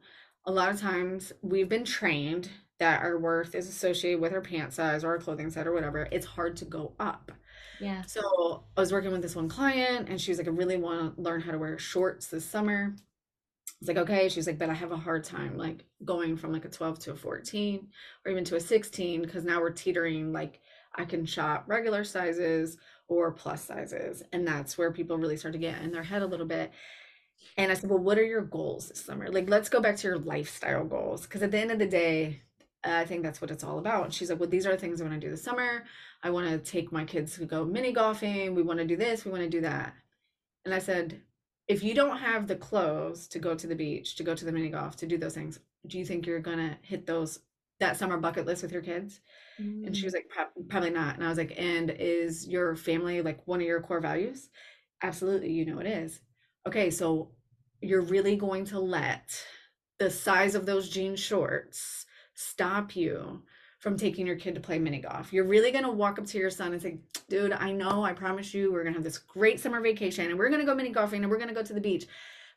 a 0.46 0.52
lot 0.52 0.70
of 0.70 0.80
times 0.80 1.32
we've 1.42 1.68
been 1.68 1.84
trained 1.84 2.50
that 2.78 3.02
our 3.02 3.18
worth 3.18 3.54
is 3.54 3.68
associated 3.68 4.20
with 4.20 4.32
our 4.32 4.40
pant 4.40 4.72
size 4.72 5.02
or 5.02 5.08
our 5.08 5.18
clothing 5.18 5.50
size 5.50 5.66
or 5.66 5.72
whatever. 5.72 6.08
It's 6.10 6.26
hard 6.26 6.56
to 6.58 6.64
go 6.64 6.92
up. 7.00 7.32
Yeah. 7.80 8.02
So 8.02 8.64
I 8.76 8.80
was 8.80 8.92
working 8.92 9.12
with 9.12 9.22
this 9.22 9.36
one 9.36 9.48
client 9.48 10.08
and 10.08 10.20
she 10.20 10.30
was 10.30 10.38
like, 10.38 10.46
I 10.46 10.50
really 10.50 10.76
want 10.76 11.16
to 11.16 11.22
learn 11.22 11.40
how 11.40 11.52
to 11.52 11.58
wear 11.58 11.78
shorts 11.78 12.28
this 12.28 12.44
summer. 12.44 12.94
It's 13.80 13.88
like, 13.88 13.98
okay. 13.98 14.28
She's 14.28 14.46
like, 14.46 14.58
but 14.58 14.70
I 14.70 14.74
have 14.74 14.92
a 14.92 14.96
hard 14.96 15.24
time 15.24 15.56
like 15.56 15.84
going 16.04 16.36
from 16.36 16.52
like 16.52 16.64
a 16.64 16.70
12 16.70 16.98
to 17.00 17.12
a 17.12 17.16
14 17.16 17.88
or 18.24 18.30
even 18.30 18.44
to 18.44 18.56
a 18.56 18.60
16 18.60 19.22
because 19.22 19.44
now 19.44 19.60
we're 19.60 19.70
teetering 19.70 20.32
like 20.32 20.60
I 20.94 21.04
can 21.04 21.26
shop 21.26 21.64
regular 21.66 22.04
sizes 22.04 22.78
or 23.08 23.32
plus 23.32 23.64
sizes. 23.64 24.22
And 24.32 24.46
that's 24.46 24.76
where 24.76 24.92
people 24.92 25.18
really 25.18 25.36
start 25.36 25.52
to 25.52 25.58
get 25.58 25.82
in 25.82 25.92
their 25.92 26.02
head 26.02 26.22
a 26.22 26.26
little 26.26 26.46
bit. 26.46 26.72
And 27.56 27.70
I 27.70 27.74
said, 27.74 27.90
Well, 27.90 27.98
what 27.98 28.18
are 28.18 28.24
your 28.24 28.42
goals 28.42 28.88
this 28.88 29.04
summer? 29.04 29.28
Like, 29.28 29.48
let's 29.48 29.68
go 29.68 29.80
back 29.80 29.96
to 29.96 30.08
your 30.08 30.18
lifestyle 30.18 30.84
goals. 30.84 31.22
Because 31.22 31.42
at 31.42 31.50
the 31.50 31.58
end 31.58 31.70
of 31.70 31.78
the 31.78 31.86
day, 31.86 32.42
I 32.84 33.04
think 33.04 33.22
that's 33.22 33.40
what 33.40 33.50
it's 33.50 33.64
all 33.64 33.78
about. 33.78 34.04
And 34.04 34.14
she's 34.14 34.30
like, 34.30 34.40
Well, 34.40 34.48
these 34.48 34.66
are 34.66 34.72
the 34.72 34.78
things 34.78 35.00
I 35.00 35.04
want 35.04 35.20
to 35.20 35.26
do 35.26 35.30
this 35.30 35.42
summer. 35.42 35.84
I 36.22 36.30
want 36.30 36.48
to 36.48 36.58
take 36.58 36.92
my 36.92 37.04
kids 37.04 37.36
to 37.36 37.46
go 37.46 37.64
mini 37.64 37.92
golfing. 37.92 38.54
We 38.54 38.62
want 38.62 38.78
to 38.78 38.86
do 38.86 38.96
this. 38.96 39.24
We 39.24 39.30
want 39.30 39.44
to 39.44 39.50
do 39.50 39.60
that. 39.62 39.94
And 40.64 40.74
I 40.74 40.78
said, 40.78 41.20
If 41.68 41.82
you 41.82 41.94
don't 41.94 42.18
have 42.18 42.46
the 42.46 42.56
clothes 42.56 43.28
to 43.28 43.38
go 43.38 43.54
to 43.54 43.66
the 43.66 43.76
beach, 43.76 44.16
to 44.16 44.22
go 44.22 44.34
to 44.34 44.44
the 44.44 44.52
mini 44.52 44.68
golf, 44.70 44.96
to 44.96 45.06
do 45.06 45.18
those 45.18 45.34
things, 45.34 45.60
do 45.86 45.98
you 45.98 46.04
think 46.04 46.26
you're 46.26 46.40
going 46.40 46.58
to 46.58 46.76
hit 46.82 47.06
those 47.06 47.40
that 47.80 47.96
summer 47.96 48.16
bucket 48.16 48.46
list 48.46 48.62
with 48.62 48.72
your 48.72 48.82
kids? 48.82 49.20
Mm. 49.60 49.86
And 49.86 49.96
she 49.96 50.04
was 50.04 50.14
mm. 50.14 50.18
like, 50.18 50.68
probably 50.68 50.90
not. 50.90 51.16
And 51.16 51.24
I 51.24 51.28
was 51.28 51.38
like, 51.38 51.54
and 51.58 51.90
is 51.90 52.46
your 52.46 52.76
family 52.76 53.22
like 53.22 53.46
one 53.46 53.60
of 53.60 53.66
your 53.66 53.80
core 53.80 54.00
values? 54.00 54.48
Absolutely, 55.02 55.52
you 55.52 55.64
know 55.64 55.78
it 55.78 55.86
is. 55.86 56.20
Okay, 56.66 56.90
so 56.90 57.30
you're 57.80 58.02
really 58.02 58.36
going 58.36 58.64
to 58.66 58.80
let 58.80 59.30
the 59.98 60.10
size 60.10 60.54
of 60.54 60.66
those 60.66 60.88
jean 60.88 61.16
shorts 61.16 62.06
stop 62.34 62.96
you 62.96 63.42
from 63.78 63.96
taking 63.96 64.26
your 64.26 64.36
kid 64.36 64.54
to 64.54 64.60
play 64.60 64.78
mini 64.78 65.00
golf. 65.00 65.32
You're 65.32 65.44
really 65.44 65.70
going 65.70 65.84
to 65.84 65.90
walk 65.90 66.18
up 66.18 66.26
to 66.26 66.38
your 66.38 66.50
son 66.50 66.72
and 66.72 66.82
say, 66.82 66.98
dude, 67.28 67.52
I 67.52 67.72
know, 67.72 68.04
I 68.04 68.12
promise 68.12 68.52
you, 68.52 68.72
we're 68.72 68.82
going 68.82 68.94
to 68.94 68.98
have 68.98 69.04
this 69.04 69.18
great 69.18 69.60
summer 69.60 69.80
vacation 69.80 70.26
and 70.26 70.38
we're 70.38 70.48
going 70.48 70.60
to 70.60 70.66
go 70.66 70.74
mini 70.74 70.90
golfing 70.90 71.22
and 71.22 71.30
we're 71.30 71.38
going 71.38 71.48
to 71.48 71.54
go 71.54 71.62
to 71.62 71.72
the 71.72 71.80
beach. 71.80 72.06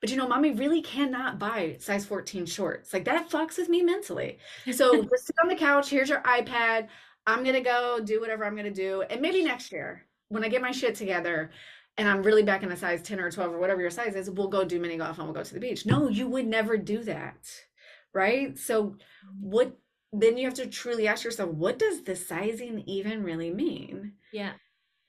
But 0.02 0.10
you 0.10 0.16
know, 0.16 0.28
mommy 0.28 0.52
really 0.52 0.82
cannot 0.82 1.40
buy 1.40 1.76
size 1.80 2.06
14 2.06 2.46
shorts. 2.46 2.94
Like 2.94 3.06
that 3.06 3.30
fucks 3.30 3.58
with 3.58 3.70
me 3.70 3.82
mentally. 3.82 4.38
So 4.72 5.04
just 5.10 5.28
sit 5.28 5.36
on 5.42 5.50
the 5.50 5.56
couch. 5.56 5.90
Here's 5.90 6.10
your 6.10 6.22
iPad. 6.22 6.88
I'm 7.28 7.44
gonna 7.44 7.62
go 7.62 8.00
do 8.04 8.20
whatever 8.22 8.46
I'm 8.46 8.56
gonna 8.56 8.72
do. 8.72 9.04
And 9.10 9.22
maybe 9.22 9.44
next 9.44 9.72
year, 9.72 10.06
when 10.30 10.44
I 10.44 10.48
get 10.48 10.62
my 10.62 10.72
shit 10.72 10.96
together 10.96 11.52
and 11.98 12.08
I'm 12.08 12.24
really 12.24 12.44
back 12.44 12.64
in 12.64 12.72
a 12.72 12.78
size 12.78 13.02
10 13.02 13.20
or 13.20 13.30
12 13.30 13.54
or 13.54 13.60
whatever 13.60 13.82
your 13.82 13.90
size 13.90 14.16
is, 14.16 14.30
we'll 14.30 14.48
go 14.48 14.64
do 14.64 14.80
mini 14.80 14.98
golf 14.98 15.18
and 15.18 15.28
we'll 15.28 15.36
go 15.36 15.44
to 15.44 15.54
the 15.54 15.60
beach. 15.60 15.86
No, 15.86 16.08
you 16.08 16.28
would 16.28 16.48
never 16.48 16.78
do 16.78 17.04
that. 17.04 17.50
Right. 18.14 18.58
So 18.58 18.96
what 19.40 19.78
then 20.12 20.38
you 20.38 20.46
have 20.46 20.56
to 20.56 20.66
truly 20.66 21.08
ask 21.08 21.24
yourself, 21.24 21.52
what 21.52 21.78
does 21.78 22.04
the 22.04 22.16
sizing 22.16 22.84
even 22.88 23.24
really 23.24 23.52
mean? 23.52 24.14
Yeah. 24.32 24.54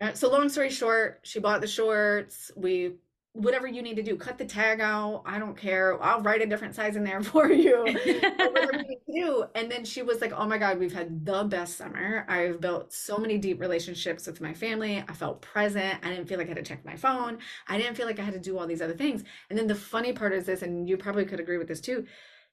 Uh, 0.00 0.12
so 0.12 0.30
long 0.30 0.48
story 0.48 0.70
short, 0.70 1.20
she 1.22 1.40
bought 1.40 1.60
the 1.60 1.66
shorts. 1.66 2.50
We 2.56 2.96
whatever 3.32 3.66
you 3.66 3.80
need 3.80 3.94
to 3.94 4.02
do 4.02 4.16
cut 4.16 4.38
the 4.38 4.44
tag 4.44 4.80
out 4.80 5.22
i 5.24 5.38
don't 5.38 5.56
care 5.56 6.02
i'll 6.02 6.20
write 6.20 6.42
a 6.42 6.46
different 6.46 6.74
size 6.74 6.96
in 6.96 7.04
there 7.04 7.22
for 7.22 7.50
you 7.50 7.84
whatever 7.84 8.84
you 8.88 8.96
do. 9.12 9.44
And 9.54 9.70
then 9.70 9.84
she 9.84 10.02
was 10.02 10.20
like 10.20 10.32
oh 10.32 10.46
my 10.46 10.58
god 10.58 10.78
we've 10.78 10.92
had 10.92 11.24
the 11.24 11.44
best 11.44 11.76
summer. 11.76 12.24
I've 12.28 12.60
built 12.60 12.92
so 12.92 13.18
many 13.18 13.38
deep 13.38 13.60
relationships 13.60 14.26
with 14.26 14.40
my 14.40 14.54
family. 14.54 15.04
I 15.06 15.12
felt 15.12 15.42
present. 15.42 15.98
I 16.02 16.08
didn't 16.08 16.26
feel 16.26 16.38
like 16.38 16.46
i 16.46 16.50
had 16.50 16.56
to 16.56 16.62
check 16.62 16.84
my 16.84 16.96
phone. 16.96 17.38
I 17.68 17.78
didn't 17.78 17.96
feel 17.96 18.06
like 18.06 18.18
i 18.18 18.22
had 18.22 18.34
to 18.34 18.40
do 18.40 18.58
all 18.58 18.66
these 18.66 18.82
other 18.82 18.94
things. 18.94 19.24
And 19.48 19.58
then 19.58 19.66
the 19.66 19.74
funny 19.74 20.12
part 20.12 20.32
is 20.32 20.44
this 20.46 20.62
and 20.62 20.88
you 20.88 20.96
probably 20.96 21.24
could 21.24 21.40
agree 21.40 21.58
with 21.58 21.68
this 21.68 21.80
too 21.80 22.06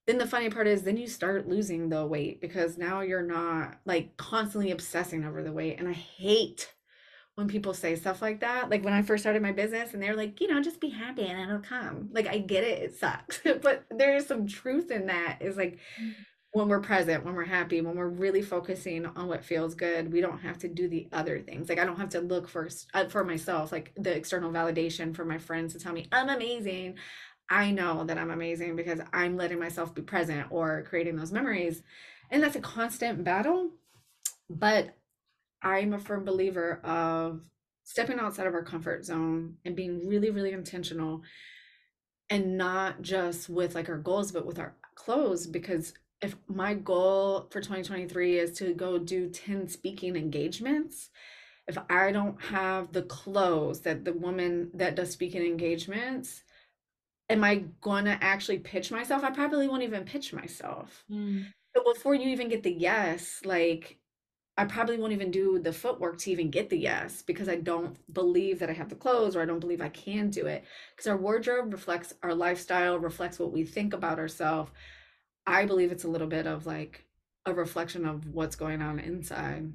then 0.06 0.18
the 0.18 0.26
funny 0.26 0.49
part 0.49 0.68
is 0.68 0.84
then 0.84 0.95
you 0.95 1.06
start 1.06 1.49
losing 1.49 1.89
the 1.89 2.06
weight 2.06 2.39
because 2.39 2.78
now 2.78 3.01
you're 3.01 3.22
not 3.22 3.78
like 3.86 4.16
constantly 4.16 4.72
obsessing 4.72 5.26
over 5.26 5.43
the 5.43 5.51
weight. 5.51 5.78
And 5.80 5.88
i 5.89 5.93
hate 5.93 6.74
when 7.38 7.48
people 7.48 7.76
say 7.76 7.96
stuff 7.96 8.20
like 8.20 8.40
that. 8.40 8.72
Like 8.72 8.84
when 8.84 8.96
I 8.96 9.04
first 9.04 9.22
started 9.22 9.44
my 9.44 9.52
business 9.52 9.94
and 9.94 10.02
they're 10.02 10.16
like, 10.16 10.42
you 10.42 10.48
know, 10.48 10.60
just 10.60 10.82
be 10.82 10.90
happy 10.90 11.28
and 11.28 11.40
it'll 11.40 11.60
come. 11.60 12.10
Like 12.12 12.26
I 12.26 12.40
get 12.40 12.64
it, 12.64 12.82
it 12.82 12.96
sucks. 12.96 13.42
but 13.62 13.86
there 13.92 14.16
is 14.16 14.26
some 14.26 14.48
truth 14.48 14.90
in 14.90 15.06
that. 15.06 15.38
Is 15.40 15.56
like 15.56 15.78
when 16.54 16.68
we're 16.68 16.80
present, 16.80 17.24
when 17.24 17.36
we're 17.36 17.46
happy, 17.46 17.80
when 17.80 17.96
we're 17.96 18.08
really 18.08 18.42
focusing 18.42 19.06
on 19.06 19.28
what 19.28 19.46
feels 19.46 19.76
good, 19.76 20.12
we 20.12 20.20
don't 20.20 20.40
have 20.40 20.58
to 20.60 20.68
do 20.68 20.88
the 20.88 21.08
other 21.14 21.40
things. 21.40 21.70
Like 21.70 21.78
I 21.78 21.86
don't 21.86 22.00
have 22.00 22.10
to 22.10 22.22
look 22.22 22.48
for 22.50 22.70
uh, 22.96 23.06
for 23.06 23.24
myself, 23.24 23.72
like 23.72 23.94
the 23.96 24.16
external 24.16 24.52
validation 24.52 25.16
for 25.16 25.24
my 25.24 25.38
friends 25.38 25.74
to 25.74 25.80
tell 25.80 25.94
me 25.94 26.08
I'm 26.12 26.30
amazing. 26.30 26.96
I 27.52 27.70
know 27.70 28.04
that 28.06 28.18
I'm 28.18 28.32
amazing 28.32 28.76
because 28.76 29.00
I'm 29.14 29.38
letting 29.38 29.60
myself 29.60 29.94
be 29.94 30.02
present 30.02 30.48
or 30.50 30.86
creating 30.90 31.18
those 31.18 31.32
memories. 31.32 31.84
And 32.32 32.42
that's 32.42 32.56
a 32.56 32.62
constant 32.62 33.24
battle. 33.24 33.70
But 34.50 34.96
I'm 35.62 35.93
a 35.93 35.99
firm 35.99 36.26
believer 36.26 36.80
of 36.84 37.41
stepping 37.84 38.20
outside 38.20 38.47
of 38.47 38.53
our 38.53 38.64
comfort 38.64 39.05
zone 39.05 39.55
and 39.66 39.76
being 39.76 40.08
really, 40.08 40.30
really 40.30 40.51
intentional 40.51 41.22
and 42.30 42.58
not 42.58 43.01
just 43.01 43.49
with 43.49 43.76
like 43.76 43.89
our 43.89 43.97
goals, 43.97 44.32
but 44.32 44.45
with 44.45 44.60
our 44.60 44.76
clothes. 44.95 45.47
Because 45.47 45.93
if 46.22 46.36
my 46.47 46.74
goal 46.74 47.47
for 47.51 47.62
2023 47.62 48.39
is 48.39 48.58
to 48.58 48.74
go 48.74 48.97
do 48.97 49.30
10 49.30 49.68
speaking 49.70 50.16
engagements, 50.16 51.10
if 51.68 51.78
I 51.89 52.12
don't 52.12 52.41
have 52.41 52.91
the 52.93 53.03
clothes 53.03 53.82
that 53.82 54.05
the 54.05 54.14
woman 54.14 54.72
that 54.74 54.95
does 54.95 55.12
speaking 55.12 55.43
engagements, 55.43 56.43
am 57.30 57.43
I 57.43 57.66
going 57.82 58.05
to 58.05 58.18
actually 58.22 58.60
pitch 58.60 58.91
myself? 58.91 59.24
I 59.24 59.32
probably 59.32 59.68
won't 59.68 59.84
even 59.84 60.05
pitch 60.05 60.34
myself. 60.34 61.03
Mm. 61.12 61.45
So 61.76 61.84
before 61.93 62.16
you 62.16 62.30
even 62.30 62.49
get 62.49 62.64
the 62.64 62.72
yes, 62.72 63.41
like 63.45 63.97
I 64.58 64.66
probably 64.66 64.97
won't 64.97 65.14
even 65.14 65.30
do 65.30 65.60
the 65.60 65.72
footwork 65.72 66.18
to 66.20 66.32
even 66.32 66.49
get 66.49 66.70
the 66.70 66.78
yes 66.78 67.22
because 67.22 67.47
I 67.47 67.58
don't 67.58 67.95
believe 68.12 68.58
that 68.60 68.72
I 68.72 68.74
have 68.74 68.89
the 68.89 68.95
clothes 68.95 69.36
or 69.36 69.41
I 69.41 69.45
don't 69.45 69.60
believe 69.60 69.82
I 69.82 69.89
can 69.89 70.32
do 70.32 70.47
it. 70.47 70.64
Because 70.95 71.05
our 71.08 71.18
wardrobe 71.18 71.72
reflects 71.72 72.16
our 72.24 72.34
lifestyle, 72.34 72.97
reflects 72.97 73.38
what 73.38 73.51
we 73.51 73.64
think 73.64 73.93
about 73.93 74.18
ourselves. 74.18 74.72
I 75.45 75.66
believe 75.66 75.91
it's 75.91 76.05
a 76.05 76.10
little 76.10 76.28
bit 76.28 76.47
of 76.47 76.66
like 76.66 77.05
a 77.45 77.53
reflection 77.53 78.05
of 78.05 78.26
what's 78.34 78.55
going 78.55 78.82
on 78.82 78.99
inside. 78.99 79.72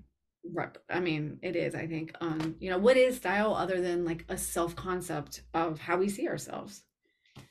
I 0.91 0.99
mean, 0.99 1.39
it 1.43 1.55
is, 1.55 1.76
I 1.76 1.87
think. 1.87 2.12
Um, 2.20 2.57
you 2.59 2.68
know, 2.68 2.78
what 2.78 2.97
is 2.97 3.16
style 3.16 3.55
other 3.55 3.80
than 3.80 4.05
like 4.05 4.24
a 4.28 4.37
self 4.37 4.74
concept 4.74 5.43
of 5.55 5.78
how 5.78 5.97
we 5.97 6.09
see 6.09 6.26
ourselves? 6.26 6.83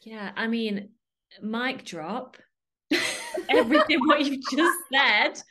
Yeah, 0.02 0.32
I 0.36 0.48
mean, 0.48 0.90
mic 1.42 1.86
drop. 1.86 2.36
Everything 3.50 4.00
what 4.06 4.26
you 4.26 4.42
just 4.52 4.78
said 4.92 5.42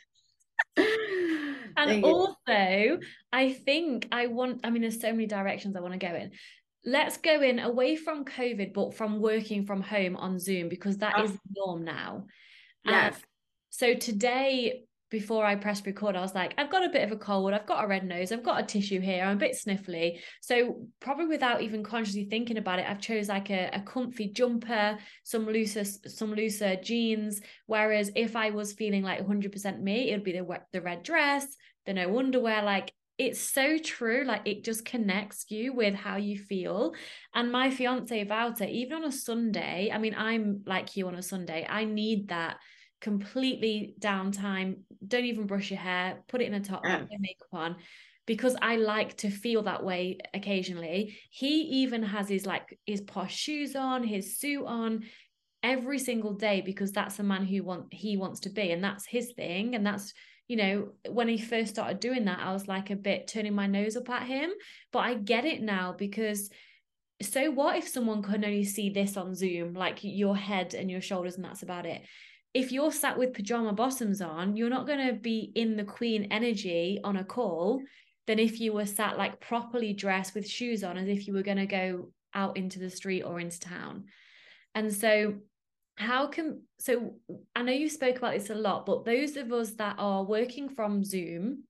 and 1.77 2.03
also, 2.03 2.99
I 3.31 3.53
think 3.53 4.07
I 4.11 4.27
want, 4.27 4.61
I 4.63 4.69
mean, 4.69 4.81
there's 4.81 5.01
so 5.01 5.11
many 5.11 5.25
directions 5.25 5.75
I 5.75 5.81
want 5.81 5.93
to 5.93 5.99
go 5.99 6.13
in. 6.13 6.31
Let's 6.83 7.17
go 7.17 7.41
in 7.41 7.59
away 7.59 7.95
from 7.95 8.25
COVID, 8.25 8.73
but 8.73 8.95
from 8.95 9.19
working 9.21 9.65
from 9.65 9.81
home 9.81 10.15
on 10.15 10.39
Zoom 10.39 10.69
because 10.69 10.97
that 10.97 11.13
oh. 11.17 11.23
is 11.23 11.31
ah. 11.31 11.37
the 11.45 11.53
norm 11.55 11.83
now. 11.83 12.25
Yes. 12.85 13.15
Um, 13.15 13.21
so 13.69 13.93
today, 13.93 14.83
before 15.11 15.45
I 15.45 15.55
pressed 15.55 15.85
record, 15.85 16.15
I 16.15 16.21
was 16.21 16.33
like, 16.33 16.53
I've 16.57 16.71
got 16.71 16.85
a 16.85 16.89
bit 16.89 17.03
of 17.03 17.11
a 17.11 17.17
cold, 17.17 17.53
I've 17.53 17.67
got 17.67 17.83
a 17.83 17.87
red 17.87 18.05
nose, 18.05 18.31
I've 18.31 18.43
got 18.43 18.63
a 18.63 18.65
tissue 18.65 19.01
here, 19.01 19.23
I'm 19.23 19.35
a 19.35 19.39
bit 19.39 19.57
sniffly. 19.57 20.19
So 20.39 20.87
probably 21.01 21.27
without 21.27 21.61
even 21.61 21.83
consciously 21.83 22.25
thinking 22.25 22.57
about 22.57 22.79
it, 22.79 22.89
I've 22.89 23.01
chose 23.01 23.27
like 23.27 23.49
a, 23.49 23.69
a 23.73 23.81
comfy 23.81 24.29
jumper, 24.29 24.97
some 25.23 25.45
looser, 25.45 25.83
some 25.83 26.33
looser 26.33 26.77
jeans. 26.77 27.41
Whereas 27.67 28.09
if 28.15 28.37
I 28.37 28.51
was 28.51 28.71
feeling 28.71 29.03
like 29.03 29.27
100% 29.27 29.81
me, 29.81 30.09
it 30.09 30.13
would 30.13 30.23
be 30.23 30.31
the 30.31 30.59
the 30.71 30.81
red 30.81 31.03
dress, 31.03 31.45
the 31.85 31.93
no 31.93 32.17
underwear. 32.17 32.63
Like 32.63 32.93
it's 33.17 33.41
so 33.41 33.77
true. 33.77 34.23
Like 34.25 34.43
it 34.45 34.63
just 34.63 34.85
connects 34.85 35.45
you 35.49 35.73
with 35.73 35.93
how 35.93 36.15
you 36.15 36.37
feel. 36.37 36.93
And 37.35 37.51
my 37.51 37.69
fiance 37.69 38.23
Wouter, 38.23 38.63
even 38.63 38.93
on 38.93 39.03
a 39.03 39.11
Sunday, 39.11 39.91
I 39.93 39.97
mean, 39.97 40.15
I'm 40.17 40.63
like 40.65 40.95
you 40.95 41.07
on 41.07 41.15
a 41.15 41.21
Sunday. 41.21 41.67
I 41.69 41.83
need 41.83 42.29
that 42.29 42.57
completely 43.01 43.95
downtime. 43.99 44.77
Don't 45.05 45.25
even 45.25 45.47
brush 45.47 45.71
your 45.71 45.79
hair, 45.79 46.23
put 46.27 46.41
it 46.41 46.45
in 46.45 46.53
a 46.53 46.61
top, 46.61 46.81
yeah. 46.85 46.99
no 46.99 47.17
makeup 47.19 47.47
on. 47.51 47.75
Because 48.27 48.55
I 48.61 48.75
like 48.75 49.17
to 49.17 49.29
feel 49.29 49.63
that 49.63 49.83
way 49.83 50.19
occasionally. 50.33 51.17
He 51.31 51.61
even 51.83 52.03
has 52.03 52.29
his 52.29 52.45
like 52.45 52.77
his 52.85 53.01
posh 53.01 53.35
shoes 53.35 53.75
on, 53.75 54.03
his 54.03 54.39
suit 54.39 54.65
on 54.65 55.03
every 55.63 55.99
single 55.99 56.33
day 56.33 56.61
because 56.61 56.91
that's 56.91 57.17
the 57.17 57.23
man 57.23 57.45
who 57.45 57.63
want 57.63 57.93
he 57.93 58.17
wants 58.17 58.39
to 58.41 58.49
be 58.49 58.71
and 58.71 58.83
that's 58.83 59.05
his 59.05 59.31
thing 59.33 59.75
and 59.75 59.85
that's 59.85 60.11
you 60.47 60.57
know 60.57 60.89
when 61.09 61.27
he 61.27 61.37
first 61.37 61.69
started 61.69 61.99
doing 61.99 62.25
that 62.25 62.39
I 62.39 62.51
was 62.51 62.67
like 62.67 62.89
a 62.89 62.95
bit 62.95 63.27
turning 63.27 63.53
my 63.53 63.67
nose 63.67 63.95
up 63.95 64.09
at 64.09 64.23
him 64.23 64.49
but 64.91 64.99
I 64.99 65.13
get 65.13 65.45
it 65.45 65.61
now 65.61 65.93
because 65.95 66.49
so 67.21 67.51
what 67.51 67.77
if 67.77 67.87
someone 67.87 68.23
can 68.23 68.43
only 68.43 68.63
see 68.63 68.89
this 68.89 69.17
on 69.17 69.35
Zoom 69.35 69.73
like 69.73 69.99
your 70.01 70.35
head 70.35 70.73
and 70.73 70.89
your 70.89 71.01
shoulders 71.01 71.35
and 71.35 71.45
that's 71.45 71.61
about 71.61 71.85
it 71.85 72.01
if 72.53 72.71
you're 72.71 72.91
sat 72.91 73.17
with 73.17 73.33
pajama 73.33 73.73
bottoms 73.73 74.21
on, 74.21 74.55
you're 74.55 74.69
not 74.69 74.87
going 74.87 75.07
to 75.07 75.13
be 75.13 75.51
in 75.55 75.77
the 75.77 75.83
queen 75.83 76.27
energy 76.31 76.99
on 77.03 77.17
a 77.17 77.23
call 77.23 77.81
than 78.27 78.39
if 78.39 78.59
you 78.59 78.73
were 78.73 78.85
sat 78.85 79.17
like 79.17 79.39
properly 79.39 79.93
dressed 79.93 80.35
with 80.35 80.47
shoes 80.47 80.83
on 80.83 80.97
as 80.97 81.07
if 81.07 81.27
you 81.27 81.33
were 81.33 81.43
going 81.43 81.57
to 81.57 81.65
go 81.65 82.09
out 82.33 82.57
into 82.57 82.79
the 82.79 82.89
street 82.89 83.23
or 83.23 83.39
into 83.39 83.59
town. 83.59 84.05
And 84.75 84.93
so, 84.93 85.35
how 85.95 86.27
can 86.27 86.61
so 86.79 87.15
I 87.55 87.61
know 87.63 87.73
you 87.73 87.89
spoke 87.89 88.17
about 88.17 88.33
this 88.33 88.49
a 88.49 88.55
lot, 88.55 88.85
but 88.85 89.05
those 89.05 89.37
of 89.37 89.51
us 89.51 89.71
that 89.71 89.95
are 89.97 90.23
working 90.23 90.69
from 90.69 91.03
Zoom 91.03 91.63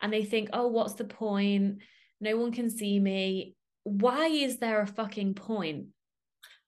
and 0.00 0.12
they 0.12 0.24
think, 0.24 0.50
oh, 0.52 0.68
what's 0.68 0.94
the 0.94 1.04
point? 1.04 1.78
No 2.20 2.36
one 2.36 2.52
can 2.52 2.70
see 2.70 2.98
me. 2.98 3.56
Why 3.84 4.26
is 4.26 4.58
there 4.58 4.80
a 4.80 4.86
fucking 4.86 5.34
point? 5.34 5.86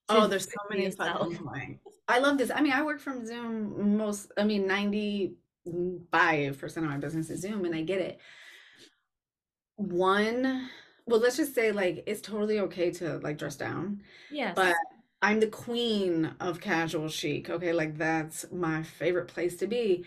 Oh, 0.09 0.27
there's 0.27 0.45
so 0.45 0.51
many 0.69 0.89
fucking 0.91 1.37
points. 1.37 1.83
I 2.07 2.19
love 2.19 2.37
this. 2.37 2.51
I 2.51 2.61
mean, 2.61 2.73
I 2.73 2.83
work 2.83 2.99
from 2.99 3.25
Zoom 3.25 3.97
most, 3.97 4.31
I 4.37 4.43
mean, 4.43 4.67
95% 4.67 5.35
of 6.77 6.83
my 6.83 6.97
business 6.97 7.29
is 7.29 7.41
Zoom, 7.41 7.65
and 7.65 7.75
I 7.75 7.81
get 7.81 7.99
it. 7.99 8.19
One, 9.75 10.69
well, 11.05 11.19
let's 11.19 11.37
just 11.37 11.53
say 11.53 11.71
like 11.71 12.03
it's 12.07 12.21
totally 12.21 12.59
okay 12.61 12.91
to 12.91 13.17
like 13.19 13.37
dress 13.37 13.55
down. 13.55 14.01
Yes. 14.31 14.53
But 14.55 14.75
I'm 15.21 15.39
the 15.39 15.47
queen 15.47 16.33
of 16.39 16.61
casual 16.61 17.09
chic. 17.09 17.49
Okay. 17.49 17.73
Like 17.73 17.97
that's 17.97 18.45
my 18.51 18.83
favorite 18.83 19.27
place 19.27 19.55
to 19.57 19.67
be. 19.67 20.05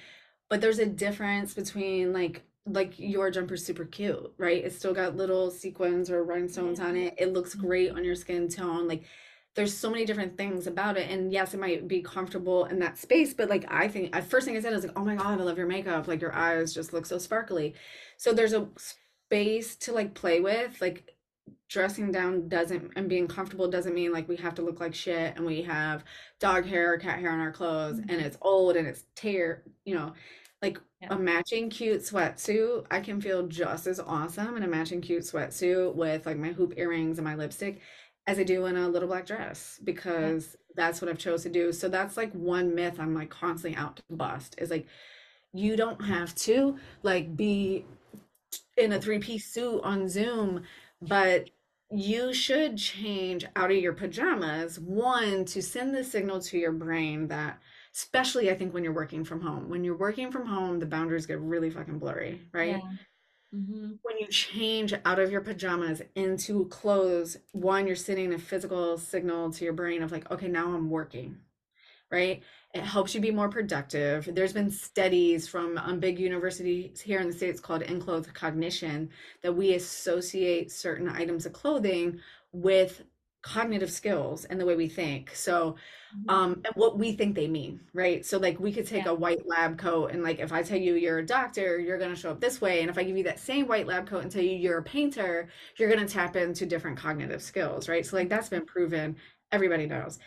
But 0.49 0.61
there's 0.61 0.79
a 0.79 0.87
difference 0.87 1.55
between 1.55 2.13
like, 2.13 2.43
like 2.67 2.99
your 2.99 3.31
jumper's 3.31 3.65
super 3.65 3.85
cute, 3.85 4.33
right? 4.37 4.65
It's 4.65 4.77
still 4.77 4.93
got 4.93 5.17
little 5.17 5.51
sequins 5.51 6.11
or 6.11 6.25
rhinestones 6.25 6.81
on 6.81 6.97
it. 6.97 7.15
Mm-hmm. 7.15 7.25
It 7.25 7.33
looks 7.33 7.55
great 7.55 7.93
on 7.93 8.05
your 8.05 8.15
skin 8.15 8.49
tone. 8.49 8.87
Like 8.89 9.05
there's 9.57 9.77
so 9.77 9.91
many 9.91 10.05
different 10.05 10.37
things 10.37 10.67
about 10.67 10.97
it 10.97 11.11
and 11.11 11.33
yes 11.33 11.55
it 11.55 11.61
might 11.61 11.89
be 11.89 12.01
comfortable 12.01 12.65
in 12.67 12.79
that 12.79 12.99
space 12.99 13.35
but 13.35 13.49
like 13.49 13.65
i 13.69 13.89
think 13.89 14.15
first 14.25 14.47
thing 14.47 14.57
i 14.57 14.61
said 14.61 14.73
is 14.73 14.85
like 14.85 14.97
oh 14.99 15.05
my 15.05 15.15
god 15.15 15.41
i 15.41 15.43
love 15.43 15.59
your 15.59 15.67
makeup 15.67 16.07
like 16.07 16.21
your 16.21 16.35
eyes 16.35 16.73
just 16.73 16.93
look 16.93 17.07
so 17.07 17.19
sparkly 17.19 17.75
so 18.17 18.33
there's 18.33 18.53
a 18.53 18.69
space 18.77 19.77
to 19.77 19.93
like 19.93 20.15
play 20.15 20.41
with 20.41 20.81
like 20.81 21.15
dressing 21.69 22.11
down 22.11 22.49
doesn't 22.49 22.91
and 22.97 23.09
being 23.09 23.29
comfortable 23.29 23.71
doesn't 23.71 23.95
mean 23.95 24.13
like 24.13 24.29
we 24.29 24.37
have 24.37 24.55
to 24.55 24.63
look 24.63 24.81
like 24.81 24.95
shit 24.95 25.37
and 25.37 25.47
we 25.47 25.63
have 25.63 26.05
dog 26.41 26.67
hair 26.67 26.93
or 26.93 26.99
cat 26.99 27.21
hair 27.21 27.31
on 27.31 27.39
our 27.39 27.53
clothes 27.53 28.01
mm-hmm. 28.01 28.11
and 28.11 28.21
it's 28.21 28.37
old 28.43 28.77
and 28.77 28.89
it's 28.89 29.05
tear 29.15 29.63
you 29.85 29.95
know 29.95 30.13
like 30.63 30.81
yeah. 31.01 31.09
a 31.11 31.19
matching 31.19 31.71
cute 31.71 32.01
sweatsuit 32.01 32.85
i 32.91 32.99
can 32.99 33.21
feel 33.21 33.47
just 33.47 33.87
as 33.87 34.01
awesome 34.01 34.57
in 34.57 34.65
a 34.65 34.69
matching 34.69 35.01
cute 35.01 35.23
sweatsuit 35.23 35.95
with 35.95 36.27
like 36.27 36.37
my 36.37 36.51
hoop 36.51 36.75
earrings 36.77 37.19
and 37.19 37.25
my 37.25 37.37
lipstick 37.37 37.81
as 38.27 38.39
I 38.39 38.45
do 38.45 38.67
in 38.67 38.77
a 38.77 38.89
little 38.89 39.09
black 39.09 39.27
dress 39.27 39.81
because 39.83 40.51
yeah. 40.51 40.75
that's 40.77 41.01
what 41.01 41.11
I've 41.11 41.19
chose 41.19 41.43
to 41.45 41.49
do. 41.49 41.73
So 41.73 41.89
that's 41.89 42.17
like 42.17 42.33
one 42.33 42.75
myth 42.75 42.97
I'm 42.99 43.15
like 43.15 43.31
constantly 43.31 43.79
out 43.79 43.97
to 43.97 44.03
bust 44.11 44.55
is 44.59 44.71
like 44.71 44.87
you 45.53 45.77
don't 45.77 46.05
have 46.05 46.35
to 46.37 46.77
like 47.03 47.37
be 47.37 47.85
in 48.77 48.93
a 48.93 49.01
three-piece 49.01 49.47
suit 49.47 49.81
on 49.83 50.09
Zoom, 50.09 50.63
but 51.03 51.51
you 51.91 52.33
should 52.33 52.77
change 52.77 53.45
out 53.57 53.71
of 53.71 53.77
your 53.77 53.93
pajamas 53.93 54.79
one 54.79 55.45
to 55.45 55.61
send 55.61 55.95
the 55.95 56.05
signal 56.05 56.41
to 56.41 56.57
your 56.57 56.73
brain 56.73 57.27
that 57.29 57.59
especially 57.93 58.51
I 58.51 58.55
think 58.55 58.73
when 58.73 58.85
you're 58.85 58.93
working 58.93 59.25
from 59.25 59.41
home. 59.41 59.69
When 59.69 59.83
you're 59.83 59.97
working 59.97 60.31
from 60.31 60.47
home, 60.47 60.79
the 60.79 60.87
boundaries 60.87 61.27
get 61.27 61.41
really 61.41 61.71
fucking 61.71 61.99
blurry, 61.99 62.41
right? 62.53 62.77
Yeah. 62.77 62.91
Mm-hmm. 63.55 63.95
When 64.03 64.19
you 64.19 64.29
change 64.29 64.95
out 65.05 65.19
of 65.19 65.33
your 65.33 65.41
pajamas 65.41 66.03
into 66.15 66.67
clothes, 66.67 67.37
one, 67.53 67.87
you're 67.87 67.97
sending 67.97 68.33
a 68.33 68.39
physical 68.39 68.97
signal 68.97 69.51
to 69.53 69.65
your 69.65 69.73
brain 69.73 70.03
of 70.03 70.13
like, 70.13 70.31
okay, 70.31 70.47
now 70.47 70.67
I'm 70.73 70.89
working, 70.89 71.37
right? 72.11 72.43
It 72.73 72.83
helps 72.83 73.13
you 73.13 73.21
be 73.21 73.33
more 73.33 73.49
productive. 73.49 74.29
There's 74.33 74.53
been 74.53 74.71
studies 74.71 75.49
from 75.49 75.77
um, 75.79 75.99
big 75.99 76.21
universities 76.21 77.01
here 77.01 77.21
in 77.21 77.27
the 77.27 77.33
States 77.33 77.61
called 77.61 77.83
enclothed 77.83 78.33
cognition 78.33 79.11
that 79.43 79.57
we 79.57 79.75
associate 79.75 80.71
certain 80.71 81.09
items 81.09 81.45
of 81.45 81.53
clothing 81.53 82.21
with 82.53 83.03
cognitive 83.43 83.91
skills 83.91 84.45
and 84.45 84.61
the 84.61 84.67
way 84.67 84.77
we 84.77 84.89
think. 84.89 85.35
So, 85.35 85.77
Mhm. 86.15 86.31
um, 86.33 86.53
and 86.65 86.75
what 86.75 86.99
we 86.99 87.13
think 87.13 87.35
they 87.35 87.49
mean, 87.49 87.81
right? 87.95 88.25
So, 88.25 88.39
like, 88.39 88.61
we 88.61 88.73
could 88.73 88.87
take 88.87 89.05
Yeah. 89.05 89.13
a 89.13 89.15
white 89.15 89.47
lab 89.47 89.79
coat, 89.79 90.11
and 90.11 90.23
like, 90.23 90.41
if 90.41 90.53
I 90.53 90.63
tell 90.63 90.79
you 90.79 90.95
you're 90.95 91.19
a 91.19 91.27
doctor, 91.27 91.79
you're 91.79 91.99
going 91.99 92.15
to 92.15 92.21
show 92.21 92.31
up 92.31 92.41
this 92.41 92.61
way. 92.61 92.81
And 92.81 92.91
if 92.91 92.99
I 92.99 93.05
give 93.05 93.17
you 93.17 93.25
that 93.25 93.39
same 93.39 93.67
white 93.67 93.87
lab 93.87 94.07
coat 94.07 94.23
and 94.23 94.31
tell 94.31 94.43
you 94.43 94.51
you're 94.57 94.79
a 94.79 94.83
painter, 94.83 95.49
you're 95.77 95.91
going 95.91 96.07
to 96.07 96.13
tap 96.13 96.37
into 96.37 96.67
different 96.67 96.99
cognitive 96.99 97.43
skills, 97.43 97.89
right? 97.89 98.05
So, 98.05 98.17
like, 98.17 98.29
that's 98.29 98.49
been 98.49 98.67
proven. 98.67 99.17
Everybody 99.53 99.87
knows. 99.87 100.19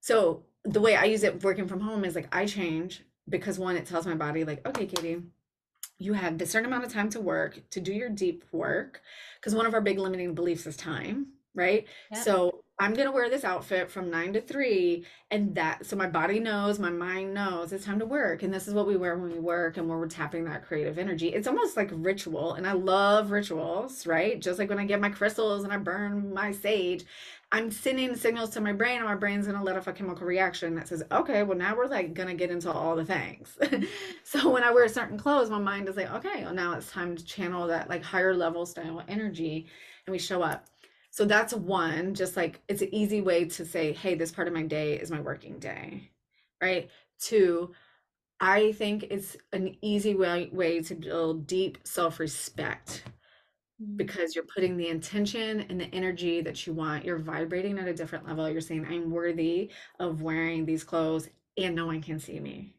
So, 0.00 0.44
the 0.64 0.80
way 0.80 0.96
I 0.96 1.04
use 1.04 1.22
it 1.22 1.44
working 1.44 1.68
from 1.68 1.80
home 1.80 2.04
is 2.04 2.14
like, 2.14 2.34
I 2.34 2.46
change 2.46 3.02
because 3.28 3.58
one, 3.58 3.76
it 3.76 3.86
tells 3.86 4.06
my 4.06 4.14
body, 4.14 4.44
like, 4.44 4.66
okay, 4.66 4.86
Katie, 4.86 5.22
you 5.98 6.12
have 6.12 6.38
this 6.38 6.50
certain 6.50 6.66
amount 6.66 6.84
of 6.84 6.92
time 6.92 7.10
to 7.10 7.20
work 7.20 7.60
to 7.70 7.80
do 7.80 7.92
your 7.92 8.08
deep 8.08 8.44
work 8.52 9.02
because 9.40 9.54
one 9.54 9.66
of 9.66 9.74
our 9.74 9.80
big 9.80 9.98
limiting 9.98 10.34
beliefs 10.34 10.66
is 10.66 10.76
time 10.76 11.28
right 11.58 11.86
Yeah. 12.10 12.22
so 12.22 12.64
i'm 12.78 12.94
going 12.94 13.06
to 13.06 13.12
wear 13.12 13.28
this 13.28 13.44
outfit 13.44 13.90
from 13.90 14.10
9 14.10 14.34
to 14.34 14.40
3 14.40 15.04
and 15.30 15.54
that 15.56 15.84
so 15.84 15.96
my 15.96 16.06
body 16.08 16.40
knows 16.40 16.78
my 16.78 16.90
mind 16.90 17.34
knows 17.34 17.72
it's 17.72 17.84
time 17.84 17.98
to 17.98 18.06
work 18.06 18.42
and 18.42 18.54
this 18.54 18.68
is 18.68 18.74
what 18.74 18.86
we 18.86 18.96
wear 18.96 19.18
when 19.18 19.32
we 19.32 19.40
work 19.40 19.76
and 19.76 19.88
where 19.88 19.98
we're 19.98 20.08
tapping 20.08 20.44
that 20.44 20.64
creative 20.64 20.98
energy 20.98 21.28
it's 21.28 21.48
almost 21.48 21.76
like 21.76 21.90
ritual 21.92 22.54
and 22.54 22.66
i 22.66 22.72
love 22.72 23.30
rituals 23.30 24.06
right 24.06 24.40
just 24.40 24.58
like 24.58 24.70
when 24.70 24.78
i 24.78 24.84
get 24.86 25.00
my 25.00 25.10
crystals 25.10 25.64
and 25.64 25.72
i 25.72 25.76
burn 25.76 26.32
my 26.32 26.52
sage 26.52 27.04
I'm 27.50 27.70
sending 27.70 28.14
signals 28.14 28.50
to 28.50 28.60
my 28.60 28.74
brain, 28.74 28.98
and 28.98 29.06
my 29.06 29.14
brain's 29.14 29.46
gonna 29.46 29.64
let 29.64 29.76
off 29.76 29.86
a 29.86 29.92
chemical 29.92 30.26
reaction 30.26 30.74
that 30.74 30.88
says, 30.88 31.02
okay, 31.10 31.42
well, 31.42 31.56
now 31.56 31.74
we're 31.74 31.86
like 31.86 32.12
gonna 32.12 32.34
get 32.34 32.50
into 32.50 32.70
all 32.70 32.94
the 32.94 33.06
things. 33.06 33.56
Mm-hmm. 33.62 33.84
so 34.22 34.50
when 34.50 34.62
I 34.62 34.70
wear 34.70 34.86
certain 34.88 35.16
clothes, 35.16 35.48
my 35.48 35.58
mind 35.58 35.88
is 35.88 35.96
like, 35.96 36.12
okay, 36.12 36.44
well, 36.44 36.52
now 36.52 36.74
it's 36.74 36.90
time 36.90 37.16
to 37.16 37.24
channel 37.24 37.66
that 37.68 37.88
like 37.88 38.02
higher 38.02 38.34
level 38.34 38.66
style 38.66 39.02
energy, 39.08 39.66
and 40.06 40.12
we 40.12 40.18
show 40.18 40.42
up. 40.42 40.66
So 41.18 41.24
that's 41.24 41.52
one, 41.52 42.14
just 42.14 42.36
like 42.36 42.60
it's 42.68 42.80
an 42.80 42.94
easy 42.94 43.20
way 43.22 43.46
to 43.46 43.64
say, 43.64 43.92
hey, 43.92 44.14
this 44.14 44.30
part 44.30 44.46
of 44.46 44.54
my 44.54 44.62
day 44.62 44.94
is 45.00 45.10
my 45.10 45.18
working 45.18 45.58
day, 45.58 46.08
right? 46.62 46.88
Two, 47.18 47.74
I 48.38 48.70
think 48.70 49.02
it's 49.10 49.36
an 49.52 49.76
easy 49.82 50.14
way, 50.14 50.48
way 50.52 50.80
to 50.80 50.94
build 50.94 51.48
deep 51.48 51.78
self 51.82 52.20
respect 52.20 53.02
Mm. 53.82 53.96
because 53.96 54.36
you're 54.36 54.46
putting 54.54 54.76
the 54.76 54.86
intention 54.86 55.62
and 55.62 55.80
the 55.80 55.92
energy 55.92 56.40
that 56.40 56.68
you 56.68 56.72
want. 56.72 57.04
You're 57.04 57.18
vibrating 57.18 57.80
at 57.80 57.88
a 57.88 57.94
different 57.94 58.24
level. 58.24 58.48
You're 58.48 58.60
saying, 58.60 58.86
I'm 58.88 59.10
worthy 59.10 59.72
of 59.98 60.22
wearing 60.22 60.64
these 60.66 60.84
clothes 60.84 61.28
and 61.56 61.74
no 61.74 61.86
one 61.86 62.00
can 62.00 62.20
see 62.20 62.38
me. 62.38 62.76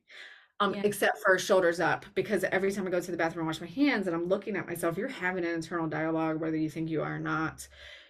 Um, 0.61 0.75
Yeah. 0.75 0.83
except 0.85 1.19
for 1.25 1.37
shoulders 1.37 1.81
up, 1.81 2.05
because 2.15 2.45
every 2.45 2.71
time 2.71 2.87
I 2.87 2.89
go 2.89 3.01
to 3.01 3.11
the 3.11 3.17
bathroom 3.17 3.41
and 3.41 3.47
wash 3.47 3.59
my 3.59 3.67
hands 3.67 4.07
and 4.07 4.15
I'm 4.15 4.29
looking 4.29 4.55
at 4.55 4.65
myself, 4.65 4.97
you're 4.97 5.09
having 5.09 5.43
an 5.43 5.51
internal 5.55 5.87
dialogue, 5.87 6.39
whether 6.39 6.57
you 6.57 6.69
think 6.69 6.89
you 6.89 7.01
are 7.01 7.15
or 7.15 7.19
not. 7.19 7.67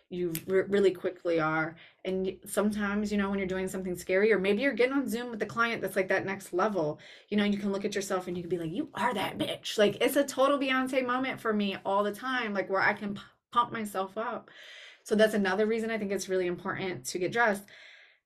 You 0.09 0.33
re- 0.47 0.63
really 0.67 0.91
quickly 0.91 1.39
are. 1.39 1.75
And 2.03 2.35
sometimes, 2.45 3.11
you 3.11 3.17
know, 3.17 3.29
when 3.29 3.37
you're 3.37 3.47
doing 3.47 3.67
something 3.67 3.95
scary, 3.95 4.33
or 4.33 4.39
maybe 4.39 4.63
you're 4.63 4.73
getting 4.73 4.95
on 4.95 5.07
Zoom 5.07 5.29
with 5.29 5.39
the 5.39 5.45
client 5.45 5.81
that's 5.81 5.95
like 5.95 6.07
that 6.07 6.25
next 6.25 6.51
level, 6.51 6.99
you 7.29 7.37
know, 7.37 7.43
you 7.43 7.59
can 7.59 7.71
look 7.71 7.85
at 7.85 7.93
yourself 7.93 8.27
and 8.27 8.35
you 8.35 8.41
can 8.41 8.49
be 8.49 8.57
like, 8.57 8.71
you 8.71 8.89
are 8.95 9.13
that 9.13 9.37
bitch. 9.37 9.77
Like, 9.77 9.97
it's 10.01 10.15
a 10.15 10.23
total 10.23 10.57
Beyonce 10.57 11.05
moment 11.05 11.39
for 11.39 11.53
me 11.53 11.77
all 11.85 12.03
the 12.03 12.11
time, 12.11 12.53
like 12.53 12.69
where 12.69 12.81
I 12.81 12.93
can 12.93 13.13
p- 13.15 13.21
pump 13.51 13.71
myself 13.71 14.17
up. 14.17 14.49
So 15.03 15.15
that's 15.15 15.33
another 15.33 15.65
reason 15.65 15.91
I 15.91 15.97
think 15.97 16.11
it's 16.11 16.29
really 16.29 16.47
important 16.47 17.05
to 17.05 17.19
get 17.19 17.31
dressed. 17.31 17.63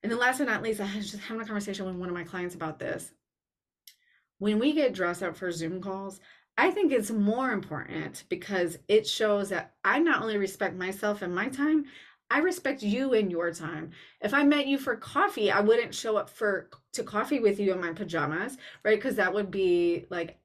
And 0.01 0.11
then 0.11 0.19
last 0.19 0.37
but 0.37 0.47
not 0.47 0.63
least, 0.63 0.81
I 0.81 0.95
was 0.95 1.11
just 1.11 1.23
having 1.23 1.41
a 1.41 1.45
conversation 1.45 1.85
with 1.85 1.95
one 1.95 2.09
of 2.09 2.15
my 2.15 2.23
clients 2.23 2.55
about 2.55 2.79
this. 2.79 3.11
When 4.39 4.59
we 4.59 4.73
get 4.73 4.93
dressed 4.93 5.23
up 5.23 5.37
for 5.37 5.51
Zoom 5.51 5.81
calls, 5.81 6.19
I 6.57 6.69
think 6.71 6.91
it's 6.91 7.09
more 7.09 7.51
important 7.51 8.25
because 8.29 8.77
it 8.87 9.07
shows 9.07 9.49
that 9.49 9.73
I 9.83 9.99
not 9.99 10.21
only 10.21 10.37
respect 10.37 10.75
myself 10.75 11.21
and 11.21 11.33
my 11.33 11.49
time, 11.49 11.85
I 12.29 12.39
respect 12.39 12.83
you 12.83 13.13
and 13.13 13.31
your 13.31 13.51
time. 13.51 13.91
If 14.21 14.33
I 14.33 14.43
met 14.43 14.67
you 14.67 14.77
for 14.77 14.95
coffee, 14.95 15.51
I 15.51 15.61
wouldn't 15.61 15.93
show 15.93 16.17
up 16.17 16.29
for 16.29 16.69
to 16.93 17.03
coffee 17.03 17.39
with 17.39 17.59
you 17.59 17.73
in 17.73 17.81
my 17.81 17.93
pajamas, 17.93 18.57
right? 18.83 18.97
Because 18.97 19.15
that 19.15 19.33
would 19.33 19.51
be 19.51 20.05
like 20.09 20.37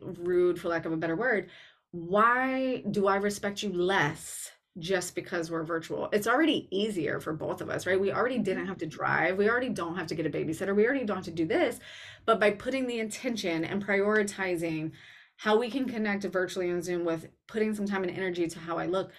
rude 0.00 0.60
for 0.60 0.68
lack 0.68 0.84
of 0.84 0.92
a 0.92 0.96
better 0.96 1.16
word. 1.16 1.48
Why 1.90 2.82
do 2.90 3.06
I 3.06 3.16
respect 3.16 3.62
you 3.62 3.72
less 3.72 4.50
just 4.78 5.14
because 5.14 5.50
we're 5.50 5.64
virtual? 5.64 6.08
It's 6.12 6.26
already 6.26 6.68
easier 6.70 7.20
for 7.20 7.32
both 7.32 7.60
of 7.60 7.70
us, 7.70 7.86
right? 7.86 8.00
We 8.00 8.12
already 8.12 8.38
didn't 8.38 8.66
have 8.66 8.78
to 8.78 8.86
mm-hmm. 8.86 8.96
drive. 8.96 9.38
We 9.38 9.48
already 9.48 9.70
don't 9.70 9.96
have 9.96 10.06
to 10.08 10.14
get 10.14 10.26
a 10.26 10.30
babysitter. 10.30 10.74
We 10.74 10.86
already 10.86 11.04
don't 11.04 11.16
have 11.16 11.24
to 11.26 11.30
do 11.30 11.46
this. 11.46 11.78
But 12.26 12.40
by 12.40 12.50
putting 12.50 12.86
the 12.86 12.98
intention 13.00 13.64
and 13.64 13.84
prioritizing 13.84 14.92
how 15.38 15.56
we 15.56 15.70
can 15.70 15.86
connect 15.86 16.24
virtually 16.24 16.70
on 16.70 16.82
Zoom 16.82 17.04
with 17.04 17.28
putting 17.46 17.74
some 17.74 17.86
time 17.86 18.02
and 18.02 18.16
energy 18.16 18.46
to 18.48 18.58
how 18.58 18.76
I 18.76 18.86
look 18.86 19.12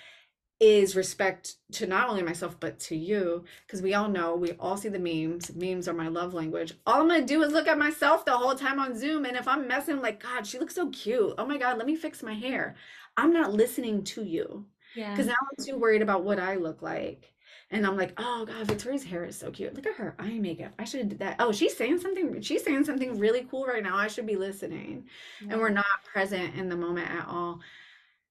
is 0.60 0.94
respect 0.94 1.56
to 1.72 1.88
not 1.88 2.10
only 2.10 2.22
myself 2.22 2.60
but 2.60 2.78
to 2.78 2.96
you. 2.96 3.46
Because 3.66 3.82
we 3.82 3.94
all 3.94 4.10
know 4.10 4.36
we 4.36 4.52
all 4.54 4.76
see 4.76 4.90
the 4.90 5.00
memes. 5.00 5.56
Memes 5.56 5.88
are 5.88 5.94
my 5.94 6.10
love 6.10 6.34
language. 6.34 6.74
All 6.86 7.02
i'm 7.02 7.08
gonna 7.08 7.26
do 7.26 7.42
is 7.42 7.54
look 7.54 7.68
at 7.68 7.78
myself 7.80 8.26
the 8.26 8.38
whole 8.38 8.56
time 8.56 8.80
on 8.80 8.98
zoom 8.98 9.24
and 9.26 9.38
if 9.38 9.48
i'm 9.48 9.68
messing 9.68 10.02
like 10.02 10.22
god 10.22 10.46
she 10.46 10.60
looks 10.60 10.76
so 10.76 10.90
cute. 10.90 11.34
Oh 11.38 11.46
my 11.46 11.58
god 11.58 11.78
let 11.78 11.88
me 11.88 11.96
fix 11.96 12.22
my 12.22 12.34
hair. 12.34 12.76
I'm 13.16 13.32
not 13.34 13.54
listening 13.54 14.04
to 14.06 14.24
you. 14.24 14.66
Yeah. 14.96 15.12
because 15.12 15.28
now 15.28 15.36
i'm 15.40 15.66
too 15.66 15.78
worried 15.78 16.02
about 16.02 16.24
what 16.24 16.40
i 16.40 16.56
look 16.56 16.82
like 16.82 17.32
and 17.72 17.86
i'm 17.86 17.98
like 17.98 18.14
oh 18.18 18.46
god 18.46 18.66
victoria's 18.66 19.04
hair 19.04 19.26
is 19.26 19.38
so 19.38 19.52
cute 19.52 19.74
look 19.76 19.86
at 19.86 19.96
her 19.96 20.16
eye 20.20 20.40
makeup 20.40 20.72
i 20.80 20.84
should 20.84 21.00
have 21.00 21.10
did 21.10 21.20
that 21.20 21.36
oh 21.40 21.52
she's 21.52 21.76
saying 21.76 22.00
something 22.00 22.42
she's 22.42 22.64
saying 22.64 22.84
something 22.84 23.18
really 23.18 23.46
cool 23.50 23.66
right 23.66 23.84
now 23.84 23.96
i 23.96 24.08
should 24.08 24.26
be 24.26 24.36
listening 24.36 25.06
and 25.48 25.60
we're 25.60 25.70
not 25.70 25.86
present 26.12 26.56
in 26.56 26.70
the 26.70 26.76
moment 26.76 27.10
at 27.10 27.28
all. 27.28 27.60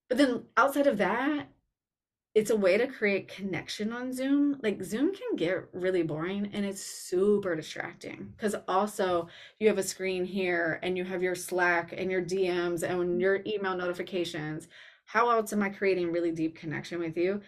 But 0.09 0.18
then 0.18 0.45
outside 0.57 0.86
of 0.86 0.99
that, 0.99 1.49
it's 2.34 2.51
a 2.51 2.57
way 2.57 2.78
to 2.78 2.86
create 2.86 3.28
connection 3.28 3.93
on 3.93 4.12
Zoom. 4.12 4.59
Like 4.62 4.82
Zoom 4.82 5.14
can 5.14 5.36
get 5.36 5.68
really 5.72 6.03
boring 6.03 6.51
and 6.53 6.64
it's 6.64 6.82
super 6.82 7.57
distracting 7.57 8.32
because 8.36 8.55
also 8.68 9.28
you 9.59 9.68
have 9.68 9.78
a 9.78 9.82
screen 9.82 10.24
here 10.24 10.78
and 10.82 10.97
you 10.97 11.05
have 11.05 11.22
your 11.22 11.34
Slack 11.34 11.93
and 11.97 12.11
your 12.11 12.22
DMs 12.22 12.82
and 12.82 13.20
your 13.20 13.39
mm-hmm. 13.39 13.49
email 13.49 13.76
notifications. 13.76 14.68
How 15.07 15.30
else 15.30 15.53
am 15.53 15.62
I 15.62 15.70
creating 15.70 16.12
really 16.12 16.30
deep 16.30 16.57
connection 16.57 16.99
with 17.01 17.16
you? 17.16 17.41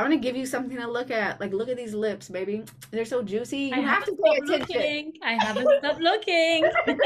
I'm 0.00 0.06
gonna 0.06 0.18
give 0.18 0.36
you 0.36 0.46
something 0.46 0.76
to 0.78 0.90
look 0.90 1.10
at. 1.10 1.40
Like, 1.40 1.52
look 1.52 1.68
at 1.68 1.76
these 1.76 1.94
lips, 1.94 2.28
baby. 2.28 2.64
They're 2.90 3.04
so 3.04 3.22
juicy. 3.22 3.72
I 3.72 3.80
have 3.80 4.04
to 4.06 4.12
pay 4.12 4.36
attention. 4.36 4.76
looking. 4.76 5.12
I 5.22 5.32
haven't 5.34 5.68
stopped 5.78 6.00
looking. 6.00 6.70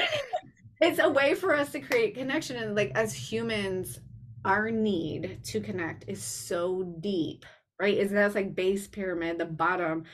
it's 0.80 0.98
a 0.98 1.08
way 1.08 1.34
for 1.34 1.54
us 1.54 1.72
to 1.72 1.80
create 1.80 2.14
connection 2.14 2.56
and 2.56 2.74
like 2.74 2.92
as 2.94 3.14
humans 3.14 4.00
our 4.44 4.70
need 4.70 5.38
to 5.42 5.60
connect 5.60 6.04
is 6.08 6.22
so 6.22 6.82
deep 7.00 7.46
right 7.80 7.96
is 7.96 8.10
that's 8.10 8.34
like 8.34 8.54
base 8.54 8.86
pyramid 8.86 9.38
the 9.38 9.44
bottom 9.44 10.04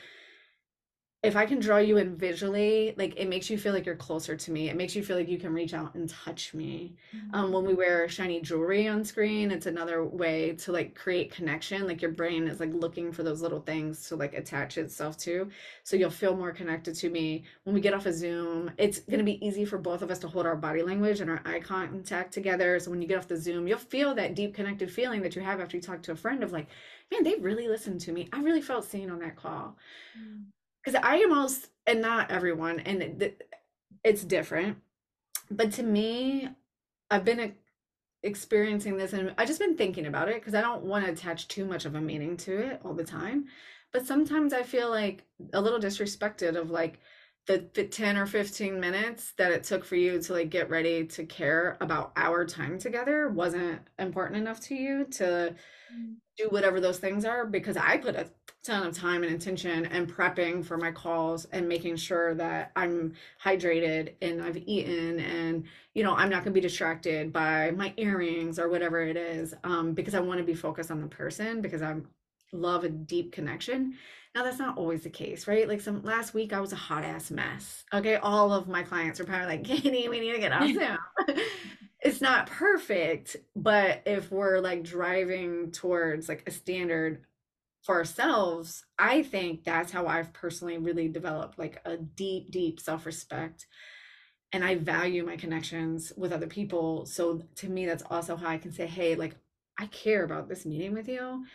if 1.23 1.35
i 1.35 1.45
can 1.45 1.59
draw 1.59 1.77
you 1.77 1.97
in 1.97 2.15
visually 2.15 2.95
like 2.97 3.15
it 3.15 3.29
makes 3.29 3.47
you 3.49 3.57
feel 3.57 3.73
like 3.73 3.85
you're 3.85 3.95
closer 3.95 4.35
to 4.35 4.51
me. 4.51 4.69
It 4.69 4.75
makes 4.75 4.95
you 4.95 5.03
feel 5.03 5.17
like 5.17 5.27
you 5.29 5.37
can 5.37 5.53
reach 5.53 5.73
out 5.73 5.93
and 5.93 6.09
touch 6.09 6.53
me. 6.53 6.95
Um, 7.33 7.51
when 7.51 7.65
we 7.65 7.73
wear 7.73 8.09
shiny 8.09 8.41
jewelry 8.41 8.87
on 8.87 9.03
screen 9.03 9.51
it's 9.51 9.67
another 9.67 10.03
way 10.03 10.53
to 10.53 10.71
like 10.71 10.95
create 10.95 11.31
connection. 11.31 11.87
Like 11.87 12.01
your 12.01 12.11
brain 12.11 12.47
is 12.47 12.59
like 12.59 12.73
looking 12.73 13.11
for 13.11 13.23
those 13.23 13.41
little 13.41 13.61
things 13.61 14.07
to 14.07 14.15
like 14.15 14.33
attach 14.33 14.77
itself 14.77 15.17
to. 15.19 15.49
So 15.83 15.95
you'll 15.95 16.09
feel 16.09 16.35
more 16.35 16.51
connected 16.51 16.95
to 16.95 17.09
me. 17.09 17.43
When 17.63 17.75
we 17.75 17.81
get 17.81 17.93
off 17.93 18.07
of 18.07 18.15
zoom 18.15 18.71
it's 18.77 18.99
going 18.99 19.19
to 19.19 19.25
be 19.25 19.45
easy 19.45 19.65
for 19.65 19.77
both 19.77 20.01
of 20.01 20.09
us 20.09 20.19
to 20.19 20.27
hold 20.27 20.45
our 20.45 20.55
body 20.55 20.81
language 20.81 21.19
and 21.21 21.29
our 21.29 21.41
eye 21.45 21.59
contact 21.59 22.33
together. 22.33 22.79
So 22.79 22.89
when 22.89 23.01
you 23.01 23.07
get 23.07 23.17
off 23.19 23.27
the 23.27 23.37
zoom 23.37 23.67
you'll 23.67 23.77
feel 23.77 24.15
that 24.15 24.35
deep 24.35 24.55
connected 24.55 24.91
feeling 24.91 25.21
that 25.21 25.35
you 25.35 25.41
have 25.41 25.59
after 25.59 25.77
you 25.77 25.83
talk 25.83 26.01
to 26.03 26.13
a 26.13 26.15
friend 26.15 26.43
of 26.43 26.51
like 26.51 26.67
man 27.11 27.23
they 27.23 27.35
really 27.35 27.67
listened 27.67 28.01
to 28.01 28.11
me. 28.11 28.27
I 28.33 28.41
really 28.41 28.61
felt 28.61 28.85
seen 28.85 29.11
on 29.11 29.19
that 29.19 29.35
call 29.35 29.77
because 30.83 30.99
I 31.03 31.17
am 31.17 31.31
almost 31.31 31.69
and 31.85 32.01
not 32.01 32.31
everyone, 32.31 32.79
and 32.81 33.19
th- 33.19 33.39
it's 34.03 34.23
different. 34.23 34.77
But 35.49 35.71
to 35.73 35.83
me, 35.83 36.49
I've 37.09 37.25
been 37.25 37.53
experiencing 38.23 38.97
this, 38.97 39.13
and 39.13 39.33
I 39.37 39.45
just 39.45 39.59
been 39.59 39.77
thinking 39.77 40.05
about 40.05 40.29
it 40.29 40.35
because 40.35 40.55
I 40.55 40.61
don't 40.61 40.83
want 40.83 41.05
to 41.05 41.11
attach 41.11 41.47
too 41.47 41.65
much 41.65 41.85
of 41.85 41.95
a 41.95 42.01
meaning 42.01 42.37
to 42.37 42.57
it 42.57 42.81
all 42.83 42.93
the 42.93 43.03
time. 43.03 43.45
But 43.91 44.05
sometimes 44.05 44.53
I 44.53 44.63
feel 44.63 44.89
like 44.89 45.25
a 45.53 45.61
little 45.61 45.79
disrespected 45.79 46.55
of 46.55 46.69
like 46.69 46.99
the, 47.47 47.67
the 47.73 47.83
10 47.83 48.17
or 48.17 48.25
15 48.25 48.79
minutes 48.79 49.33
that 49.37 49.51
it 49.51 49.63
took 49.63 49.83
for 49.83 49.95
you 49.95 50.21
to 50.21 50.33
like 50.33 50.49
get 50.49 50.69
ready 50.69 51.05
to 51.07 51.25
care 51.25 51.77
about 51.81 52.11
our 52.15 52.45
time 52.45 52.77
together 52.77 53.29
wasn't 53.29 53.81
important 53.97 54.37
enough 54.39 54.59
to 54.61 54.75
you 54.75 55.05
to 55.05 55.55
mm. 55.93 56.15
do 56.37 56.47
whatever 56.49 56.79
those 56.79 56.99
things 56.99 57.25
are 57.25 57.45
because 57.45 57.77
I 57.77 57.97
put 57.97 58.15
a 58.15 58.27
ton 58.63 58.85
of 58.85 58.95
time 58.95 59.23
and 59.23 59.31
intention 59.31 59.85
and 59.87 60.13
prepping 60.13 60.63
for 60.63 60.77
my 60.77 60.91
calls 60.91 61.45
and 61.45 61.67
making 61.67 61.95
sure 61.95 62.35
that 62.35 62.71
I'm 62.75 63.13
hydrated 63.43 64.13
and 64.21 64.41
I've 64.41 64.57
eaten 64.57 65.19
and 65.19 65.63
you 65.95 66.03
know 66.03 66.13
I'm 66.13 66.29
not 66.29 66.43
going 66.43 66.53
to 66.53 66.61
be 66.61 66.61
distracted 66.61 67.33
by 67.33 67.71
my 67.71 67.93
earrings 67.97 68.59
or 68.59 68.69
whatever 68.69 69.01
it 69.01 69.17
is 69.17 69.55
um, 69.63 69.93
because 69.93 70.13
I 70.13 70.19
want 70.19 70.39
to 70.39 70.43
be 70.43 70.53
focused 70.53 70.91
on 70.91 71.01
the 71.01 71.07
person 71.07 71.61
because 71.61 71.81
I 71.81 71.95
love 72.53 72.83
a 72.83 72.89
deep 72.89 73.31
connection. 73.31 73.95
Now 74.35 74.43
that's 74.43 74.59
not 74.59 74.77
always 74.77 75.03
the 75.03 75.09
case, 75.09 75.47
right? 75.47 75.67
Like 75.67 75.81
some 75.81 76.03
last 76.03 76.33
week 76.33 76.53
I 76.53 76.61
was 76.61 76.71
a 76.71 76.77
hot 76.77 77.03
ass 77.03 77.31
mess. 77.31 77.83
Okay, 77.93 78.15
all 78.15 78.53
of 78.53 78.67
my 78.67 78.83
clients 78.83 79.19
are 79.19 79.25
probably 79.25 79.47
like, 79.47 79.63
"Katie, 79.65 80.07
we 80.07 80.19
need 80.19 80.33
to 80.33 80.39
get 80.39 80.51
off 80.51 80.67
Zoom." 80.67 80.97
it's 82.01 82.21
not 82.21 82.47
perfect, 82.47 83.37
but 83.55 84.03
if 84.05 84.31
we're 84.31 84.59
like 84.59 84.83
driving 84.83 85.71
towards 85.71 86.29
like 86.29 86.43
a 86.47 86.51
standard 86.51 87.23
for 87.83 87.95
ourselves, 87.95 88.85
I 88.99 89.23
think 89.23 89.63
that's 89.63 89.91
how 89.91 90.05
I've 90.07 90.33
personally 90.33 90.77
really 90.77 91.07
developed 91.07 91.57
like 91.57 91.81
a 91.85 91.97
deep, 91.97 92.51
deep 92.51 92.79
self 92.79 93.05
respect. 93.05 93.67
And 94.53 94.63
I 94.63 94.75
value 94.75 95.25
my 95.25 95.37
connections 95.37 96.11
with 96.17 96.33
other 96.33 96.47
people. 96.47 97.05
So 97.05 97.41
to 97.55 97.69
me, 97.69 97.85
that's 97.85 98.03
also 98.09 98.35
how 98.35 98.47
I 98.47 98.57
can 98.57 98.71
say, 98.71 98.85
hey, 98.85 99.15
like, 99.15 99.35
I 99.79 99.85
care 99.87 100.23
about 100.23 100.49
this 100.49 100.65
meeting 100.65 100.93
with 100.93 101.07
you. 101.07 101.45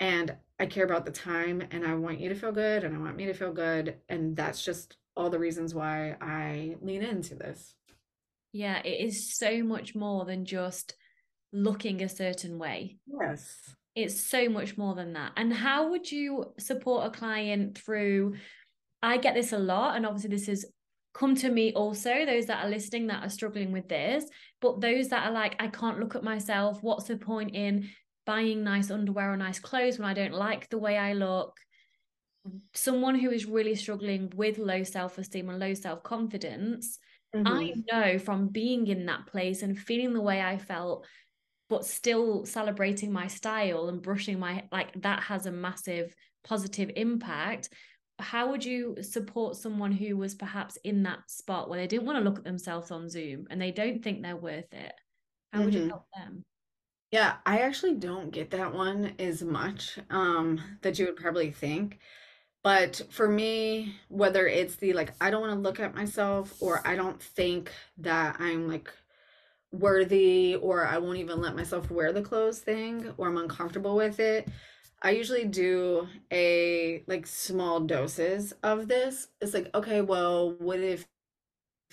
And 0.00 0.34
I 0.58 0.66
care 0.66 0.84
about 0.84 1.04
the 1.04 1.12
time 1.12 1.62
and 1.70 1.86
I 1.86 1.94
want 1.94 2.20
you 2.20 2.28
to 2.30 2.34
feel 2.34 2.52
good 2.52 2.82
and 2.82 2.94
I 2.94 2.98
want 2.98 3.16
me 3.16 3.26
to 3.26 3.34
feel 3.34 3.52
good. 3.52 3.96
And 4.08 4.36
that's 4.36 4.64
just 4.64 4.96
all 5.16 5.30
the 5.30 5.38
reasons 5.38 5.74
why 5.74 6.16
I 6.20 6.76
lean 6.80 7.02
into 7.02 7.34
this. 7.34 7.74
Yeah, 8.52 8.80
it 8.84 9.00
is 9.00 9.36
so 9.36 9.62
much 9.62 9.94
more 9.94 10.24
than 10.24 10.44
just 10.44 10.94
looking 11.52 12.02
a 12.02 12.08
certain 12.08 12.58
way. 12.58 12.98
Yes. 13.06 13.74
It's 13.94 14.20
so 14.20 14.48
much 14.48 14.76
more 14.76 14.94
than 14.94 15.12
that. 15.12 15.32
And 15.36 15.52
how 15.52 15.90
would 15.90 16.10
you 16.10 16.52
support 16.58 17.06
a 17.06 17.10
client 17.10 17.78
through? 17.78 18.34
I 19.02 19.18
get 19.18 19.34
this 19.34 19.52
a 19.52 19.58
lot, 19.58 19.96
and 19.96 20.06
obviously, 20.06 20.30
this 20.30 20.46
has 20.46 20.64
come 21.14 21.36
to 21.36 21.48
me 21.48 21.72
also, 21.72 22.26
those 22.26 22.46
that 22.46 22.64
are 22.64 22.68
listening 22.68 23.06
that 23.06 23.24
are 23.24 23.30
struggling 23.30 23.70
with 23.70 23.88
this, 23.88 24.24
but 24.60 24.80
those 24.80 25.08
that 25.08 25.26
are 25.26 25.32
like, 25.32 25.54
I 25.60 25.68
can't 25.68 26.00
look 26.00 26.16
at 26.16 26.24
myself. 26.24 26.82
What's 26.82 27.04
the 27.04 27.16
point 27.16 27.54
in 27.54 27.88
buying 28.26 28.64
nice 28.64 28.90
underwear 28.90 29.32
or 29.32 29.36
nice 29.36 29.60
clothes 29.60 29.98
when 29.98 30.08
I 30.08 30.14
don't 30.14 30.34
like 30.34 30.68
the 30.68 30.78
way 30.78 30.98
I 30.98 31.12
look? 31.12 31.56
Someone 32.74 33.14
who 33.14 33.30
is 33.30 33.46
really 33.46 33.76
struggling 33.76 34.32
with 34.34 34.58
low 34.58 34.82
self 34.82 35.16
esteem 35.16 35.48
and 35.48 35.60
low 35.60 35.72
self 35.74 36.02
confidence, 36.02 36.98
mm-hmm. 37.34 37.46
I 37.46 37.74
know 37.90 38.18
from 38.18 38.48
being 38.48 38.88
in 38.88 39.06
that 39.06 39.26
place 39.26 39.62
and 39.62 39.78
feeling 39.78 40.14
the 40.14 40.20
way 40.20 40.42
I 40.42 40.58
felt 40.58 41.06
but 41.68 41.84
still 41.84 42.44
celebrating 42.44 43.12
my 43.12 43.26
style 43.26 43.88
and 43.88 44.02
brushing 44.02 44.38
my 44.38 44.64
like 44.72 44.90
that 45.02 45.22
has 45.22 45.46
a 45.46 45.52
massive 45.52 46.14
positive 46.44 46.90
impact 46.96 47.68
how 48.20 48.50
would 48.50 48.64
you 48.64 48.96
support 49.00 49.56
someone 49.56 49.90
who 49.90 50.16
was 50.16 50.34
perhaps 50.34 50.78
in 50.84 51.02
that 51.02 51.18
spot 51.28 51.68
where 51.68 51.80
they 51.80 51.86
didn't 51.86 52.06
want 52.06 52.16
to 52.16 52.24
look 52.24 52.38
at 52.38 52.44
themselves 52.44 52.90
on 52.90 53.08
zoom 53.08 53.46
and 53.50 53.60
they 53.60 53.70
don't 53.70 54.02
think 54.02 54.22
they're 54.22 54.36
worth 54.36 54.72
it 54.72 54.92
how 55.52 55.58
mm-hmm. 55.58 55.64
would 55.64 55.74
you 55.74 55.80
mm-hmm. 55.80 55.90
help 55.90 56.06
them 56.14 56.44
yeah 57.10 57.36
i 57.46 57.58
actually 57.60 57.94
don't 57.94 58.30
get 58.30 58.50
that 58.50 58.72
one 58.72 59.12
as 59.18 59.42
much 59.42 59.98
um 60.10 60.60
that 60.82 60.98
you 60.98 61.06
would 61.06 61.16
probably 61.16 61.50
think 61.50 61.98
but 62.62 63.00
for 63.10 63.28
me 63.28 63.94
whether 64.08 64.46
it's 64.46 64.76
the 64.76 64.92
like 64.92 65.12
i 65.20 65.30
don't 65.30 65.40
want 65.40 65.52
to 65.52 65.60
look 65.60 65.80
at 65.80 65.94
myself 65.94 66.54
or 66.60 66.86
i 66.86 66.94
don't 66.94 67.20
think 67.20 67.72
that 67.98 68.36
i'm 68.38 68.68
like 68.68 68.90
worthy 69.74 70.56
or 70.56 70.86
I 70.86 70.98
won't 70.98 71.18
even 71.18 71.40
let 71.40 71.56
myself 71.56 71.90
wear 71.90 72.12
the 72.12 72.22
clothes 72.22 72.60
thing 72.60 73.12
or 73.16 73.28
I'm 73.28 73.38
uncomfortable 73.38 73.96
with 73.96 74.20
it. 74.20 74.48
I 75.02 75.10
usually 75.10 75.44
do 75.44 76.08
a 76.32 77.04
like 77.06 77.26
small 77.26 77.80
doses 77.80 78.54
of 78.62 78.88
this. 78.88 79.28
It's 79.40 79.52
like, 79.54 79.70
okay, 79.74 80.00
well, 80.00 80.54
what 80.58 80.80
if 80.80 81.06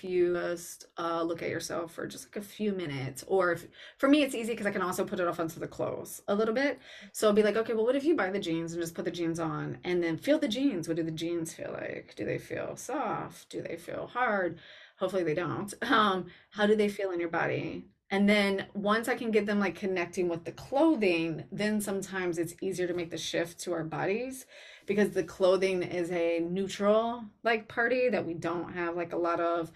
you 0.01 0.33
just 0.33 0.85
uh, 0.97 1.21
look 1.21 1.43
at 1.43 1.49
yourself 1.49 1.93
for 1.93 2.07
just 2.07 2.27
like 2.27 2.43
a 2.43 2.47
few 2.47 2.71
minutes? 2.71 3.23
Or 3.27 3.51
if 3.51 3.67
for 3.97 4.09
me 4.09 4.23
it's 4.23 4.33
easy 4.33 4.53
because 4.53 4.65
i 4.65 4.71
can 4.71 4.81
also 4.81 5.05
put 5.05 5.19
it 5.19 5.27
off 5.27 5.39
onto 5.39 5.59
the 5.59 5.67
clothes 5.67 6.21
a 6.27 6.35
little 6.35 6.53
bit. 6.55 6.79
So 7.11 7.27
i'll 7.27 7.33
be 7.33 7.43
like 7.43 7.57
okay 7.57 7.73
well 7.73 7.85
what 7.85 7.95
if 7.95 8.03
you 8.03 8.15
buy 8.15 8.29
the 8.31 8.39
jeans 8.39 8.73
and 8.73 8.81
just 8.81 8.95
put 8.95 9.05
the 9.05 9.11
jeans 9.11 9.39
on? 9.39 9.77
And 9.83 10.01
then 10.01 10.17
feel 10.17 10.39
the 10.39 10.47
jeans. 10.47 10.87
What 10.87 10.97
do 10.97 11.03
the 11.03 11.11
jeans 11.11 11.53
feel 11.53 11.71
like? 11.73 12.13
Do 12.15 12.25
they 12.25 12.37
feel 12.37 12.75
soft? 12.77 13.49
Do 13.49 13.61
they 13.61 13.75
feel 13.75 14.07
hard 14.07 14.59
hopefully 15.01 15.23
they 15.23 15.33
don't. 15.33 15.73
Um 15.81 16.27
how 16.51 16.65
do 16.65 16.75
they 16.75 16.87
feel 16.87 17.11
in 17.11 17.19
your 17.19 17.29
body? 17.29 17.87
And 18.13 18.27
then 18.29 18.65
once 18.73 19.07
i 19.07 19.15
can 19.15 19.31
get 19.31 19.45
them 19.45 19.59
like 19.59 19.75
connecting 19.75 20.27
with 20.29 20.43
the 20.45 20.51
clothing 20.51 21.45
then 21.51 21.81
sometimes 21.81 22.37
it's 22.37 22.55
easier 22.61 22.87
to 22.87 22.93
make 22.93 23.09
the 23.09 23.17
shift 23.17 23.59
to 23.61 23.73
our 23.73 23.85
bodies 23.85 24.45
because 24.85 25.11
the 25.11 25.23
clothing 25.23 25.81
is 25.81 26.11
a 26.11 26.39
neutral 26.39 27.23
like 27.43 27.67
party 27.67 28.09
that 28.09 28.25
we 28.25 28.33
don't 28.33 28.73
have 28.73 28.95
like 28.95 29.13
a 29.13 29.17
lot 29.29 29.39
of 29.39 29.71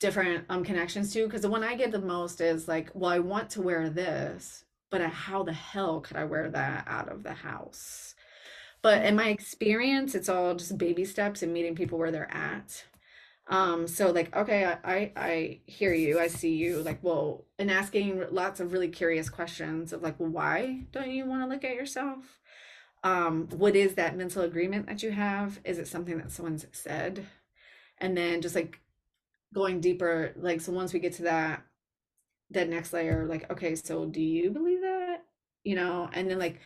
different 0.00 0.44
um 0.48 0.64
connections 0.64 1.12
to. 1.12 1.24
Because 1.24 1.42
the 1.42 1.54
one 1.56 1.62
i 1.62 1.74
get 1.76 1.92
the 1.92 2.00
most 2.16 2.40
is 2.40 2.66
like 2.66 2.90
well 2.94 3.10
i 3.10 3.18
want 3.18 3.50
to 3.50 3.62
wear 3.62 3.88
this 3.90 4.64
but 4.90 5.00
how 5.02 5.42
the 5.42 5.52
hell 5.52 6.00
could 6.00 6.16
i 6.16 6.24
wear 6.24 6.48
that 6.50 6.84
out 6.86 7.08
of 7.08 7.22
the 7.22 7.34
house? 7.34 8.14
But 8.80 9.04
in 9.04 9.14
my 9.16 9.28
experience 9.28 10.14
it's 10.14 10.28
all 10.28 10.54
just 10.54 10.78
baby 10.78 11.04
steps 11.04 11.42
and 11.42 11.52
meeting 11.52 11.74
people 11.74 11.98
where 11.98 12.10
they're 12.12 12.34
at 12.34 12.84
um 13.48 13.86
so 13.86 14.10
like 14.10 14.34
okay 14.34 14.64
I, 14.64 14.78
I 14.84 15.12
i 15.16 15.60
hear 15.66 15.92
you 15.92 16.18
i 16.18 16.28
see 16.28 16.54
you 16.54 16.78
like 16.82 17.00
well 17.02 17.44
and 17.58 17.70
asking 17.70 18.24
lots 18.30 18.58
of 18.58 18.72
really 18.72 18.88
curious 18.88 19.28
questions 19.28 19.92
of 19.92 20.02
like 20.02 20.18
well 20.18 20.30
why 20.30 20.84
don't 20.92 21.10
you 21.10 21.26
want 21.26 21.42
to 21.42 21.48
look 21.48 21.64
at 21.64 21.74
yourself? 21.74 22.40
Um 23.02 23.48
what 23.50 23.76
is 23.76 23.94
that 23.94 24.16
mental 24.16 24.42
agreement 24.42 24.86
that 24.86 25.02
you 25.02 25.10
have? 25.10 25.60
Is 25.64 25.78
it 25.78 25.88
something 25.88 26.16
that 26.18 26.32
someone's 26.32 26.66
said? 26.72 27.26
And 27.98 28.16
then 28.16 28.40
just 28.40 28.54
like 28.54 28.80
going 29.52 29.80
deeper 29.80 30.32
like 30.36 30.60
so 30.60 30.72
once 30.72 30.92
we 30.92 30.98
get 30.98 31.12
to 31.14 31.22
that 31.24 31.64
that 32.50 32.68
next 32.68 32.92
layer 32.92 33.26
like 33.26 33.50
okay 33.50 33.74
so 33.76 34.06
do 34.06 34.22
you 34.22 34.50
believe 34.50 34.80
that? 34.80 35.18
You 35.64 35.76
know 35.76 36.08
and 36.14 36.30
then 36.30 36.38
like 36.38 36.60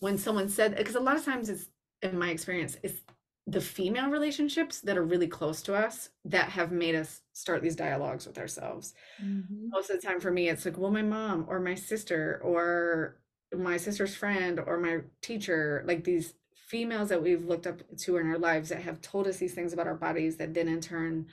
when 0.00 0.18
someone 0.18 0.48
said 0.48 0.76
because 0.76 0.96
a 0.96 1.00
lot 1.00 1.16
of 1.16 1.24
times 1.24 1.48
it's 1.48 1.66
in 2.02 2.18
my 2.18 2.30
experience 2.30 2.76
it's 2.82 3.00
the 3.48 3.60
female 3.62 4.10
relationships 4.10 4.80
that 4.82 4.98
are 4.98 5.02
really 5.02 5.26
close 5.26 5.62
to 5.62 5.74
us 5.74 6.10
that 6.26 6.50
have 6.50 6.70
made 6.70 6.94
us 6.94 7.22
start 7.32 7.62
these 7.62 7.76
dialogues 7.76 8.26
with 8.26 8.36
ourselves. 8.36 8.92
Mm-hmm. 9.24 9.70
Most 9.70 9.88
of 9.88 9.98
the 9.98 10.06
time 10.06 10.20
for 10.20 10.30
me, 10.30 10.50
it's 10.50 10.66
like, 10.66 10.76
well, 10.76 10.90
my 10.90 11.02
mom 11.02 11.46
or 11.48 11.58
my 11.58 11.74
sister 11.74 12.42
or 12.44 13.16
my 13.56 13.78
sister's 13.78 14.14
friend 14.14 14.60
or 14.60 14.78
my 14.78 14.98
teacher, 15.22 15.82
like 15.86 16.04
these 16.04 16.34
females 16.68 17.08
that 17.08 17.22
we've 17.22 17.46
looked 17.46 17.66
up 17.66 17.80
to 17.96 18.18
in 18.18 18.26
our 18.26 18.36
lives 18.36 18.68
that 18.68 18.82
have 18.82 19.00
told 19.00 19.26
us 19.26 19.38
these 19.38 19.54
things 19.54 19.72
about 19.72 19.86
our 19.86 19.94
bodies 19.94 20.36
that 20.36 20.52
then 20.52 20.68
in 20.68 20.82
turn, 20.82 21.26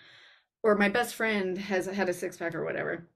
or 0.63 0.75
my 0.75 0.87
best 0.87 1.15
friend 1.15 1.57
has 1.57 1.85
had 1.85 2.07
a 2.07 2.13
six 2.13 2.37
pack 2.37 2.55
or 2.55 2.63
whatever. 2.63 3.09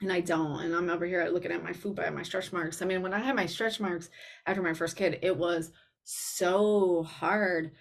And 0.00 0.12
I 0.12 0.20
don't. 0.20 0.60
And 0.60 0.72
I'm 0.72 0.88
over 0.88 1.04
here 1.04 1.26
looking 1.26 1.50
at 1.50 1.64
my 1.64 1.72
fupa 1.72 2.06
and 2.06 2.14
my 2.14 2.22
stretch 2.22 2.52
marks. 2.52 2.80
I 2.80 2.84
mean, 2.84 3.02
when 3.02 3.14
I 3.14 3.18
had 3.18 3.34
my 3.34 3.46
stretch 3.46 3.80
marks 3.80 4.08
after 4.46 4.62
my 4.62 4.74
first 4.74 4.94
kid, 4.94 5.18
it 5.22 5.36
was 5.36 5.72
so 6.04 7.02
hard 7.02 7.72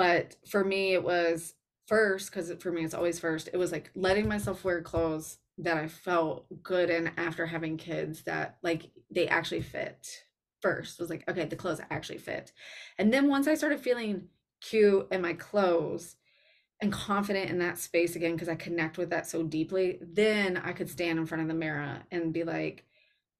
but 0.00 0.36
for 0.48 0.64
me, 0.64 0.94
it 0.94 1.04
was 1.04 1.52
first, 1.86 2.30
because 2.30 2.50
for 2.62 2.72
me, 2.72 2.84
it's 2.84 2.94
always 2.94 3.20
first, 3.20 3.50
it 3.52 3.58
was 3.58 3.70
like 3.70 3.90
letting 3.94 4.26
myself 4.26 4.64
wear 4.64 4.80
clothes 4.80 5.36
that 5.58 5.76
I 5.76 5.88
felt 5.88 6.46
good 6.62 6.88
in 6.88 7.10
after 7.18 7.44
having 7.44 7.76
kids 7.76 8.22
that 8.22 8.56
like 8.62 8.92
they 9.10 9.28
actually 9.28 9.60
fit 9.60 10.08
first 10.62 11.00
was 11.00 11.10
like, 11.10 11.28
okay, 11.28 11.44
the 11.44 11.54
clothes 11.54 11.82
actually 11.90 12.16
fit. 12.16 12.50
And 12.96 13.12
then 13.12 13.28
once 13.28 13.46
I 13.46 13.52
started 13.52 13.80
feeling 13.80 14.28
cute 14.62 15.06
in 15.12 15.20
my 15.20 15.34
clothes 15.34 16.16
and 16.80 16.90
confident 16.90 17.50
in 17.50 17.58
that 17.58 17.76
space 17.76 18.16
again, 18.16 18.32
because 18.32 18.48
I 18.48 18.54
connect 18.54 18.96
with 18.96 19.10
that 19.10 19.26
so 19.26 19.42
deeply, 19.42 19.98
then 20.00 20.56
I 20.56 20.72
could 20.72 20.88
stand 20.88 21.18
in 21.18 21.26
front 21.26 21.42
of 21.42 21.48
the 21.48 21.52
mirror 21.52 21.98
and 22.10 22.32
be 22.32 22.44
like, 22.44 22.86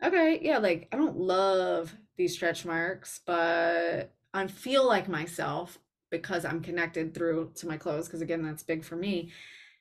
okay, 0.04 0.38
yeah, 0.42 0.58
like 0.58 0.88
I 0.92 0.98
don't 0.98 1.16
love 1.16 1.96
these 2.18 2.34
stretch 2.34 2.66
marks, 2.66 3.20
but 3.24 4.12
I 4.34 4.46
feel 4.46 4.86
like 4.86 5.08
myself 5.08 5.78
because 6.10 6.44
I'm 6.44 6.60
connected 6.60 7.14
through 7.14 7.52
to 7.56 7.66
my 7.66 7.76
clothes 7.76 8.06
because 8.06 8.20
again 8.20 8.42
that's 8.42 8.62
big 8.62 8.84
for 8.84 8.96
me. 8.96 9.30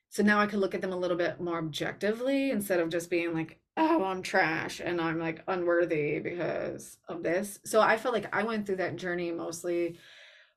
So 0.10 0.24
now 0.24 0.40
I 0.40 0.48
could 0.48 0.60
look 0.60 0.74
at 0.74 0.82
them 0.82 0.94
a 0.94 0.98
little 0.98 1.18
bit 1.18 1.40
more 1.40 1.60
objectively 1.60 2.52
instead 2.52 2.80
of 2.80 2.90
just 2.90 3.10
being 3.10 3.34
like, 3.34 3.60
oh, 3.78 4.04
I'm 4.04 4.24
trash 4.24 4.82
and 4.84 5.00
I'm 5.00 5.20
like 5.20 5.44
unworthy 5.48 6.20
because 6.20 6.98
of 7.08 7.22
this. 7.24 7.60
So 7.64 7.80
I 7.80 7.98
felt 7.98 8.16
like 8.16 8.36
I 8.36 8.44
went 8.44 8.66
through 8.66 8.78
that 8.78 8.96
journey 8.96 9.32
mostly 9.32 9.98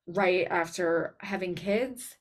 right 0.06 0.46
after 0.50 1.16
having 1.18 1.54
kids. 1.54 2.16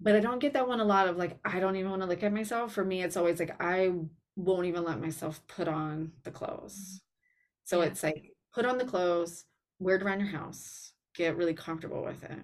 But 0.00 0.14
I 0.14 0.20
don't 0.20 0.38
get 0.38 0.52
that 0.52 0.68
one 0.68 0.78
a 0.78 0.84
lot 0.84 1.08
of 1.08 1.16
like, 1.16 1.38
I 1.44 1.58
don't 1.58 1.74
even 1.76 1.90
want 1.90 2.02
to 2.02 2.08
look 2.08 2.22
at 2.22 2.32
myself. 2.32 2.72
For 2.72 2.84
me, 2.84 3.02
it's 3.02 3.16
always 3.16 3.40
like, 3.40 3.60
I 3.60 3.92
won't 4.36 4.66
even 4.66 4.84
let 4.84 5.00
myself 5.00 5.44
put 5.48 5.66
on 5.66 6.12
the 6.22 6.30
clothes. 6.30 6.74
Mm-hmm. 6.74 7.64
So 7.64 7.80
yeah. 7.80 7.88
it's 7.88 8.02
like, 8.02 8.32
put 8.54 8.64
on 8.64 8.78
the 8.78 8.84
clothes, 8.84 9.44
wear 9.80 9.96
it 9.96 10.02
around 10.02 10.20
your 10.20 10.28
house, 10.28 10.92
get 11.14 11.36
really 11.36 11.54
comfortable 11.54 12.04
with 12.04 12.22
it. 12.22 12.38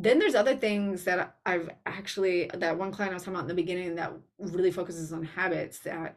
Then 0.00 0.20
there's 0.20 0.36
other 0.36 0.54
things 0.54 1.04
that 1.04 1.36
I've 1.44 1.70
actually, 1.84 2.48
that 2.54 2.78
one 2.78 2.92
client 2.92 3.12
I 3.12 3.14
was 3.14 3.24
talking 3.24 3.34
about 3.34 3.42
in 3.42 3.48
the 3.48 3.54
beginning 3.54 3.96
that 3.96 4.12
really 4.38 4.70
focuses 4.70 5.12
on 5.12 5.24
habits 5.24 5.80
that 5.80 6.16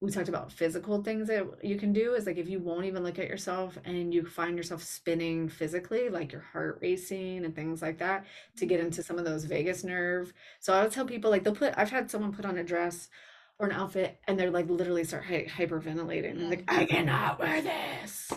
we 0.00 0.10
talked 0.10 0.28
about 0.28 0.50
physical 0.50 1.02
things 1.02 1.28
that 1.28 1.46
you 1.62 1.76
can 1.76 1.92
do 1.92 2.14
is 2.14 2.26
like 2.26 2.38
if 2.38 2.48
you 2.48 2.58
won't 2.58 2.86
even 2.86 3.04
look 3.04 3.18
at 3.18 3.28
yourself 3.28 3.78
and 3.84 4.12
you 4.14 4.24
find 4.24 4.56
yourself 4.56 4.82
spinning 4.82 5.48
physically, 5.48 6.08
like 6.08 6.32
your 6.32 6.40
heart 6.40 6.78
racing 6.80 7.44
and 7.44 7.54
things 7.54 7.82
like 7.82 7.98
that, 7.98 8.24
to 8.56 8.66
get 8.66 8.80
into 8.80 9.02
some 9.02 9.18
of 9.18 9.24
those 9.24 9.44
vagus 9.44 9.84
nerve. 9.84 10.32
So 10.58 10.72
I 10.72 10.82
would 10.82 10.90
tell 10.90 11.04
people 11.04 11.30
like 11.30 11.44
they'll 11.44 11.54
put, 11.54 11.74
I've 11.76 11.90
had 11.90 12.10
someone 12.10 12.32
put 12.32 12.46
on 12.46 12.56
a 12.56 12.64
dress 12.64 13.10
or 13.58 13.66
an 13.66 13.72
outfit 13.72 14.18
and 14.26 14.40
they're 14.40 14.50
like 14.50 14.70
literally 14.70 15.04
start 15.04 15.24
hyperventilating. 15.24 16.30
And 16.30 16.50
like, 16.50 16.64
I 16.66 16.86
cannot 16.86 17.38
wear 17.38 17.60
this. 17.60 18.32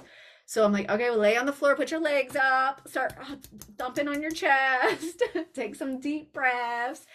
So 0.46 0.64
I'm 0.66 0.74
like, 0.74 0.90
okay, 0.92 1.10
well, 1.10 1.20
lay 1.20 1.38
on 1.38 1.46
the 1.46 1.54
floor, 1.54 1.76
put 1.76 1.92
your 1.92 2.02
legs 2.02 2.36
up, 2.36 2.88
start 2.88 3.14
thumping 3.78 4.08
on 4.08 4.22
your 4.22 4.32
chest, 4.32 5.24
take 5.54 5.76
some 5.76 6.00
deep 6.00 6.34
breaths. 6.34 7.06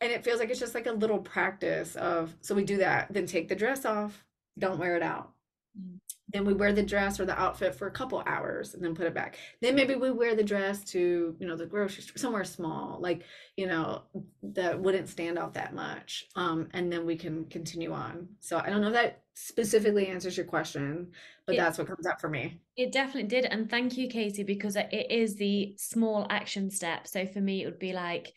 And 0.00 0.12
it 0.12 0.24
feels 0.24 0.40
like 0.40 0.50
it's 0.50 0.60
just 0.60 0.74
like 0.74 0.86
a 0.86 0.92
little 0.92 1.18
practice 1.18 1.96
of, 1.96 2.34
so 2.40 2.54
we 2.54 2.64
do 2.64 2.78
that, 2.78 3.12
then 3.12 3.26
take 3.26 3.48
the 3.48 3.54
dress 3.54 3.84
off, 3.84 4.24
don't 4.58 4.78
wear 4.78 4.96
it 4.96 5.02
out. 5.02 5.32
Mm. 5.80 5.98
Then 6.34 6.44
we 6.44 6.52
wear 6.52 6.72
the 6.72 6.82
dress 6.82 7.20
or 7.20 7.24
the 7.24 7.40
outfit 7.40 7.74
for 7.76 7.86
a 7.86 7.90
couple 7.92 8.22
hours 8.26 8.74
and 8.74 8.84
then 8.84 8.94
put 8.94 9.06
it 9.06 9.14
back 9.14 9.38
then 9.62 9.74
maybe 9.76 9.94
we 9.94 10.10
wear 10.10 10.34
the 10.34 10.42
dress 10.42 10.82
to 10.84 11.34
you 11.38 11.46
know 11.46 11.56
the 11.56 11.64
grocery 11.64 12.02
store 12.02 12.18
somewhere 12.18 12.44
small 12.44 12.98
like 13.00 13.22
you 13.56 13.66
know 13.66 14.02
that 14.42 14.78
wouldn't 14.78 15.08
stand 15.08 15.38
out 15.38 15.54
that 15.54 15.74
much 15.74 16.26
um 16.34 16.68
and 16.74 16.92
then 16.92 17.06
we 17.06 17.16
can 17.16 17.44
continue 17.46 17.92
on 17.92 18.26
so 18.40 18.58
i 18.58 18.68
don't 18.68 18.80
know 18.80 18.88
if 18.88 18.94
that 18.94 19.22
specifically 19.34 20.08
answers 20.08 20.36
your 20.36 20.46
question 20.46 21.06
but 21.46 21.54
It- 21.54 21.58
that's 21.58 21.78
what 21.78 21.86
comes 21.86 22.06
up 22.06 22.20
for 22.20 22.28
me 22.28 22.60
It 22.76 22.90
definitely 22.90 23.28
did. 23.28 23.44
And 23.44 23.70
thank 23.70 23.96
you, 23.96 24.08
Katie, 24.08 24.42
because 24.42 24.74
it 24.74 25.06
is 25.08 25.36
the 25.36 25.74
small 25.78 26.26
action 26.28 26.70
step. 26.70 27.06
So 27.06 27.24
for 27.24 27.40
me, 27.40 27.62
it 27.62 27.66
would 27.66 27.78
be 27.78 27.92
like, 27.92 28.32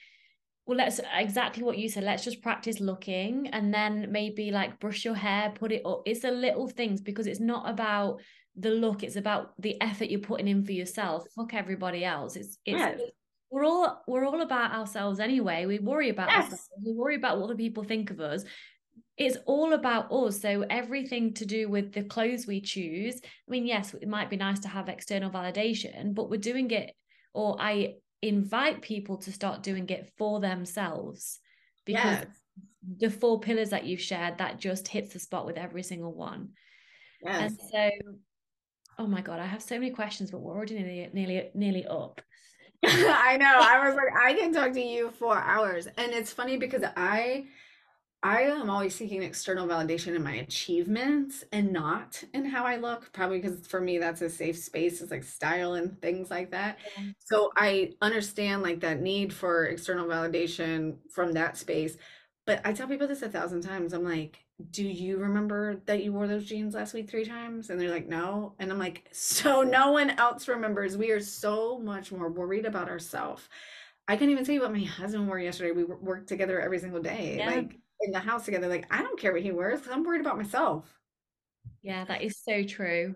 well, 0.68 0.78
let's 0.78 0.99
exactly 1.15 1.63
what 1.63 1.78
you 1.78 1.88
said. 1.88 2.03
Let's 2.03 2.26
just 2.26 2.41
practice 2.41 2.82
looking 2.82 3.47
and 3.53 3.74
then 3.74 4.11
maybe 4.11 4.51
like 4.51 4.80
brush 4.82 5.05
your 5.05 5.15
hair, 5.15 5.53
put 5.55 5.72
it 5.72 5.82
up. 5.86 6.01
It's 6.05 6.20
the 6.20 6.32
little 6.32 6.68
things 6.68 6.99
because 6.99 7.26
it's 7.26 7.39
not 7.39 7.70
about 7.70 8.20
the 8.57 8.72
look, 8.72 9.01
it's 9.01 9.15
about 9.15 9.53
the 9.61 9.82
effort 9.82 10.09
you're 10.09 10.20
putting 10.20 10.49
in 10.49 10.65
for 10.65 10.74
yourself. 10.74 11.24
Fuck 11.38 11.53
everybody 11.53 12.03
else. 12.03 12.36
It's 12.36 12.57
it's 12.65 13.01
we're 13.49 13.63
all 13.63 14.03
we're 14.07 14.26
all 14.26 14.41
about 14.41 14.74
ourselves 14.74 15.22
anyway. 15.22 15.65
We 15.65 15.80
worry 15.80 16.09
about 16.09 16.28
Yes. 16.28 16.43
ourselves, 16.43 16.70
we 16.86 16.91
worry 16.91 17.15
about 17.15 17.38
what 17.38 17.45
other 17.45 17.55
people 17.55 17.86
think 17.86 18.11
of 18.11 18.20
us. 18.20 18.43
It's 19.15 19.38
all 19.45 19.72
about 19.72 20.11
us. 20.11 20.41
So 20.41 20.65
everything 20.70 21.34
to 21.36 21.45
do 21.45 21.70
with 21.70 21.93
the 21.93 22.03
clothes 22.03 22.45
we 22.45 22.59
choose. 22.59 23.22
I 23.24 23.49
mean, 23.51 23.65
yes, 23.65 23.93
it 23.93 24.09
might 24.09 24.30
be 24.30 24.36
nice 24.36 24.59
to 24.59 24.68
have 24.68 24.89
external 24.89 25.32
validation, 25.32 26.13
but 26.13 26.30
we're 26.30 26.41
doing 26.41 26.70
it, 26.72 26.91
or 27.34 27.55
I 27.57 27.93
invite 28.22 28.82
people 28.82 29.18
to 29.18 29.32
start 29.32 29.63
doing 29.63 29.89
it 29.89 30.11
for 30.18 30.39
themselves 30.39 31.39
because 31.86 32.26
the 32.97 33.09
four 33.09 33.39
pillars 33.39 33.70
that 33.70 33.86
you've 33.86 34.01
shared 34.01 34.38
that 34.39 34.59
just 34.59 34.88
hits 34.88 35.13
the 35.13 35.20
spot 35.20 35.45
with 35.45 35.57
every 35.57 35.84
single 35.84 36.13
one. 36.13 36.49
yes 37.24 37.51
And 37.51 37.57
so, 37.72 37.89
oh 38.97 39.07
my 39.07 39.22
god, 39.22 39.39
I 39.39 39.45
have 39.45 39.61
so 39.61 39.76
many 39.76 39.91
questions, 39.91 40.32
but 40.32 40.39
we're 40.39 40.55
already 40.55 40.76
nearly 40.76 41.09
nearly 41.13 41.49
nearly 41.53 41.86
up. 41.86 42.22
I 42.86 43.38
know. 43.38 43.59
I 43.59 43.88
was 43.88 43.95
like, 43.95 44.13
I 44.22 44.34
can 44.34 44.53
talk 44.53 44.74
to 44.74 44.82
you 44.82 45.11
for 45.11 45.36
hours. 45.38 45.88
And 45.97 46.11
it's 46.11 46.32
funny 46.32 46.57
because 46.57 46.84
I 46.95 47.45
I 48.24 48.41
am 48.43 48.70
always 48.70 48.95
seeking 48.95 49.22
external 49.22 49.68
validation 49.68 50.15
in 50.15 50.24
my 50.24 50.36
achievements 50.36 51.43
and 51.51 51.72
not 51.72 52.24
in 52.34 52.45
how 52.45 52.65
I 52.65 52.78
look. 52.78 53.13
Probably 53.13 53.39
because 53.39 53.68
for 53.68 53.80
me 53.80 53.99
that's 53.99 54.22
a 54.22 54.30
safe 54.30 54.57
space. 54.57 55.01
It's 55.01 55.11
like 55.11 55.24
style 55.24 55.76
and 55.76 56.01
things 56.01 56.30
like 56.32 56.51
that. 56.51 56.80
Yeah. 56.97 57.11
So 57.20 57.51
I 57.55 57.93
understand 58.01 58.63
like 58.63 58.80
that 58.82 59.01
need 59.01 59.32
for 59.32 59.65
external 59.65 60.07
validation 60.07 60.97
from 61.11 61.34
that 61.34 61.57
space. 61.57 61.95
But 62.45 62.61
I 62.65 62.74
tell 62.74 62.88
people 62.88 63.07
this 63.07 63.22
a 63.22 63.30
thousand 63.30 63.61
times. 63.61 63.93
I'm 63.93 64.03
like, 64.05 64.39
do 64.72 64.84
you 64.84 65.18
remember 65.18 65.82
that 65.86 66.03
you 66.03 66.11
wore 66.11 66.28
those 66.28 66.45
jeans 66.45 66.74
last 66.74 66.93
week 66.93 67.09
three 67.09 67.26
times? 67.26 67.70
And 67.70 67.80
they're 67.80 67.91
like, 67.91 68.07
no. 68.07 68.55
And 68.57 68.72
I'm 68.72 68.80
like, 68.80 69.07
so 69.11 69.61
no 69.61 69.91
one 69.91 70.09
else 70.11 70.47
remembers. 70.47 70.97
We 70.97 71.11
are 71.11 71.20
so 71.20 71.78
much 71.78 72.11
more 72.11 72.30
worried 72.32 72.65
about 72.65 72.89
ourselves. 72.89 73.47
I 74.07 74.15
can't 74.15 74.32
even 74.32 74.45
tell 74.45 74.55
you 74.55 74.61
what 74.61 74.72
my 74.72 74.80
husband 74.84 75.28
wore 75.28 75.38
yesterday. 75.39 75.72
We 75.72 75.84
wor- 75.84 75.99
worked 76.01 76.30
together 76.30 76.59
every 76.59 76.80
single 76.80 77.01
day, 77.01 77.36
Yeah. 77.38 77.49
like 77.51 77.78
in 78.01 78.11
the 78.11 78.19
house 78.19 78.45
together. 78.45 78.67
Like, 78.67 78.85
I 78.91 79.01
don't 79.01 79.19
care 79.19 79.33
what 79.33 79.41
he 79.41 79.51
wears 79.51 79.81
I'm 79.91 80.03
worried 80.03 80.21
about 80.21 80.37
myself. 80.37 80.85
Yeah, 81.81 82.05
that 82.05 82.21
is 82.21 82.37
so 82.43 82.63
true. 82.63 83.15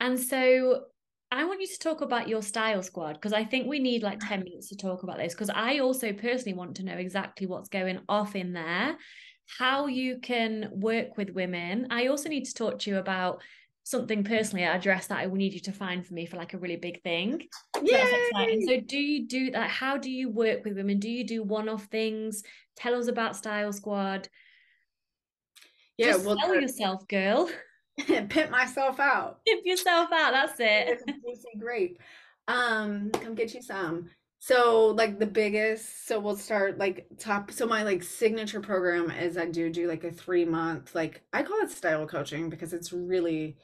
And 0.00 0.18
so 0.18 0.84
I 1.30 1.44
want 1.44 1.60
you 1.60 1.66
to 1.66 1.78
talk 1.78 2.00
about 2.00 2.28
your 2.28 2.42
style 2.42 2.82
squad 2.82 3.14
because 3.14 3.32
I 3.32 3.44
think 3.44 3.66
we 3.66 3.78
need 3.78 4.02
like 4.02 4.20
10 4.20 4.40
minutes 4.44 4.68
to 4.68 4.76
talk 4.76 5.02
about 5.02 5.18
this 5.18 5.34
because 5.34 5.50
I 5.50 5.78
also 5.78 6.12
personally 6.12 6.56
want 6.56 6.76
to 6.76 6.84
know 6.84 6.96
exactly 6.96 7.46
what's 7.46 7.68
going 7.68 8.00
off 8.08 8.36
in 8.36 8.52
there, 8.52 8.96
how 9.58 9.86
you 9.86 10.18
can 10.20 10.70
work 10.72 11.16
with 11.16 11.30
women. 11.30 11.88
I 11.90 12.06
also 12.06 12.28
need 12.28 12.44
to 12.44 12.54
talk 12.54 12.78
to 12.80 12.90
you 12.90 12.98
about 12.98 13.42
something 13.84 14.24
personally, 14.24 14.64
I 14.64 14.74
address 14.74 15.06
that 15.06 15.18
I 15.18 15.26
will 15.26 15.36
need 15.36 15.52
you 15.52 15.60
to 15.60 15.72
find 15.72 16.04
for 16.04 16.14
me 16.14 16.26
for 16.26 16.36
like 16.36 16.54
a 16.54 16.58
really 16.58 16.76
big 16.76 17.02
thing. 17.02 17.46
So 17.74 17.82
exciting. 17.82 18.66
So 18.66 18.80
do 18.80 18.98
you 18.98 19.28
do 19.28 19.50
that? 19.52 19.70
How 19.70 19.96
do 19.96 20.10
you 20.10 20.30
work 20.30 20.64
with 20.64 20.76
women? 20.76 20.98
Do 20.98 21.08
you 21.08 21.24
do 21.24 21.42
one-off 21.42 21.84
things? 21.84 22.42
Tell 22.76 22.94
us 22.94 23.08
about 23.08 23.36
Style 23.36 23.72
Squad. 23.72 24.28
Yeah, 25.96 26.12
Just 26.12 26.24
well, 26.24 26.36
sell 26.40 26.54
yourself, 26.54 27.06
girl. 27.06 27.48
pimp 28.06 28.50
myself 28.50 28.98
out. 28.98 29.40
Tip 29.46 29.60
yourself 29.64 30.10
out. 30.12 30.32
That's 30.32 30.58
it. 30.58 30.88
It's 30.88 31.02
a 31.02 31.12
juicy 31.12 31.58
grape. 31.58 31.98
Um, 32.48 33.10
come 33.10 33.34
get 33.34 33.54
you 33.54 33.62
some. 33.62 34.10
So 34.46 34.88
like 34.88 35.18
the 35.18 35.24
biggest, 35.24 36.06
so 36.06 36.20
we'll 36.20 36.36
start 36.36 36.76
like 36.76 37.06
top. 37.18 37.50
So 37.50 37.66
my 37.66 37.82
like 37.82 38.02
signature 38.02 38.60
program 38.60 39.10
is 39.10 39.38
I 39.38 39.46
do 39.46 39.70
do 39.70 39.88
like 39.88 40.04
a 40.04 40.10
three 40.10 40.44
month, 40.44 40.94
like 40.94 41.22
I 41.32 41.42
call 41.42 41.60
it 41.60 41.70
style 41.70 42.06
coaching 42.06 42.50
because 42.50 42.74
it's 42.74 42.92
really 42.92 43.56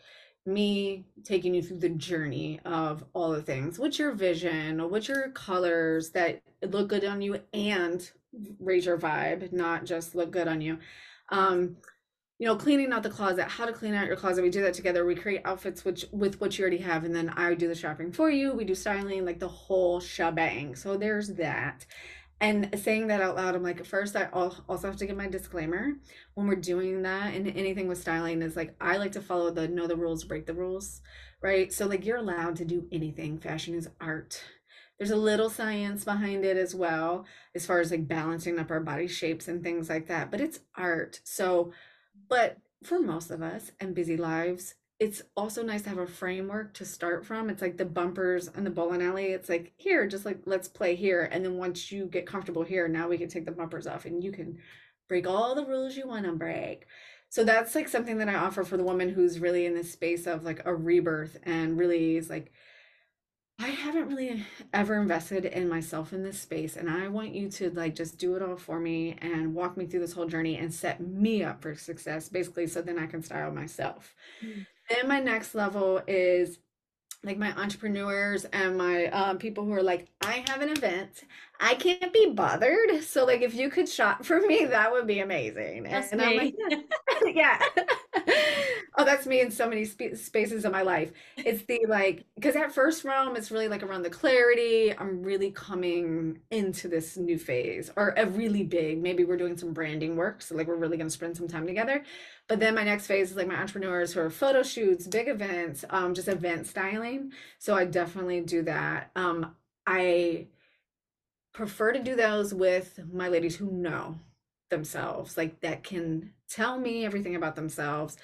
me 0.46 1.04
taking 1.22 1.54
you 1.54 1.62
through 1.62 1.80
the 1.80 1.90
journey 1.90 2.60
of 2.64 3.04
all 3.12 3.30
the 3.30 3.42
things. 3.42 3.78
What's 3.78 3.98
your 3.98 4.12
vision? 4.12 4.90
What's 4.90 5.06
your 5.06 5.28
colors 5.32 6.12
that 6.12 6.40
look 6.62 6.88
good 6.88 7.04
on 7.04 7.20
you 7.20 7.40
and 7.52 8.10
raise 8.58 8.86
your 8.86 8.96
vibe, 8.96 9.52
not 9.52 9.84
just 9.84 10.14
look 10.14 10.30
good 10.30 10.48
on 10.48 10.62
you. 10.62 10.78
Um, 11.28 11.76
you 12.40 12.46
know, 12.46 12.56
cleaning 12.56 12.90
out 12.90 13.02
the 13.02 13.10
closet, 13.10 13.46
how 13.48 13.66
to 13.66 13.72
clean 13.72 13.92
out 13.92 14.06
your 14.06 14.16
closet. 14.16 14.40
We 14.40 14.48
do 14.48 14.62
that 14.62 14.72
together. 14.72 15.04
We 15.04 15.14
create 15.14 15.42
outfits 15.44 15.84
which 15.84 16.06
with 16.10 16.40
what 16.40 16.58
you 16.58 16.62
already 16.62 16.78
have, 16.78 17.04
and 17.04 17.14
then 17.14 17.28
I 17.28 17.52
do 17.52 17.68
the 17.68 17.74
shopping 17.74 18.12
for 18.12 18.30
you. 18.30 18.54
We 18.54 18.64
do 18.64 18.74
styling, 18.74 19.26
like 19.26 19.38
the 19.40 19.46
whole 19.46 20.00
shebang. 20.00 20.74
So 20.74 20.96
there's 20.96 21.34
that. 21.34 21.84
And 22.40 22.70
saying 22.82 23.08
that 23.08 23.20
out 23.20 23.36
loud, 23.36 23.54
I'm 23.54 23.62
like, 23.62 23.84
first, 23.84 24.16
I 24.16 24.30
also 24.32 24.86
have 24.86 24.96
to 24.96 25.06
give 25.06 25.18
my 25.18 25.26
disclaimer 25.26 25.92
when 26.32 26.46
we're 26.46 26.54
doing 26.54 27.02
that 27.02 27.34
and 27.34 27.46
anything 27.46 27.88
with 27.88 28.00
styling 28.00 28.40
is 28.40 28.56
like, 28.56 28.74
I 28.80 28.96
like 28.96 29.12
to 29.12 29.20
follow 29.20 29.50
the 29.50 29.68
know 29.68 29.86
the 29.86 29.94
rules, 29.94 30.24
break 30.24 30.46
the 30.46 30.54
rules, 30.54 31.02
right? 31.42 31.70
So, 31.70 31.86
like, 31.86 32.06
you're 32.06 32.16
allowed 32.16 32.56
to 32.56 32.64
do 32.64 32.86
anything. 32.90 33.38
Fashion 33.38 33.74
is 33.74 33.90
art. 34.00 34.42
There's 34.98 35.10
a 35.10 35.16
little 35.16 35.50
science 35.50 36.04
behind 36.04 36.46
it 36.46 36.56
as 36.56 36.74
well, 36.74 37.26
as 37.54 37.66
far 37.66 37.80
as 37.80 37.90
like 37.90 38.08
balancing 38.08 38.58
up 38.58 38.70
our 38.70 38.80
body 38.80 39.08
shapes 39.08 39.46
and 39.48 39.62
things 39.62 39.90
like 39.90 40.08
that, 40.08 40.30
but 40.30 40.40
it's 40.40 40.60
art. 40.74 41.20
So, 41.24 41.72
but 42.30 42.56
for 42.82 42.98
most 42.98 43.30
of 43.30 43.42
us 43.42 43.72
and 43.78 43.94
busy 43.94 44.16
lives, 44.16 44.74
it's 44.98 45.22
also 45.36 45.62
nice 45.62 45.82
to 45.82 45.88
have 45.88 45.98
a 45.98 46.06
framework 46.06 46.74
to 46.74 46.84
start 46.84 47.26
from. 47.26 47.50
It's 47.50 47.62
like 47.62 47.76
the 47.78 47.84
bumpers 47.84 48.48
and 48.48 48.64
the 48.64 48.70
bowling 48.70 49.02
alley. 49.02 49.26
It's 49.32 49.48
like 49.48 49.72
here, 49.76 50.06
just 50.06 50.24
like 50.24 50.40
let's 50.46 50.68
play 50.68 50.94
here. 50.94 51.28
And 51.32 51.44
then 51.44 51.56
once 51.56 51.90
you 51.90 52.06
get 52.06 52.26
comfortable 52.26 52.62
here, 52.62 52.86
now 52.86 53.08
we 53.08 53.18
can 53.18 53.28
take 53.28 53.46
the 53.46 53.50
bumpers 53.50 53.86
off 53.86 54.04
and 54.04 54.22
you 54.22 54.30
can 54.30 54.58
break 55.08 55.26
all 55.26 55.54
the 55.54 55.64
rules 55.64 55.96
you 55.96 56.06
want 56.06 56.26
to 56.26 56.32
break. 56.32 56.86
So 57.30 57.44
that's 57.44 57.74
like 57.74 57.88
something 57.88 58.18
that 58.18 58.28
I 58.28 58.34
offer 58.34 58.62
for 58.62 58.76
the 58.76 58.84
woman 58.84 59.08
who's 59.08 59.40
really 59.40 59.64
in 59.64 59.74
this 59.74 59.92
space 59.92 60.26
of 60.26 60.44
like 60.44 60.62
a 60.66 60.74
rebirth 60.74 61.38
and 61.44 61.78
really 61.78 62.16
is 62.16 62.28
like, 62.28 62.52
I 63.60 63.68
haven't 63.68 64.08
really 64.08 64.42
ever 64.72 64.94
invested 64.94 65.44
in 65.44 65.68
myself 65.68 66.14
in 66.14 66.22
this 66.22 66.40
space, 66.40 66.76
and 66.76 66.88
I 66.88 67.08
want 67.08 67.34
you 67.34 67.50
to 67.50 67.70
like 67.70 67.94
just 67.94 68.16
do 68.16 68.34
it 68.34 68.42
all 68.42 68.56
for 68.56 68.80
me 68.80 69.16
and 69.20 69.54
walk 69.54 69.76
me 69.76 69.86
through 69.86 70.00
this 70.00 70.14
whole 70.14 70.26
journey 70.26 70.56
and 70.56 70.72
set 70.72 71.00
me 71.00 71.44
up 71.44 71.60
for 71.60 71.74
success, 71.74 72.28
basically, 72.30 72.66
so 72.66 72.80
then 72.80 72.98
I 72.98 73.06
can 73.06 73.22
style 73.22 73.50
myself. 73.50 74.14
Mm. 74.42 74.66
Then 74.88 75.08
my 75.08 75.20
next 75.20 75.54
level 75.54 76.00
is 76.06 76.58
like 77.22 77.36
my 77.36 77.52
entrepreneurs 77.52 78.46
and 78.46 78.78
my 78.78 79.06
um, 79.08 79.36
people 79.36 79.64
who 79.64 79.72
are 79.74 79.82
like, 79.82 80.08
I 80.22 80.42
have 80.48 80.62
an 80.62 80.70
event, 80.70 81.24
I 81.60 81.74
can't 81.74 82.14
be 82.14 82.30
bothered, 82.30 83.02
so 83.02 83.26
like 83.26 83.42
if 83.42 83.54
you 83.54 83.68
could 83.68 83.90
shop 83.90 84.24
for 84.24 84.40
me, 84.40 84.64
that 84.64 84.90
would 84.90 85.06
be 85.06 85.20
amazing. 85.20 85.82
That's 85.82 86.12
and 86.12 86.22
I'm 86.22 86.38
me. 86.38 86.54
like, 86.70 87.36
yeah. 87.36 87.58
oh, 88.96 89.04
that's 89.04 89.26
me 89.26 89.40
in 89.40 89.50
so 89.50 89.68
many 89.68 89.84
sp- 89.86 90.14
spaces 90.16 90.64
of 90.64 90.72
my 90.72 90.82
life. 90.82 91.12
It's 91.36 91.62
the 91.64 91.80
like, 91.88 92.24
because 92.34 92.56
at 92.56 92.72
first 92.72 93.04
realm, 93.04 93.36
it's 93.36 93.50
really 93.50 93.68
like 93.68 93.82
around 93.82 94.02
the 94.02 94.10
clarity. 94.10 94.92
I'm 94.96 95.22
really 95.22 95.50
coming 95.50 96.40
into 96.50 96.88
this 96.88 97.16
new 97.16 97.38
phase 97.38 97.90
or 97.96 98.14
a 98.16 98.26
really 98.26 98.62
big, 98.64 99.02
maybe 99.02 99.24
we're 99.24 99.36
doing 99.36 99.56
some 99.56 99.72
branding 99.72 100.16
work. 100.16 100.42
So, 100.42 100.54
like, 100.56 100.66
we're 100.66 100.76
really 100.76 100.96
going 100.96 101.08
to 101.08 101.14
spend 101.14 101.36
some 101.36 101.48
time 101.48 101.66
together. 101.66 102.02
But 102.48 102.60
then 102.60 102.74
my 102.74 102.84
next 102.84 103.06
phase 103.06 103.30
is 103.30 103.36
like 103.36 103.46
my 103.48 103.56
entrepreneurs 103.56 104.12
who 104.12 104.20
are 104.20 104.30
photo 104.30 104.62
shoots, 104.62 105.06
big 105.06 105.28
events, 105.28 105.84
um, 105.90 106.14
just 106.14 106.28
event 106.28 106.66
styling. 106.66 107.32
So, 107.58 107.74
I 107.74 107.84
definitely 107.84 108.40
do 108.40 108.62
that. 108.62 109.10
Um, 109.16 109.54
I 109.86 110.46
prefer 111.52 111.92
to 111.92 112.02
do 112.02 112.14
those 112.14 112.54
with 112.54 113.00
my 113.12 113.28
ladies 113.28 113.56
who 113.56 113.70
know 113.70 114.18
themselves, 114.70 115.36
like 115.36 115.60
that 115.60 115.82
can 115.82 116.32
tell 116.48 116.78
me 116.78 117.04
everything 117.04 117.34
about 117.34 117.56
themselves 117.56 118.16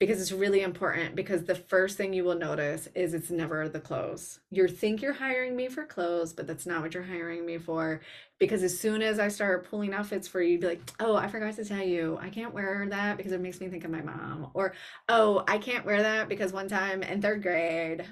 because 0.00 0.18
it's 0.18 0.32
really 0.32 0.62
important 0.62 1.14
because 1.14 1.44
the 1.44 1.54
first 1.54 1.98
thing 1.98 2.14
you 2.14 2.24
will 2.24 2.34
notice 2.34 2.88
is 2.94 3.12
it's 3.12 3.30
never 3.30 3.68
the 3.68 3.78
clothes. 3.78 4.40
You 4.50 4.66
think 4.66 5.02
you're 5.02 5.12
hiring 5.12 5.54
me 5.54 5.68
for 5.68 5.84
clothes, 5.84 6.32
but 6.32 6.46
that's 6.46 6.64
not 6.64 6.80
what 6.80 6.94
you're 6.94 7.02
hiring 7.02 7.44
me 7.44 7.58
for. 7.58 8.00
Because 8.38 8.62
as 8.62 8.80
soon 8.80 9.02
as 9.02 9.18
I 9.18 9.28
start 9.28 9.68
pulling 9.68 9.92
outfits 9.92 10.26
for 10.26 10.40
you, 10.40 10.52
you'd 10.52 10.62
be 10.62 10.68
like, 10.68 10.80
oh, 11.00 11.16
I 11.16 11.28
forgot 11.28 11.54
to 11.56 11.64
tell 11.66 11.84
you, 11.84 12.18
I 12.20 12.30
can't 12.30 12.54
wear 12.54 12.86
that 12.88 13.18
because 13.18 13.32
it 13.32 13.42
makes 13.42 13.60
me 13.60 13.68
think 13.68 13.84
of 13.84 13.90
my 13.90 14.00
mom. 14.00 14.50
Or, 14.54 14.72
oh, 15.10 15.44
I 15.46 15.58
can't 15.58 15.84
wear 15.84 16.02
that 16.02 16.30
because 16.30 16.50
one 16.50 16.68
time 16.68 17.02
in 17.02 17.20
third 17.20 17.42
grade, 17.42 18.06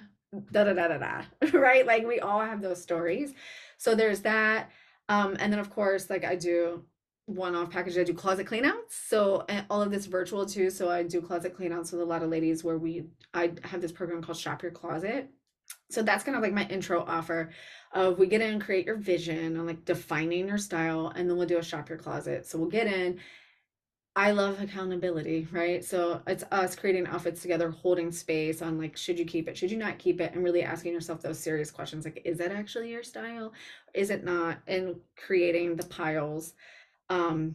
da 0.52 0.64
da 0.64 0.74
da 0.74 0.88
da 0.88 0.98
da. 0.98 1.22
Right? 1.58 1.86
Like 1.86 2.06
we 2.06 2.20
all 2.20 2.40
have 2.40 2.60
those 2.60 2.82
stories. 2.82 3.32
So 3.78 3.94
there's 3.94 4.20
that. 4.20 4.70
Um, 5.08 5.38
and 5.40 5.50
then 5.50 5.58
of 5.58 5.70
course, 5.70 6.10
like 6.10 6.22
I 6.22 6.36
do 6.36 6.84
one-off 7.28 7.70
package. 7.70 7.98
I 7.98 8.04
do 8.04 8.14
closet 8.14 8.46
cleanouts. 8.46 8.90
So 9.06 9.44
uh, 9.48 9.62
all 9.70 9.82
of 9.82 9.90
this 9.90 10.06
virtual 10.06 10.46
too. 10.46 10.70
So 10.70 10.90
I 10.90 11.02
do 11.02 11.20
closet 11.20 11.56
cleanouts 11.56 11.92
with 11.92 12.00
a 12.00 12.04
lot 12.04 12.22
of 12.22 12.30
ladies 12.30 12.64
where 12.64 12.78
we 12.78 13.04
I 13.34 13.52
have 13.64 13.80
this 13.80 13.92
program 13.92 14.22
called 14.22 14.38
Shop 14.38 14.62
Your 14.62 14.72
Closet. 14.72 15.30
So 15.90 16.02
that's 16.02 16.24
kind 16.24 16.36
of 16.36 16.42
like 16.42 16.52
my 16.52 16.66
intro 16.68 17.04
offer 17.06 17.50
of 17.92 18.18
we 18.18 18.26
get 18.26 18.40
in 18.40 18.60
create 18.60 18.86
your 18.86 18.96
vision 18.96 19.56
and 19.56 19.66
like 19.66 19.84
defining 19.84 20.48
your 20.48 20.58
style 20.58 21.12
and 21.14 21.28
then 21.28 21.36
we'll 21.36 21.46
do 21.46 21.58
a 21.58 21.62
shop 21.62 21.88
your 21.88 21.98
closet. 21.98 22.46
So 22.46 22.58
we'll 22.58 22.70
get 22.70 22.86
in 22.86 23.18
I 24.18 24.32
love 24.32 24.60
accountability, 24.60 25.46
right? 25.52 25.84
So 25.84 26.20
it's 26.26 26.42
us 26.50 26.74
creating 26.74 27.06
outfits 27.06 27.40
together, 27.40 27.70
holding 27.70 28.10
space 28.10 28.62
on 28.62 28.76
like, 28.76 28.96
should 28.96 29.16
you 29.16 29.24
keep 29.24 29.48
it? 29.48 29.56
Should 29.56 29.70
you 29.70 29.76
not 29.76 30.00
keep 30.00 30.20
it? 30.20 30.34
And 30.34 30.42
really 30.42 30.64
asking 30.64 30.92
yourself 30.92 31.22
those 31.22 31.38
serious 31.38 31.70
questions 31.70 32.04
like, 32.04 32.22
is 32.24 32.38
that 32.38 32.50
actually 32.50 32.90
your 32.90 33.04
style? 33.04 33.52
Is 33.94 34.10
it 34.10 34.24
not? 34.24 34.58
And 34.66 34.96
creating 35.14 35.76
the 35.76 35.86
piles. 35.86 36.54
Um, 37.10 37.54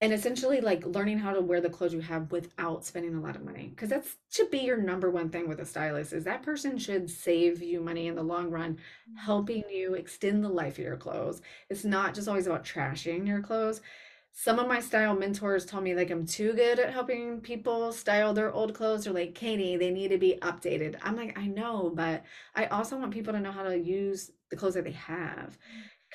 and 0.00 0.12
essentially 0.12 0.60
like 0.60 0.84
learning 0.84 1.18
how 1.18 1.32
to 1.32 1.40
wear 1.40 1.62
the 1.62 1.70
clothes 1.70 1.94
you 1.94 2.00
have 2.00 2.30
without 2.30 2.84
spending 2.84 3.14
a 3.14 3.20
lot 3.20 3.36
of 3.36 3.44
money 3.44 3.68
because 3.68 3.88
that 3.88 4.04
should 4.28 4.50
be 4.50 4.58
your 4.58 4.76
number 4.76 5.10
one 5.10 5.30
thing 5.30 5.48
with 5.48 5.60
a 5.60 5.64
stylist 5.64 6.12
is 6.12 6.24
that 6.24 6.42
person 6.42 6.76
should 6.76 7.08
save 7.08 7.62
you 7.62 7.80
money 7.80 8.08
in 8.08 8.14
the 8.14 8.22
long 8.22 8.50
run 8.50 8.74
mm-hmm. 8.74 9.16
helping 9.16 9.62
you 9.70 9.94
extend 9.94 10.44
the 10.44 10.48
life 10.48 10.74
of 10.74 10.84
your 10.84 10.96
clothes 10.96 11.40
it's 11.70 11.84
not 11.84 12.12
just 12.12 12.28
always 12.28 12.46
about 12.46 12.64
trashing 12.64 13.26
your 13.26 13.40
clothes 13.40 13.80
some 14.36 14.58
of 14.58 14.66
my 14.66 14.80
style 14.80 15.14
mentors 15.14 15.64
tell 15.64 15.80
me 15.80 15.94
like 15.94 16.10
I'm 16.10 16.26
too 16.26 16.52
good 16.54 16.80
at 16.80 16.92
helping 16.92 17.40
people 17.40 17.92
style 17.92 18.34
their 18.34 18.52
old 18.52 18.74
clothes 18.74 19.06
or 19.06 19.12
like 19.12 19.36
Katie, 19.36 19.76
they 19.76 19.92
need 19.92 20.08
to 20.08 20.18
be 20.18 20.38
updated. 20.42 20.96
I'm 21.02 21.14
like, 21.14 21.38
I 21.38 21.46
know, 21.46 21.92
but 21.94 22.24
I 22.56 22.66
also 22.66 22.96
want 22.96 23.12
people 23.12 23.32
to 23.32 23.38
know 23.38 23.52
how 23.52 23.62
to 23.62 23.78
use 23.78 24.32
the 24.50 24.56
clothes 24.56 24.74
that 24.74 24.82
they 24.82 24.90
have. 24.90 25.56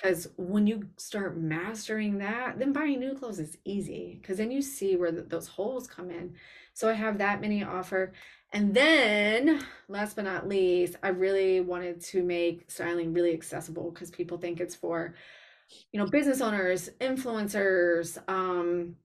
Because 0.02 0.30
when 0.38 0.66
you 0.66 0.88
start 0.98 1.38
mastering 1.38 2.20
that, 2.20 2.58
then 2.58 2.72
buying 2.72 3.00
new 3.00 3.16
clothes 3.16 3.40
is 3.40 3.58
easy 3.66 4.20
because 4.22 4.38
then 4.38 4.52
you 4.52 4.62
see 4.62 4.96
where 4.96 5.12
those 5.12 5.48
holes 5.48 5.88
come 5.88 6.10
in. 6.10 6.36
So 6.74 6.90
I 6.90 6.94
have 6.94 7.18
that 7.18 7.42
many 7.42 7.64
offer. 7.64 8.14
And 8.54 8.74
then, 8.74 9.64
last 9.90 10.16
but 10.16 10.26
not 10.26 10.48
least, 10.48 10.96
I 11.04 11.10
really 11.10 11.62
wanted 11.62 12.02
to 12.06 12.24
make 12.24 12.72
styling 12.72 13.14
really 13.14 13.34
accessible 13.34 13.92
because 13.92 14.10
people 14.10 14.38
think 14.38 14.60
it's 14.60 14.76
for 14.76 15.16
you 15.92 16.00
know 16.00 16.08
business 16.08 16.42
owners 16.42 16.90
influencers 17.00 18.18
um 18.28 18.96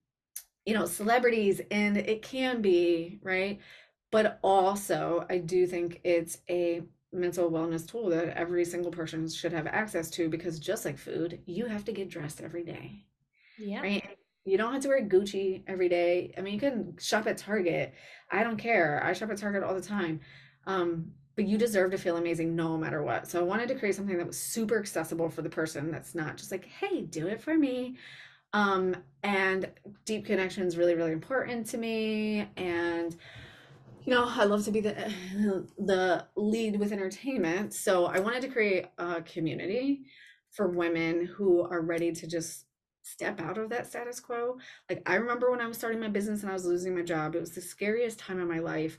you 0.64 0.74
know 0.74 0.86
celebrities 0.86 1.60
and 1.70 1.96
it 1.96 2.22
can 2.22 2.62
be 2.62 3.18
right 3.22 3.60
but 4.10 4.38
also 4.42 5.26
i 5.28 5.38
do 5.38 5.66
think 5.66 6.00
it's 6.04 6.38
a 6.48 6.82
mental 7.14 7.50
wellness 7.50 7.86
tool 7.86 8.10
that 8.10 8.36
every 8.36 8.64
single 8.64 8.90
person 8.90 9.28
should 9.28 9.52
have 9.52 9.66
access 9.66 10.10
to 10.10 10.28
because 10.28 10.58
just 10.58 10.84
like 10.84 10.98
food 10.98 11.40
you 11.46 11.66
have 11.66 11.84
to 11.84 11.92
get 11.92 12.08
dressed 12.08 12.40
every 12.40 12.64
day 12.64 13.04
yeah 13.58 13.80
right 13.80 14.18
you 14.44 14.58
don't 14.58 14.72
have 14.72 14.82
to 14.82 14.88
wear 14.88 15.02
gucci 15.02 15.62
every 15.66 15.88
day 15.88 16.34
i 16.36 16.40
mean 16.40 16.54
you 16.54 16.60
can 16.60 16.94
shop 16.98 17.26
at 17.26 17.38
target 17.38 17.94
i 18.30 18.42
don't 18.42 18.58
care 18.58 19.02
i 19.04 19.12
shop 19.12 19.30
at 19.30 19.38
target 19.38 19.62
all 19.62 19.74
the 19.74 19.80
time 19.80 20.20
um 20.66 21.10
but 21.36 21.46
you 21.46 21.58
deserve 21.58 21.90
to 21.90 21.98
feel 21.98 22.16
amazing 22.16 22.54
no 22.54 22.76
matter 22.76 23.02
what. 23.02 23.26
So 23.26 23.40
I 23.40 23.42
wanted 23.42 23.68
to 23.68 23.74
create 23.74 23.94
something 23.94 24.16
that 24.16 24.26
was 24.26 24.38
super 24.38 24.78
accessible 24.78 25.28
for 25.28 25.42
the 25.42 25.50
person 25.50 25.90
that's 25.90 26.14
not 26.14 26.36
just 26.36 26.52
like, 26.52 26.66
hey, 26.66 27.02
do 27.02 27.26
it 27.26 27.40
for 27.40 27.56
me. 27.56 27.96
Um, 28.52 28.96
and 29.24 29.68
deep 30.04 30.26
connection 30.26 30.64
is 30.64 30.76
really, 30.76 30.94
really 30.94 31.12
important 31.12 31.66
to 31.70 31.78
me. 31.78 32.48
And 32.56 33.16
you 34.04 34.12
know, 34.12 34.26
I 34.28 34.44
love 34.44 34.64
to 34.64 34.70
be 34.70 34.80
the 34.80 34.94
the 35.78 36.26
lead 36.36 36.78
with 36.78 36.92
entertainment. 36.92 37.74
So 37.74 38.06
I 38.06 38.20
wanted 38.20 38.42
to 38.42 38.48
create 38.48 38.86
a 38.98 39.22
community 39.22 40.04
for 40.50 40.68
women 40.68 41.26
who 41.26 41.62
are 41.62 41.80
ready 41.80 42.12
to 42.12 42.26
just 42.26 42.66
step 43.02 43.40
out 43.40 43.58
of 43.58 43.70
that 43.70 43.86
status 43.86 44.20
quo. 44.20 44.58
Like 44.88 45.02
I 45.06 45.16
remember 45.16 45.50
when 45.50 45.60
I 45.60 45.66
was 45.66 45.76
starting 45.76 46.00
my 46.00 46.08
business 46.08 46.42
and 46.42 46.50
I 46.50 46.54
was 46.54 46.64
losing 46.64 46.94
my 46.94 47.02
job, 47.02 47.34
it 47.34 47.40
was 47.40 47.54
the 47.54 47.60
scariest 47.60 48.18
time 48.18 48.40
of 48.40 48.48
my 48.48 48.58
life. 48.58 48.98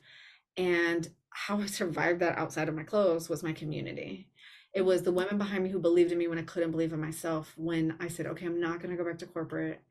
And 0.58 1.08
how 1.30 1.58
I 1.62 1.66
survived 1.68 2.22
that 2.22 2.38
outside 2.38 2.70
of 2.70 2.76
my 2.76 2.84
clothes 2.84 3.30
was 3.30 3.43
my 3.43 3.53
community. 3.53 4.28
It 4.74 4.84
was 4.84 5.03
the 5.03 5.12
women 5.12 5.38
behind 5.38 5.64
me 5.64 5.70
who 5.70 5.80
believed 5.80 6.12
in 6.12 6.18
me 6.18 6.28
when 6.28 6.38
I 6.38 6.43
couldn't 6.43 6.72
believe 6.72 6.91
in 6.91 6.99
myself. 6.99 7.53
When 7.56 7.95
I 8.01 8.10
said, 8.10 8.26
okay, 8.26 8.45
I'm 8.45 8.60
not 8.60 8.82
going 8.82 8.95
to 8.95 9.01
go 9.01 9.10
back 9.10 9.20
to 9.20 9.26
corporate. 9.26 9.82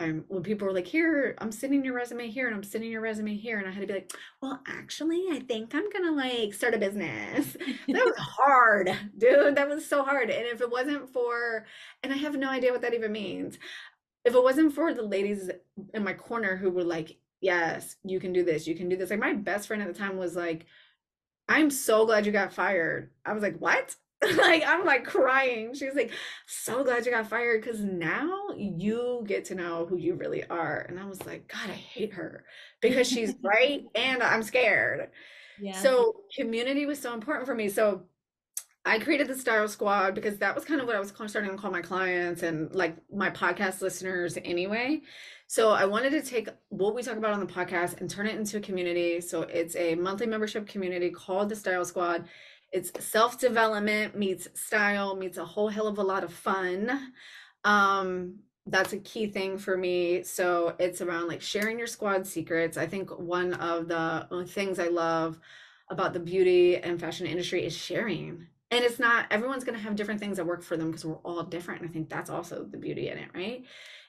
I'm, 0.00 0.24
when 0.28 0.42
people 0.42 0.66
were 0.66 0.74
like, 0.74 0.86
here, 0.86 1.34
I'm 1.38 1.50
sending 1.50 1.84
your 1.84 1.94
resume 1.94 2.28
here 2.28 2.46
and 2.46 2.54
I'm 2.54 2.62
sending 2.62 2.90
your 2.90 3.00
resume 3.00 3.34
here. 3.34 3.58
And 3.58 3.66
I 3.66 3.72
had 3.72 3.80
to 3.80 3.86
be 3.86 3.92
like, 3.92 4.12
well, 4.40 4.60
actually, 4.66 5.26
I 5.30 5.40
think 5.40 5.74
I'm 5.74 5.90
going 5.90 6.04
to 6.04 6.12
like 6.12 6.54
start 6.54 6.74
a 6.74 6.78
business. 6.78 7.56
that 7.88 8.04
was 8.04 8.16
hard, 8.16 8.92
dude. 9.16 9.56
That 9.56 9.68
was 9.68 9.86
so 9.86 10.04
hard. 10.04 10.30
And 10.30 10.46
if 10.46 10.60
it 10.60 10.70
wasn't 10.70 11.12
for, 11.12 11.66
and 12.02 12.12
I 12.12 12.16
have 12.16 12.36
no 12.36 12.48
idea 12.48 12.72
what 12.72 12.82
that 12.82 12.94
even 12.94 13.12
means. 13.12 13.58
If 14.24 14.34
it 14.34 14.42
wasn't 14.42 14.74
for 14.74 14.94
the 14.94 15.02
ladies 15.02 15.50
in 15.94 16.04
my 16.04 16.12
corner 16.12 16.56
who 16.56 16.70
were 16.70 16.84
like, 16.84 17.16
yes, 17.40 17.96
you 18.04 18.20
can 18.20 18.32
do 18.32 18.44
this, 18.44 18.66
you 18.66 18.74
can 18.74 18.88
do 18.88 18.96
this. 18.96 19.10
Like 19.10 19.18
my 19.18 19.32
best 19.32 19.68
friend 19.68 19.82
at 19.82 19.88
the 19.88 19.98
time 19.98 20.16
was 20.16 20.36
like, 20.36 20.66
I'm 21.48 21.70
so 21.70 22.04
glad 22.04 22.26
you 22.26 22.32
got 22.32 22.52
fired. 22.52 23.10
I 23.24 23.32
was 23.32 23.42
like, 23.42 23.58
what? 23.58 23.96
like 24.36 24.64
I'm 24.66 24.84
like 24.84 25.04
crying. 25.04 25.74
She's 25.74 25.94
like, 25.94 26.10
so 26.46 26.82
glad 26.82 27.06
you 27.06 27.12
got 27.12 27.28
fired 27.28 27.62
because 27.62 27.80
now 27.80 28.48
you 28.56 29.24
get 29.26 29.44
to 29.46 29.54
know 29.54 29.86
who 29.86 29.96
you 29.96 30.14
really 30.14 30.44
are. 30.48 30.86
And 30.88 30.98
I 30.98 31.06
was 31.06 31.24
like, 31.24 31.46
God, 31.48 31.70
I 31.70 31.74
hate 31.74 32.14
her 32.14 32.44
because 32.80 33.08
she's 33.08 33.34
right 33.42 33.84
and 33.94 34.22
I'm 34.22 34.42
scared. 34.42 35.10
Yeah. 35.60 35.80
So 35.80 36.22
community 36.36 36.86
was 36.86 36.98
so 36.98 37.14
important 37.14 37.46
for 37.46 37.54
me. 37.54 37.68
So 37.68 38.02
I 38.84 38.98
created 38.98 39.28
the 39.28 39.36
Style 39.36 39.68
Squad 39.68 40.14
because 40.14 40.38
that 40.38 40.54
was 40.54 40.64
kind 40.64 40.80
of 40.80 40.86
what 40.86 40.96
I 40.96 41.00
was 41.00 41.12
starting 41.26 41.50
to 41.50 41.56
call 41.56 41.70
my 41.70 41.82
clients 41.82 42.42
and 42.42 42.74
like 42.74 42.96
my 43.12 43.30
podcast 43.30 43.82
listeners 43.82 44.38
anyway. 44.44 45.02
So 45.46 45.70
I 45.70 45.84
wanted 45.84 46.10
to 46.10 46.22
take 46.22 46.48
what 46.68 46.94
we 46.94 47.02
talk 47.02 47.16
about 47.16 47.32
on 47.32 47.40
the 47.40 47.46
podcast 47.46 48.00
and 48.00 48.08
turn 48.08 48.26
it 48.26 48.36
into 48.36 48.56
a 48.56 48.60
community. 48.60 49.20
So 49.20 49.42
it's 49.42 49.76
a 49.76 49.94
monthly 49.94 50.26
membership 50.26 50.66
community 50.66 51.10
called 51.10 51.48
the 51.48 51.56
Style 51.56 51.84
Squad. 51.84 52.28
It's 52.72 52.92
self 53.04 53.38
development 53.38 54.16
meets 54.16 54.48
style 54.54 55.16
meets 55.16 55.38
a 55.38 55.44
whole 55.44 55.68
hell 55.68 55.86
of 55.86 55.98
a 55.98 56.02
lot 56.02 56.24
of 56.24 56.32
fun. 56.32 57.12
Um, 57.64 58.40
that's 58.66 58.92
a 58.92 58.98
key 58.98 59.26
thing 59.28 59.58
for 59.58 59.76
me. 59.76 60.22
So 60.22 60.74
it's 60.78 61.00
around 61.00 61.28
like 61.28 61.40
sharing 61.40 61.78
your 61.78 61.86
squad 61.86 62.26
secrets. 62.26 62.76
I 62.76 62.86
think 62.86 63.10
one 63.18 63.54
of 63.54 63.88
the 63.88 64.46
things 64.48 64.78
I 64.78 64.88
love 64.88 65.38
about 65.90 66.12
the 66.12 66.20
beauty 66.20 66.76
and 66.76 67.00
fashion 67.00 67.26
industry 67.26 67.64
is 67.64 67.74
sharing. 67.74 68.46
And 68.70 68.84
it's 68.84 68.98
not 68.98 69.26
everyone's 69.30 69.64
going 69.64 69.78
to 69.78 69.82
have 69.82 69.96
different 69.96 70.20
things 70.20 70.36
that 70.36 70.44
work 70.46 70.62
for 70.62 70.76
them 70.76 70.90
because 70.90 71.04
we're 71.06 71.14
all 71.16 71.42
different. 71.42 71.80
And 71.80 71.90
I 71.90 71.92
think 71.92 72.10
that's 72.10 72.28
also 72.28 72.64
the 72.64 72.76
beauty 72.76 73.08
in 73.08 73.16
it, 73.16 73.30
right? 73.34 73.64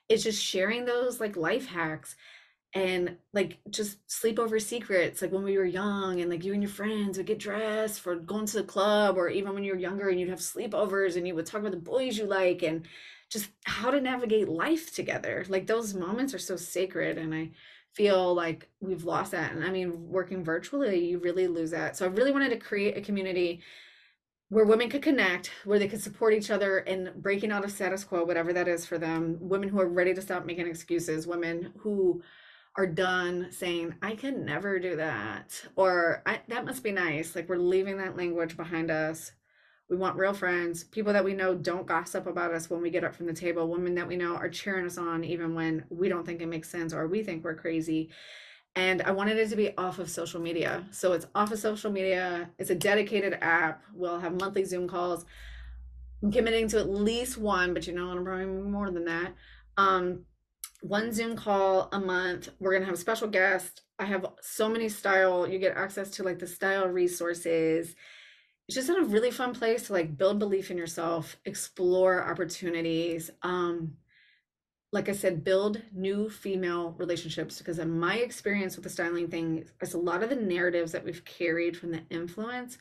it's 0.10 0.24
just 0.24 0.44
sharing 0.44 0.86
those 0.86 1.20
like 1.20 1.38
life 1.38 1.68
hacks 1.68 2.16
and 2.74 3.18
like 3.34 3.58
just 3.72 3.98
sleepover 4.08 4.62
secrets 4.62 5.22
like 5.22 5.32
when 5.32 5.44
we 5.44 5.58
were 5.58 5.66
young 5.66 6.22
and 6.22 6.30
like 6.30 6.44
you 6.44 6.54
and 6.54 6.62
your 6.62 6.72
friends 6.72 7.18
would 7.18 7.26
get 7.26 7.40
dressed 7.40 8.00
for 8.00 8.16
going 8.16 8.46
to 8.46 8.58
the 8.58 8.64
club 8.64 9.18
or 9.18 9.28
even 9.28 9.54
when 9.54 9.64
you 9.64 9.74
were 9.74 9.80
younger 9.80 10.10
and 10.10 10.20
you'd 10.20 10.30
have 10.30 10.40
sleepovers 10.40 11.16
and 11.16 11.28
you 11.28 11.34
would 11.34 11.48
talk 11.48 11.62
about 11.62 11.72
the 11.72 11.78
boys 11.78 12.18
you 12.18 12.26
like 12.26 12.62
and 12.62 12.86
just 13.30 13.50
how 13.66 13.90
to 13.90 14.00
navigate 14.00 14.48
life 14.48 14.94
together 14.94 15.44
like 15.50 15.66
those 15.66 15.96
moments 15.96 16.34
are 16.34 16.40
so 16.40 16.56
sacred 16.56 17.18
and 17.18 17.34
i 17.34 17.50
feel 17.94 18.36
like 18.36 18.70
we've 18.82 19.04
lost 19.04 19.32
that 19.32 19.52
and 19.52 19.64
i 19.64 19.72
mean 19.72 20.08
working 20.08 20.44
virtually 20.44 21.04
you 21.04 21.18
really 21.18 21.48
lose 21.48 21.72
that 21.72 21.98
so 21.98 22.06
i 22.06 22.10
really 22.10 22.32
wanted 22.32 22.50
to 22.50 22.58
create 22.58 22.96
a 22.96 23.02
community 23.02 23.62
where 24.50 24.66
women 24.66 24.90
could 24.90 25.04
connect, 25.04 25.52
where 25.64 25.78
they 25.78 25.88
could 25.88 26.02
support 26.02 26.34
each 26.34 26.50
other 26.50 26.80
in 26.80 27.12
breaking 27.18 27.52
out 27.52 27.64
of 27.64 27.72
status 27.72 28.04
quo, 28.04 28.24
whatever 28.24 28.52
that 28.52 28.68
is 28.68 28.84
for 28.84 28.98
them. 28.98 29.38
Women 29.40 29.70
who 29.70 29.80
are 29.80 29.88
ready 29.88 30.12
to 30.14 30.22
stop 30.22 30.44
making 30.44 30.68
excuses, 30.68 31.28
women 31.28 31.72
who 31.78 32.24
are 32.80 32.88
done 32.88 33.48
saying, 33.52 33.94
I 34.02 34.16
can 34.16 34.46
never 34.46 34.80
do 34.80 34.96
that, 34.96 35.66
or 35.76 36.24
that 36.48 36.66
must 36.66 36.82
be 36.82 36.94
nice. 36.94 37.36
Like 37.36 37.50
we're 37.50 37.58
leaving 37.58 37.98
that 37.98 38.16
language 38.16 38.56
behind 38.56 38.90
us. 38.90 39.34
We 39.90 39.98
want 39.98 40.18
real 40.18 40.34
friends, 40.34 40.86
people 40.86 41.12
that 41.14 41.26
we 41.26 41.34
know 41.34 41.56
don't 41.56 41.86
gossip 41.86 42.26
about 42.26 42.54
us 42.54 42.70
when 42.70 42.82
we 42.82 42.90
get 42.90 43.04
up 43.04 43.16
from 43.16 43.26
the 43.26 43.34
table, 43.34 43.68
women 43.68 43.96
that 43.96 44.08
we 44.08 44.16
know 44.16 44.36
are 44.36 44.48
cheering 44.48 44.86
us 44.86 44.98
on 44.98 45.24
even 45.26 45.56
when 45.56 45.84
we 45.90 46.08
don't 46.08 46.26
think 46.26 46.42
it 46.42 46.46
makes 46.46 46.70
sense 46.70 46.94
or 46.94 47.08
we 47.08 47.22
think 47.22 47.44
we're 47.44 47.56
crazy 47.56 48.12
and 48.76 49.02
I 49.02 49.12
wanted 49.12 49.38
it 49.38 49.50
to 49.50 49.56
be 49.58 49.76
off 49.78 50.00
of 50.00 50.10
social 50.10 50.40
media. 50.40 50.86
So 50.92 51.12
it's 51.12 51.26
off 51.36 51.52
of 51.52 51.60
social 51.60 51.92
media. 51.92 52.50
It's 52.60 52.70
a 52.70 52.76
dedicated 52.76 53.38
app. 53.42 53.84
We'll 53.94 54.20
have 54.20 54.40
monthly 54.40 54.64
Zoom 54.64 54.88
calls. 54.88 55.26
I'm 56.24 56.32
committing 56.32 56.70
to 56.70 56.80
at 56.80 56.90
least 56.90 57.38
one, 57.38 57.74
but 57.74 57.88
you 57.88 57.94
know, 57.94 58.10
I'm 58.10 58.24
probably 58.24 58.46
more 58.46 58.92
than 58.92 59.06
that. 59.06 59.34
Um, 59.76 60.26
one 60.82 61.12
Zoom 61.12 61.36
call 61.36 61.90
a 61.92 62.00
month. 62.00 62.50
We're 62.60 62.74
gonna 62.74 62.86
have 62.86 62.94
a 62.94 62.98
special 62.98 63.28
guest. 63.28 63.82
I 63.98 64.06
have 64.06 64.26
so 64.42 64.70
many 64.70 64.90
style. 64.90 65.48
You 65.48 65.60
get 65.60 65.78
access 65.78 66.10
to 66.12 66.24
like 66.24 66.40
the 66.40 66.48
style 66.48 66.88
resources. 66.88 67.96
It's 68.68 68.76
just 68.76 68.90
in 68.90 68.98
a 68.98 69.06
really 69.06 69.32
fun 69.32 69.54
place 69.54 69.88
to 69.88 69.94
like 69.94 70.18
build 70.18 70.40
belief 70.40 70.72
in 70.72 70.78
yourself, 70.78 71.38
explore 71.46 72.24
opportunities. 72.24 73.32
Um, 73.42 73.96
like 74.92 75.10
I 75.10 75.14
said, 75.14 75.44
build 75.44 75.82
new 75.94 76.30
female 76.30 76.96
relationships 76.98 77.60
because 77.60 77.80
in 77.80 78.00
my 78.00 78.16
experience 78.18 78.76
with 78.76 78.84
the 78.84 78.90
styling 78.90 79.28
thing, 79.28 79.66
it's 79.82 79.94
a 79.94 80.00
lot 80.00 80.24
of 80.24 80.30
the 80.30 80.36
narratives 80.36 80.92
that 80.94 81.04
we've 81.04 81.26
carried 81.26 81.78
from 81.78 81.92
the 81.92 82.02
influence 82.10 82.78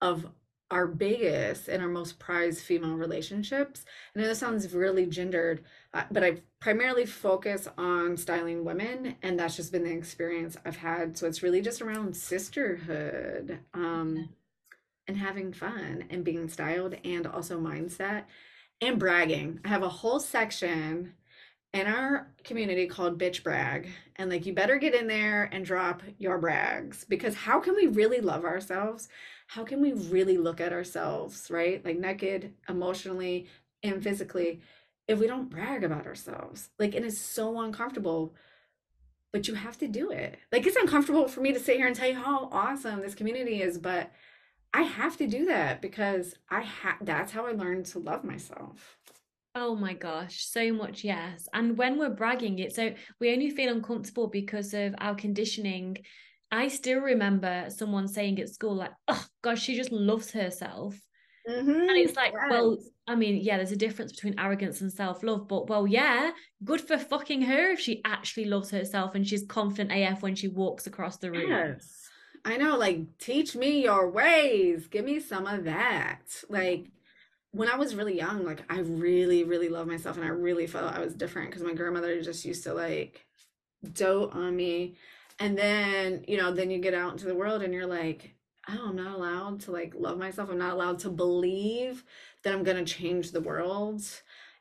of 0.00 0.26
our 0.70 0.86
biggest 0.86 1.68
and 1.68 1.82
our 1.82 1.88
most 1.88 2.18
prized 2.18 2.62
female 2.62 2.94
relationships. 2.94 3.84
I 4.14 4.20
know 4.20 4.26
this 4.26 4.38
sounds 4.38 4.72
really 4.74 5.06
gendered, 5.06 5.64
uh, 5.94 6.04
but 6.10 6.24
I 6.24 6.38
primarily 6.60 7.06
focus 7.06 7.68
on 7.78 8.16
styling 8.16 8.64
women, 8.64 9.16
and 9.22 9.38
that's 9.38 9.56
just 9.56 9.72
been 9.72 9.84
the 9.84 9.92
experience 9.92 10.56
I've 10.64 10.76
had. 10.76 11.16
So 11.16 11.26
it's 11.26 11.42
really 11.42 11.60
just 11.60 11.80
around 11.80 12.16
sisterhood 12.16 13.60
um, 13.74 14.28
and 15.06 15.16
having 15.16 15.52
fun 15.52 16.04
and 16.10 16.24
being 16.24 16.48
styled, 16.48 16.96
and 17.04 17.26
also 17.26 17.60
mindset 17.60 18.24
and 18.80 18.98
bragging. 18.98 19.60
I 19.64 19.68
have 19.68 19.82
a 19.82 19.88
whole 19.88 20.20
section 20.20 21.14
in 21.74 21.86
our 21.86 22.28
community 22.44 22.86
called 22.86 23.18
bitch 23.18 23.42
brag 23.42 23.88
and 24.16 24.30
like 24.30 24.46
you 24.46 24.54
better 24.54 24.78
get 24.78 24.94
in 24.94 25.06
there 25.06 25.44
and 25.52 25.64
drop 25.64 26.02
your 26.16 26.38
brags 26.38 27.04
because 27.04 27.34
how 27.34 27.60
can 27.60 27.74
we 27.74 27.86
really 27.86 28.20
love 28.20 28.44
ourselves 28.44 29.08
how 29.48 29.64
can 29.64 29.82
we 29.82 29.92
really 29.92 30.38
look 30.38 30.62
at 30.62 30.72
ourselves 30.72 31.50
right 31.50 31.84
like 31.84 31.98
naked 31.98 32.54
emotionally 32.70 33.46
and 33.82 34.02
physically 34.02 34.62
if 35.08 35.18
we 35.18 35.26
don't 35.26 35.50
brag 35.50 35.82
about 35.82 36.06
ourselves 36.06 36.70
like 36.78 36.94
it 36.94 37.04
is 37.04 37.20
so 37.20 37.60
uncomfortable 37.60 38.34
but 39.32 39.48
you 39.48 39.54
have 39.54 39.76
to 39.78 39.88
do 39.88 40.10
it 40.10 40.38
like 40.52 40.66
it's 40.66 40.76
uncomfortable 40.76 41.26
for 41.26 41.40
me 41.40 41.52
to 41.52 41.60
sit 41.60 41.76
here 41.76 41.86
and 41.86 41.96
tell 41.96 42.08
you 42.08 42.14
how 42.14 42.48
awesome 42.52 43.00
this 43.00 43.14
community 43.14 43.62
is 43.62 43.78
but 43.78 44.12
i 44.72 44.82
have 44.82 45.16
to 45.16 45.26
do 45.26 45.46
that 45.46 45.82
because 45.82 46.34
i 46.50 46.60
have 46.60 46.96
that's 47.00 47.32
how 47.32 47.46
i 47.46 47.52
learned 47.52 47.86
to 47.86 47.98
love 47.98 48.22
myself 48.22 48.98
Oh 49.60 49.74
my 49.74 49.92
gosh, 49.92 50.44
so 50.44 50.72
much 50.72 51.02
yes. 51.02 51.48
And 51.52 51.76
when 51.76 51.98
we're 51.98 52.10
bragging 52.10 52.60
it, 52.60 52.74
so 52.74 52.94
we 53.18 53.32
only 53.32 53.50
feel 53.50 53.72
uncomfortable 53.72 54.28
because 54.28 54.72
of 54.72 54.94
our 54.98 55.16
conditioning. 55.16 55.98
I 56.52 56.68
still 56.68 57.00
remember 57.00 57.66
someone 57.68 58.06
saying 58.06 58.38
at 58.40 58.50
school, 58.50 58.76
like, 58.76 58.92
oh 59.08 59.26
gosh, 59.42 59.62
she 59.62 59.74
just 59.74 59.90
loves 59.90 60.30
herself. 60.30 60.96
Mm-hmm. 61.48 61.70
And 61.70 61.90
it's 61.98 62.14
like, 62.14 62.34
yes. 62.34 62.46
well, 62.50 62.78
I 63.08 63.14
mean, 63.14 63.38
yeah, 63.42 63.56
there's 63.56 63.72
a 63.72 63.76
difference 63.76 64.12
between 64.12 64.38
arrogance 64.38 64.82
and 64.82 64.92
self 64.92 65.22
love, 65.22 65.48
but 65.48 65.68
well, 65.68 65.86
yeah, 65.86 66.32
good 66.62 66.80
for 66.80 66.98
fucking 66.98 67.42
her 67.42 67.72
if 67.72 67.80
she 67.80 68.02
actually 68.04 68.44
loves 68.44 68.70
herself 68.70 69.14
and 69.14 69.26
she's 69.26 69.44
confident 69.46 69.90
AF 69.92 70.22
when 70.22 70.34
she 70.34 70.46
walks 70.46 70.86
across 70.86 71.16
the 71.16 71.30
room. 71.30 71.48
Yes. 71.48 72.08
I 72.44 72.56
know, 72.58 72.76
like, 72.76 73.18
teach 73.18 73.56
me 73.56 73.82
your 73.82 74.10
ways. 74.10 74.86
Give 74.86 75.04
me 75.04 75.20
some 75.20 75.46
of 75.46 75.64
that. 75.64 76.20
Like, 76.48 76.90
when 77.52 77.68
I 77.68 77.76
was 77.76 77.94
really 77.94 78.16
young, 78.16 78.44
like 78.44 78.62
I 78.68 78.80
really, 78.80 79.44
really 79.44 79.68
loved 79.68 79.90
myself 79.90 80.16
and 80.16 80.24
I 80.24 80.28
really 80.28 80.66
felt 80.66 80.94
I 80.94 81.00
was 81.00 81.14
different 81.14 81.50
because 81.50 81.62
my 81.62 81.74
grandmother 81.74 82.20
just 82.20 82.44
used 82.44 82.64
to 82.64 82.74
like 82.74 83.26
dote 83.92 84.34
on 84.34 84.54
me. 84.54 84.96
And 85.40 85.56
then, 85.56 86.24
you 86.28 86.36
know, 86.36 86.52
then 86.52 86.70
you 86.70 86.78
get 86.78 86.94
out 86.94 87.12
into 87.12 87.26
the 87.26 87.34
world 87.34 87.62
and 87.62 87.72
you're 87.72 87.86
like, 87.86 88.34
oh, 88.68 88.88
I'm 88.88 88.96
not 88.96 89.16
allowed 89.16 89.60
to 89.60 89.72
like 89.72 89.94
love 89.96 90.18
myself. 90.18 90.50
I'm 90.50 90.58
not 90.58 90.74
allowed 90.74 90.98
to 91.00 91.10
believe 91.10 92.04
that 92.42 92.52
I'm 92.52 92.64
going 92.64 92.84
to 92.84 92.92
change 92.92 93.30
the 93.30 93.40
world. 93.40 94.02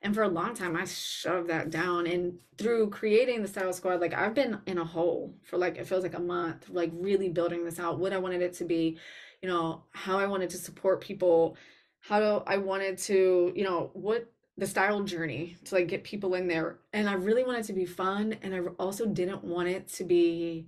And 0.01 0.13
for 0.13 0.23
a 0.23 0.29
long 0.29 0.53
time, 0.53 0.75
I 0.75 0.85
shoved 0.85 1.49
that 1.49 1.69
down. 1.71 2.05
And 2.05 2.39
through 2.57 2.91
creating 2.91 3.41
the 3.41 3.47
Style 3.47 3.73
Squad, 3.73 3.99
like 3.99 4.13
I've 4.13 4.35
been 4.35 4.59
in 4.67 4.77
a 4.77 4.85
hole 4.85 5.35
for 5.43 5.57
like, 5.57 5.77
it 5.77 5.87
feels 5.87 6.03
like 6.03 6.15
a 6.15 6.19
month, 6.19 6.69
like 6.69 6.91
really 6.93 7.29
building 7.29 7.65
this 7.65 7.79
out, 7.79 7.99
what 7.99 8.13
I 8.13 8.17
wanted 8.17 8.41
it 8.41 8.53
to 8.55 8.65
be, 8.65 8.99
you 9.41 9.49
know, 9.49 9.83
how 9.91 10.19
I 10.19 10.27
wanted 10.27 10.51
to 10.51 10.57
support 10.57 11.01
people 11.01 11.57
how 12.07 12.19
do 12.19 12.43
I 12.47 12.57
wanted 12.57 12.97
to, 12.99 13.51
you 13.53 13.63
know, 13.63 13.89
what 13.93 14.31
the 14.57 14.65
style 14.65 15.03
journey 15.03 15.57
to 15.65 15.75
like 15.75 15.87
get 15.87 16.03
people 16.03 16.35
in 16.35 16.47
there. 16.47 16.79
And 16.93 17.09
I 17.09 17.13
really 17.13 17.43
wanted 17.43 17.65
to 17.65 17.73
be 17.73 17.85
fun. 17.85 18.37
And 18.41 18.55
I 18.55 18.59
also 18.79 19.05
didn't 19.05 19.43
want 19.43 19.67
it 19.67 19.89
to 19.93 20.03
be 20.05 20.67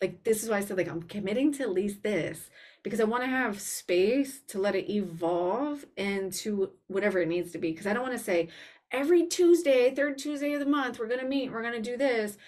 like, 0.00 0.22
this 0.22 0.42
is 0.42 0.48
why 0.48 0.58
I 0.58 0.60
said, 0.60 0.76
like, 0.76 0.88
I'm 0.88 1.02
committing 1.02 1.52
to 1.54 1.64
at 1.64 1.72
least 1.72 2.02
this 2.02 2.50
because 2.86 3.00
I 3.00 3.04
want 3.04 3.24
to 3.24 3.28
have 3.28 3.60
space 3.60 4.42
to 4.46 4.60
let 4.60 4.76
it 4.76 4.88
evolve 4.88 5.84
into 5.96 6.70
whatever 6.86 7.18
it 7.18 7.26
needs 7.26 7.50
to 7.50 7.58
be. 7.58 7.72
Because 7.72 7.88
I 7.88 7.92
don't 7.92 8.04
want 8.04 8.16
to 8.16 8.22
say 8.22 8.46
every 8.92 9.26
Tuesday, 9.26 9.92
third 9.92 10.18
Tuesday 10.18 10.52
of 10.52 10.60
the 10.60 10.66
month, 10.66 11.00
we're 11.00 11.08
going 11.08 11.18
to 11.18 11.26
meet, 11.26 11.50
we're 11.50 11.62
going 11.62 11.82
to 11.82 11.82
do 11.82 11.96
this 11.96 12.38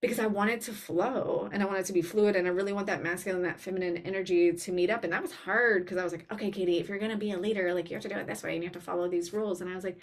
because 0.00 0.18
I 0.18 0.26
want 0.26 0.48
it 0.48 0.62
to 0.62 0.72
flow 0.72 1.50
and 1.52 1.62
I 1.62 1.66
want 1.66 1.80
it 1.80 1.84
to 1.84 1.92
be 1.92 2.00
fluid 2.00 2.34
and 2.34 2.46
I 2.46 2.50
really 2.50 2.72
want 2.72 2.86
that 2.86 3.02
masculine, 3.02 3.42
that 3.42 3.60
feminine 3.60 3.98
energy 3.98 4.54
to 4.54 4.72
meet 4.72 4.88
up. 4.88 5.04
And 5.04 5.12
that 5.12 5.20
was 5.20 5.32
hard 5.32 5.84
because 5.84 5.98
I 5.98 6.04
was 6.04 6.14
like, 6.14 6.32
okay, 6.32 6.50
Katie, 6.50 6.78
if 6.78 6.88
you're 6.88 6.96
gonna 6.96 7.18
be 7.18 7.32
a 7.32 7.38
leader, 7.38 7.74
like 7.74 7.90
you 7.90 7.96
have 7.96 8.02
to 8.04 8.08
do 8.08 8.16
it 8.16 8.26
this 8.26 8.42
way 8.42 8.54
and 8.54 8.64
you 8.64 8.70
have 8.70 8.78
to 8.78 8.80
follow 8.80 9.06
these 9.06 9.34
rules. 9.34 9.60
And 9.60 9.68
I 9.68 9.74
was 9.74 9.84
like, 9.84 9.98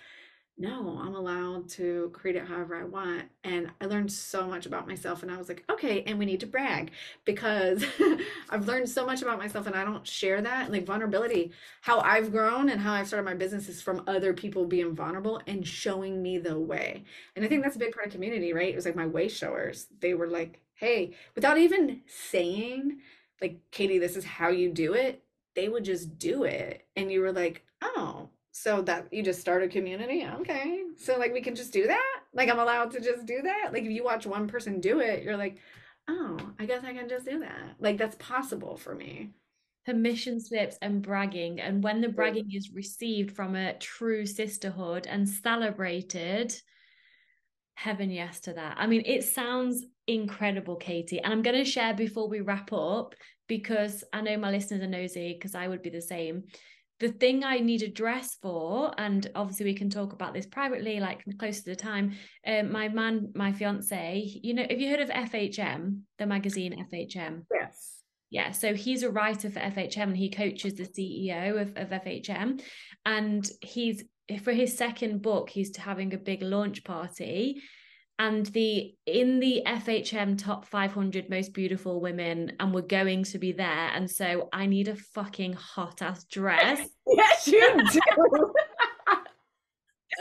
no, 0.57 0.99
I'm 1.01 1.15
allowed 1.15 1.69
to 1.69 2.11
create 2.13 2.35
it 2.35 2.45
however 2.45 2.75
I 2.75 2.83
want. 2.83 3.23
And 3.43 3.71
I 3.81 3.85
learned 3.85 4.11
so 4.11 4.45
much 4.45 4.67
about 4.67 4.87
myself. 4.87 5.23
And 5.23 5.31
I 5.31 5.37
was 5.37 5.49
like, 5.49 5.63
okay, 5.71 6.03
and 6.03 6.19
we 6.19 6.25
need 6.25 6.41
to 6.41 6.45
brag 6.45 6.91
because 7.25 7.83
I've 8.49 8.67
learned 8.67 8.87
so 8.87 9.05
much 9.05 9.23
about 9.23 9.39
myself 9.39 9.65
and 9.65 9.75
I 9.75 9.83
don't 9.83 10.05
share 10.05 10.39
that. 10.41 10.71
Like 10.71 10.85
vulnerability, 10.85 11.51
how 11.81 11.99
I've 12.01 12.31
grown 12.31 12.69
and 12.69 12.79
how 12.79 12.93
I've 12.93 13.07
started 13.07 13.25
my 13.25 13.33
business 13.33 13.69
is 13.69 13.81
from 13.81 14.03
other 14.05 14.33
people 14.33 14.65
being 14.65 14.93
vulnerable 14.95 15.41
and 15.47 15.65
showing 15.65 16.21
me 16.21 16.37
the 16.37 16.59
way. 16.59 17.05
And 17.35 17.43
I 17.43 17.47
think 17.47 17.63
that's 17.63 17.75
a 17.75 17.79
big 17.79 17.93
part 17.93 18.07
of 18.07 18.13
community, 18.13 18.53
right? 18.53 18.69
It 18.71 18.75
was 18.75 18.85
like 18.85 18.95
my 18.95 19.07
way 19.07 19.29
showers. 19.29 19.87
They 19.99 20.13
were 20.13 20.27
like, 20.27 20.59
hey, 20.75 21.15
without 21.33 21.57
even 21.57 22.01
saying, 22.07 22.99
like, 23.41 23.59
Katie, 23.71 23.99
this 23.99 24.15
is 24.15 24.25
how 24.25 24.49
you 24.49 24.69
do 24.71 24.93
it, 24.93 25.23
they 25.55 25.69
would 25.69 25.85
just 25.85 26.19
do 26.19 26.43
it. 26.43 26.85
And 26.95 27.11
you 27.11 27.21
were 27.21 27.31
like, 27.33 27.63
oh, 27.81 28.29
so 28.51 28.81
that 28.83 29.07
you 29.11 29.23
just 29.23 29.41
start 29.41 29.63
a 29.63 29.67
community? 29.67 30.25
Okay. 30.41 30.81
So 30.97 31.17
like 31.17 31.33
we 31.33 31.41
can 31.41 31.55
just 31.55 31.73
do 31.73 31.87
that? 31.87 32.19
Like 32.33 32.49
i'm 32.49 32.59
allowed 32.59 32.91
to 32.91 32.99
just 32.99 33.25
do 33.25 33.41
that? 33.41 33.69
Like 33.73 33.83
if 33.83 33.91
you 33.91 34.03
watch 34.03 34.25
one 34.25 34.47
person 34.47 34.79
do 34.79 34.99
it 34.99 35.23
you're 35.23 35.37
like 35.37 35.57
oh 36.07 36.37
i 36.59 36.65
guess 36.65 36.83
i 36.83 36.93
can 36.93 37.09
just 37.09 37.25
do 37.25 37.39
that. 37.39 37.75
Like 37.79 37.97
that's 37.97 38.15
possible 38.15 38.77
for 38.77 38.95
me. 38.95 39.31
Permission 39.85 40.39
slips 40.39 40.77
and 40.81 41.01
bragging 41.01 41.59
and 41.59 41.83
when 41.83 42.01
the 42.01 42.09
bragging 42.09 42.51
is 42.53 42.71
received 42.71 43.35
from 43.35 43.55
a 43.55 43.73
true 43.77 44.25
sisterhood 44.25 45.07
and 45.07 45.27
celebrated 45.27 46.53
heaven 47.75 48.11
yes 48.11 48.41
to 48.41 48.53
that. 48.53 48.75
I 48.77 48.85
mean 48.85 49.03
it 49.05 49.23
sounds 49.23 49.85
incredible 50.07 50.75
katie 50.75 51.19
and 51.21 51.31
i'm 51.31 51.41
going 51.41 51.55
to 51.55 51.63
share 51.63 51.93
before 51.93 52.27
we 52.27 52.41
wrap 52.41 52.73
up 52.73 53.13
because 53.47 54.03
i 54.11 54.19
know 54.19 54.35
my 54.35 54.49
listeners 54.49 54.81
are 54.81 54.87
nosy 54.87 55.33
because 55.33 55.55
i 55.55 55.67
would 55.67 55.81
be 55.81 55.89
the 55.89 56.01
same 56.01 56.43
the 57.01 57.09
thing 57.09 57.43
I 57.43 57.57
need 57.57 57.81
a 57.81 57.87
dress 57.87 58.37
for, 58.43 58.93
and 58.99 59.29
obviously 59.33 59.65
we 59.65 59.73
can 59.73 59.89
talk 59.89 60.13
about 60.13 60.35
this 60.35 60.45
privately, 60.45 60.99
like 60.99 61.25
close 61.39 61.61
to 61.61 61.71
the 61.71 61.75
time. 61.75 62.13
Um, 62.45 62.71
my 62.71 62.89
man, 62.89 63.31
my 63.33 63.51
fiance, 63.51 64.39
you 64.43 64.53
know, 64.53 64.65
have 64.69 64.79
you 64.79 64.87
heard 64.87 64.99
of 64.99 65.09
FHM, 65.09 66.01
the 66.19 66.27
magazine 66.27 66.87
FHM? 66.93 67.45
Yes. 67.51 68.03
Yeah, 68.29 68.51
so 68.51 68.75
he's 68.75 69.01
a 69.01 69.09
writer 69.09 69.49
for 69.49 69.59
FHM 69.59 70.03
and 70.03 70.17
he 70.17 70.29
coaches 70.29 70.75
the 70.75 70.85
CEO 70.85 71.59
of, 71.59 71.69
of 71.75 71.89
FHM. 71.89 72.61
And 73.03 73.49
he's 73.61 74.03
for 74.43 74.53
his 74.53 74.77
second 74.77 75.23
book, 75.23 75.49
he's 75.49 75.75
having 75.75 76.13
a 76.13 76.19
big 76.19 76.43
launch 76.43 76.83
party 76.83 77.63
and 78.21 78.45
the 78.47 78.93
in 79.07 79.39
the 79.39 79.63
FHM 79.65 80.37
top 80.37 80.63
500 80.65 81.27
most 81.27 81.53
beautiful 81.53 81.99
women 81.99 82.51
and 82.59 82.71
we're 82.71 82.81
going 82.81 83.23
to 83.23 83.39
be 83.39 83.51
there 83.51 83.89
and 83.95 84.09
so 84.09 84.47
I 84.53 84.67
need 84.67 84.87
a 84.87 84.95
fucking 84.95 85.53
hot 85.53 86.03
ass 86.03 86.23
dress. 86.25 86.87
yes, 87.07 87.47
you 87.47 87.81
do. 87.91 88.53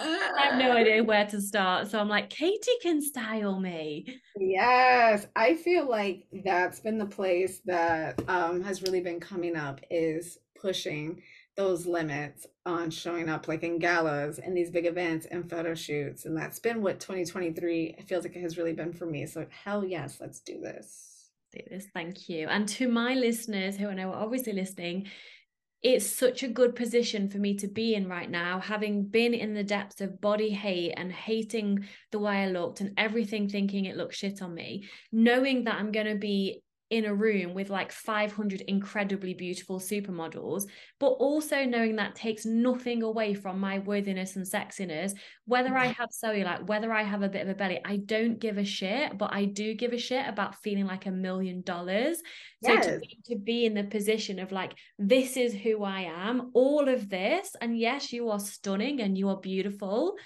I 0.00 0.46
have 0.48 0.58
no 0.58 0.72
idea 0.72 1.04
where 1.04 1.26
to 1.26 1.40
start. 1.42 1.88
So 1.88 2.00
I'm 2.00 2.08
like, 2.08 2.30
Katie 2.30 2.70
can 2.80 3.02
style 3.02 3.60
me. 3.60 4.06
Yes. 4.38 5.26
I 5.36 5.56
feel 5.56 5.86
like 5.86 6.26
that's 6.44 6.80
been 6.80 6.96
the 6.96 7.04
place 7.04 7.60
that 7.66 8.18
um, 8.28 8.62
has 8.62 8.82
really 8.82 9.00
been 9.00 9.20
coming 9.20 9.56
up 9.56 9.80
is 9.90 10.38
pushing 10.58 11.20
those 11.60 11.84
limits 11.84 12.46
on 12.64 12.90
showing 12.90 13.28
up 13.28 13.46
like 13.46 13.62
in 13.62 13.78
galas 13.78 14.38
and 14.38 14.56
these 14.56 14.70
big 14.70 14.86
events 14.86 15.26
and 15.26 15.48
photo 15.48 15.74
shoots. 15.74 16.24
And 16.24 16.34
that's 16.34 16.58
been 16.58 16.80
what 16.80 17.00
2023 17.00 17.96
feels 18.06 18.24
like 18.24 18.34
it 18.34 18.40
has 18.40 18.56
really 18.56 18.72
been 18.72 18.94
for 18.94 19.04
me. 19.04 19.26
So 19.26 19.44
hell 19.64 19.84
yes, 19.84 20.18
let's 20.22 20.40
do 20.40 20.58
this. 20.58 21.28
Do 21.52 21.60
this. 21.70 21.86
Thank 21.92 22.30
you. 22.30 22.48
And 22.48 22.66
to 22.70 22.88
my 22.88 23.12
listeners 23.12 23.76
who 23.76 23.88
I 23.88 23.94
know 23.94 24.10
are 24.10 24.22
obviously 24.22 24.54
listening, 24.54 25.08
it's 25.82 26.06
such 26.06 26.42
a 26.42 26.48
good 26.48 26.74
position 26.74 27.28
for 27.28 27.36
me 27.36 27.54
to 27.56 27.68
be 27.68 27.94
in 27.94 28.08
right 28.08 28.30
now, 28.30 28.60
having 28.60 29.04
been 29.04 29.34
in 29.34 29.52
the 29.52 29.64
depths 29.64 30.00
of 30.00 30.20
body 30.20 30.50
hate 30.50 30.94
and 30.96 31.12
hating 31.12 31.86
the 32.10 32.18
way 32.18 32.44
I 32.44 32.48
looked 32.48 32.80
and 32.80 32.94
everything 32.96 33.48
thinking 33.48 33.84
it 33.84 33.98
looked 33.98 34.14
shit 34.14 34.40
on 34.40 34.54
me, 34.54 34.88
knowing 35.12 35.64
that 35.64 35.74
I'm 35.74 35.92
going 35.92 36.06
to 36.06 36.16
be 36.16 36.62
in 36.90 37.04
a 37.04 37.14
room 37.14 37.54
with 37.54 37.70
like 37.70 37.92
500 37.92 38.62
incredibly 38.62 39.32
beautiful 39.32 39.78
supermodels, 39.78 40.64
but 40.98 41.10
also 41.10 41.64
knowing 41.64 41.96
that 41.96 42.16
takes 42.16 42.44
nothing 42.44 43.04
away 43.04 43.32
from 43.32 43.60
my 43.60 43.78
worthiness 43.78 44.34
and 44.34 44.44
sexiness. 44.44 45.12
Whether 45.46 45.76
I 45.76 45.86
have 45.86 46.08
cellulite, 46.10 46.66
whether 46.66 46.92
I 46.92 47.04
have 47.04 47.22
a 47.22 47.28
bit 47.28 47.42
of 47.42 47.48
a 47.48 47.54
belly, 47.54 47.80
I 47.84 47.98
don't 47.98 48.40
give 48.40 48.58
a 48.58 48.64
shit, 48.64 49.16
but 49.16 49.32
I 49.32 49.44
do 49.44 49.74
give 49.74 49.92
a 49.92 49.98
shit 49.98 50.26
about 50.26 50.56
feeling 50.56 50.86
like 50.86 51.06
a 51.06 51.12
million 51.12 51.62
dollars. 51.62 52.18
So 52.64 52.72
yes. 52.72 52.86
to, 52.86 52.98
be, 52.98 53.18
to 53.26 53.36
be 53.36 53.66
in 53.66 53.74
the 53.74 53.84
position 53.84 54.40
of 54.40 54.50
like, 54.50 54.74
this 54.98 55.36
is 55.36 55.54
who 55.54 55.84
I 55.84 56.10
am, 56.12 56.50
all 56.54 56.88
of 56.88 57.08
this, 57.08 57.54
and 57.60 57.78
yes, 57.78 58.12
you 58.12 58.30
are 58.30 58.40
stunning 58.40 59.00
and 59.00 59.16
you 59.16 59.28
are 59.28 59.40
beautiful, 59.40 60.16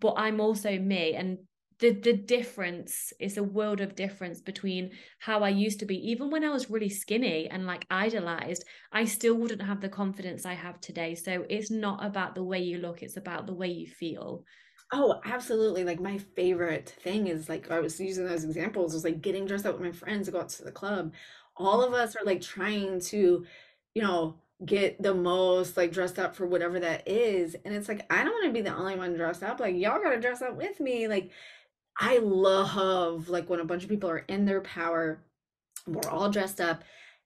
but 0.00 0.14
I'm 0.16 0.40
also 0.40 0.78
me. 0.78 1.14
And 1.14 1.40
the 1.80 1.90
the 1.90 2.12
difference 2.12 3.12
is 3.18 3.36
a 3.36 3.42
world 3.42 3.80
of 3.80 3.94
difference 3.96 4.40
between 4.40 4.90
how 5.18 5.42
I 5.42 5.48
used 5.50 5.80
to 5.80 5.86
be 5.86 5.96
even 6.10 6.30
when 6.30 6.44
I 6.44 6.50
was 6.50 6.70
really 6.70 6.88
skinny 6.90 7.48
and 7.48 7.66
like 7.66 7.86
idolized 7.90 8.64
I 8.92 9.04
still 9.06 9.34
wouldn't 9.36 9.62
have 9.62 9.80
the 9.80 9.88
confidence 9.88 10.46
I 10.46 10.54
have 10.54 10.80
today 10.80 11.14
so 11.14 11.44
it's 11.48 11.70
not 11.70 12.04
about 12.04 12.34
the 12.34 12.44
way 12.44 12.60
you 12.60 12.78
look 12.78 13.02
it's 13.02 13.16
about 13.16 13.46
the 13.46 13.54
way 13.54 13.68
you 13.68 13.86
feel 13.88 14.44
Oh, 14.92 15.20
absolutely. 15.24 15.84
Like 15.84 16.00
my 16.00 16.18
favorite 16.18 16.88
thing 16.88 17.28
is 17.28 17.48
like 17.48 17.70
I 17.70 17.78
was 17.80 18.00
using 18.00 18.24
those 18.26 18.44
examples 18.44 18.92
was 18.92 19.04
like 19.04 19.22
getting 19.22 19.46
dressed 19.46 19.66
up 19.66 19.74
with 19.74 19.82
my 19.82 19.92
friends 19.92 20.26
to 20.26 20.32
go 20.32 20.40
out 20.40 20.48
to 20.50 20.64
the 20.64 20.72
club. 20.72 21.12
All 21.56 21.82
of 21.82 21.92
us 21.94 22.16
are 22.16 22.24
like 22.24 22.40
trying 22.40 23.00
to, 23.02 23.46
you 23.94 24.02
know, 24.02 24.40
get 24.64 25.00
the 25.00 25.14
most 25.14 25.76
like 25.76 25.92
dressed 25.92 26.18
up 26.18 26.34
for 26.34 26.46
whatever 26.46 26.80
that 26.80 27.06
is. 27.06 27.54
And 27.64 27.72
it's 27.74 27.88
like 27.88 28.04
I 28.12 28.24
don't 28.24 28.32
want 28.32 28.46
to 28.46 28.52
be 28.52 28.62
the 28.62 28.74
only 28.74 28.96
one 28.96 29.14
dressed 29.14 29.42
up. 29.44 29.60
Like 29.60 29.76
y'all 29.76 30.02
gotta 30.02 30.20
dress 30.20 30.42
up 30.42 30.56
with 30.56 30.80
me. 30.80 31.06
Like 31.06 31.30
I 32.00 32.18
love 32.18 33.28
like 33.28 33.48
when 33.50 33.60
a 33.60 33.64
bunch 33.64 33.82
of 33.82 33.90
people 33.90 34.10
are 34.10 34.24
in 34.26 34.46
their 34.46 34.62
power, 34.62 35.20
we're 35.86 36.08
all 36.10 36.30
dressed 36.30 36.60
up 36.60 36.82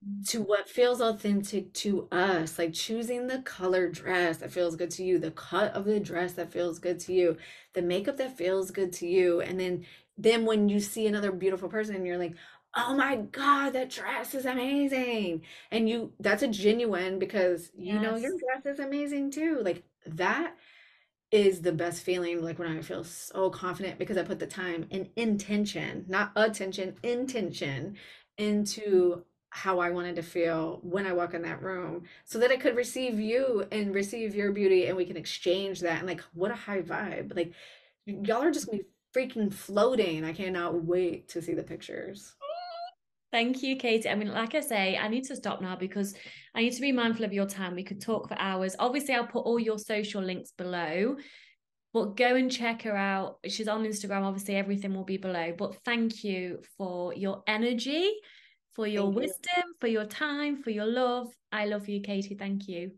mm. 0.07 0.29
to 0.31 0.43
what 0.43 0.69
feels 0.69 1.01
authentic 1.01 1.73
to 1.75 2.09
us, 2.11 2.59
like 2.59 2.73
choosing 2.73 3.29
the 3.29 3.39
color 3.43 3.89
dress 3.89 4.39
that 4.39 4.51
feels 4.53 4.75
good 4.75 4.91
to 4.93 5.05
you, 5.05 5.19
the 5.19 5.31
cut 5.31 5.73
of 5.75 5.85
the 5.85 6.01
dress 6.01 6.33
that 6.35 6.53
feels 6.53 6.81
good 6.81 6.99
to 7.01 7.13
you, 7.13 7.37
the 7.75 7.83
makeup 7.83 8.17
that 8.17 8.37
feels 8.37 8.73
good 8.73 8.93
to 8.95 9.07
you. 9.07 9.41
And 9.41 9.59
then 9.61 9.87
then 10.19 10.45
when 10.45 10.69
you 10.69 10.81
see 10.81 11.07
another 11.07 11.33
beautiful 11.33 11.69
person, 11.69 11.97
and 11.97 12.07
you're 12.07 12.19
like, 12.19 12.35
"Oh 12.77 12.95
my 12.97 13.17
God, 13.17 13.71
that 13.75 13.91
dress 13.91 14.35
is 14.35 14.45
amazing." 14.47 15.43
And 15.71 15.89
you 15.89 16.13
that's 16.21 16.43
a 16.43 16.49
genuine 16.49 17.19
because 17.21 17.71
you 17.77 17.99
know 18.01 18.17
your 18.17 18.33
dress 18.39 18.67
is 18.67 18.81
amazing 18.81 19.31
too. 19.31 19.61
Like 19.65 19.85
that 20.07 20.57
is 21.35 21.63
the 21.63 21.73
best 21.73 22.05
feeling 22.05 22.41
like 22.45 22.61
when 22.61 22.69
I 22.69 22.81
feel 22.81 23.03
so 23.03 23.51
confident 23.51 23.99
because 23.99 24.17
I 24.17 24.23
put 24.23 24.39
the 24.39 24.47
time 24.47 24.87
and 24.93 25.09
intention, 25.17 26.05
not 26.07 26.31
attention, 26.37 26.95
intention 27.03 27.97
into 28.39 29.25
how 29.51 29.81
I 29.81 29.91
wanted 29.91 30.15
to 30.15 30.23
feel 30.23 30.79
when 30.85 31.09
I 31.09 31.13
walk 31.13 31.35
in 31.35 31.43
that 31.43 31.61
room 31.61 32.05
so 32.25 32.39
that 32.39 32.53
I 32.53 32.57
could 32.57 32.77
receive 32.77 33.19
you 33.19 33.67
and 33.73 33.93
receive 33.93 34.37
your 34.37 34.53
beauty 34.53 34.87
and 34.87 34.97
we 34.97 35.07
can 35.07 35.17
exchange 35.17 35.81
that 35.81 35.99
and 35.99 36.07
like 36.07 36.21
what 36.35 36.53
a 36.53 36.55
high 36.55 36.83
vibe. 36.83 37.35
Like 37.35 37.53
y'all 38.07 38.43
are 38.43 38.53
just 38.53 38.67
gonna 38.67 38.79
be 38.79 38.85
freaking 39.13 39.53
floating. 39.53 40.25
I 40.25 40.35
cannot 40.35 40.85
wait 40.85 41.29
to 41.31 41.43
see 41.43 41.55
the 41.55 41.65
pictures. 41.65 42.37
Thank 43.35 43.65
you, 43.65 43.75
Katie. 43.75 44.09
I 44.09 44.15
mean, 44.15 44.29
like 44.29 44.55
I 44.55 44.61
say, 44.61 44.97
I 44.97 45.09
need 45.09 45.25
to 45.25 45.35
stop 45.35 45.61
now 45.61 45.75
because 45.75 46.15
I 46.55 46.61
need 46.61 46.73
to 46.75 46.81
be 46.81 46.93
mindful 46.93 47.25
of 47.25 47.33
your 47.33 47.47
time. 47.47 47.75
We 47.75 47.83
could 47.83 48.01
talk 48.01 48.29
for 48.29 48.39
hours. 48.39 48.77
Obviously, 48.79 49.13
I'll 49.13 49.27
put 49.27 49.41
all 49.41 49.59
your 49.59 49.77
social 49.77 50.23
links 50.23 50.53
below, 50.53 51.17
but 51.93 52.17
go 52.17 52.37
and 52.37 52.49
check 52.49 52.83
her 52.83 52.97
out. 52.97 53.39
She's 53.49 53.67
on 53.67 53.83
Instagram. 53.83 54.23
Obviously, 54.23 54.55
everything 54.55 54.95
will 54.95 55.03
be 55.03 55.17
below. 55.17 55.53
But 55.59 55.75
thank 55.85 56.23
you 56.23 56.63
for 56.79 57.13
your 57.13 57.43
energy, 57.49 58.09
for 58.73 58.87
your 58.87 59.07
Thank 59.07 59.15
you. 59.15 59.21
wisdom, 59.23 59.65
for 59.81 59.89
your 59.89 60.05
time, 60.05 60.63
for 60.63 60.71
your 60.71 60.87
love. 60.87 61.27
I 61.51 61.65
love 61.65 61.89
you, 61.89 62.03
Katie. 62.03 62.37
Thank 62.37 62.69
you. 62.69 62.93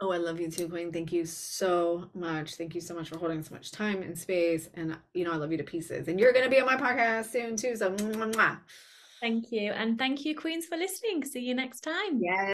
Oh, 0.00 0.10
I 0.10 0.16
love 0.16 0.40
you 0.40 0.50
too, 0.50 0.70
Queen. 0.70 0.90
Thank 0.90 1.12
you 1.12 1.26
so 1.26 2.08
much. 2.14 2.54
Thank 2.54 2.74
you 2.74 2.80
so 2.80 2.94
much 2.94 3.10
for 3.10 3.18
holding 3.18 3.42
so 3.42 3.54
much 3.54 3.70
time 3.70 4.00
and 4.00 4.18
space. 4.18 4.70
And 4.72 4.96
you 5.12 5.26
know, 5.26 5.32
I 5.32 5.36
love 5.36 5.52
you 5.52 5.58
to 5.58 5.64
pieces. 5.64 6.08
And 6.08 6.18
you're 6.18 6.32
gonna 6.32 6.48
be 6.48 6.60
on 6.60 6.66
my 6.66 6.78
podcast 6.78 7.26
soon 7.26 7.56
too. 7.56 7.76
So 7.76 7.90
mwah, 7.90 8.32
mwah. 8.32 8.58
Thank 9.22 9.52
you. 9.52 9.72
And 9.72 9.98
thank 9.98 10.24
you, 10.26 10.34
Queens, 10.36 10.66
for 10.66 10.76
listening. 10.76 11.24
See 11.24 11.40
you 11.40 11.54
next 11.54 11.80
time. 11.82 12.20
Yes. 12.20 12.50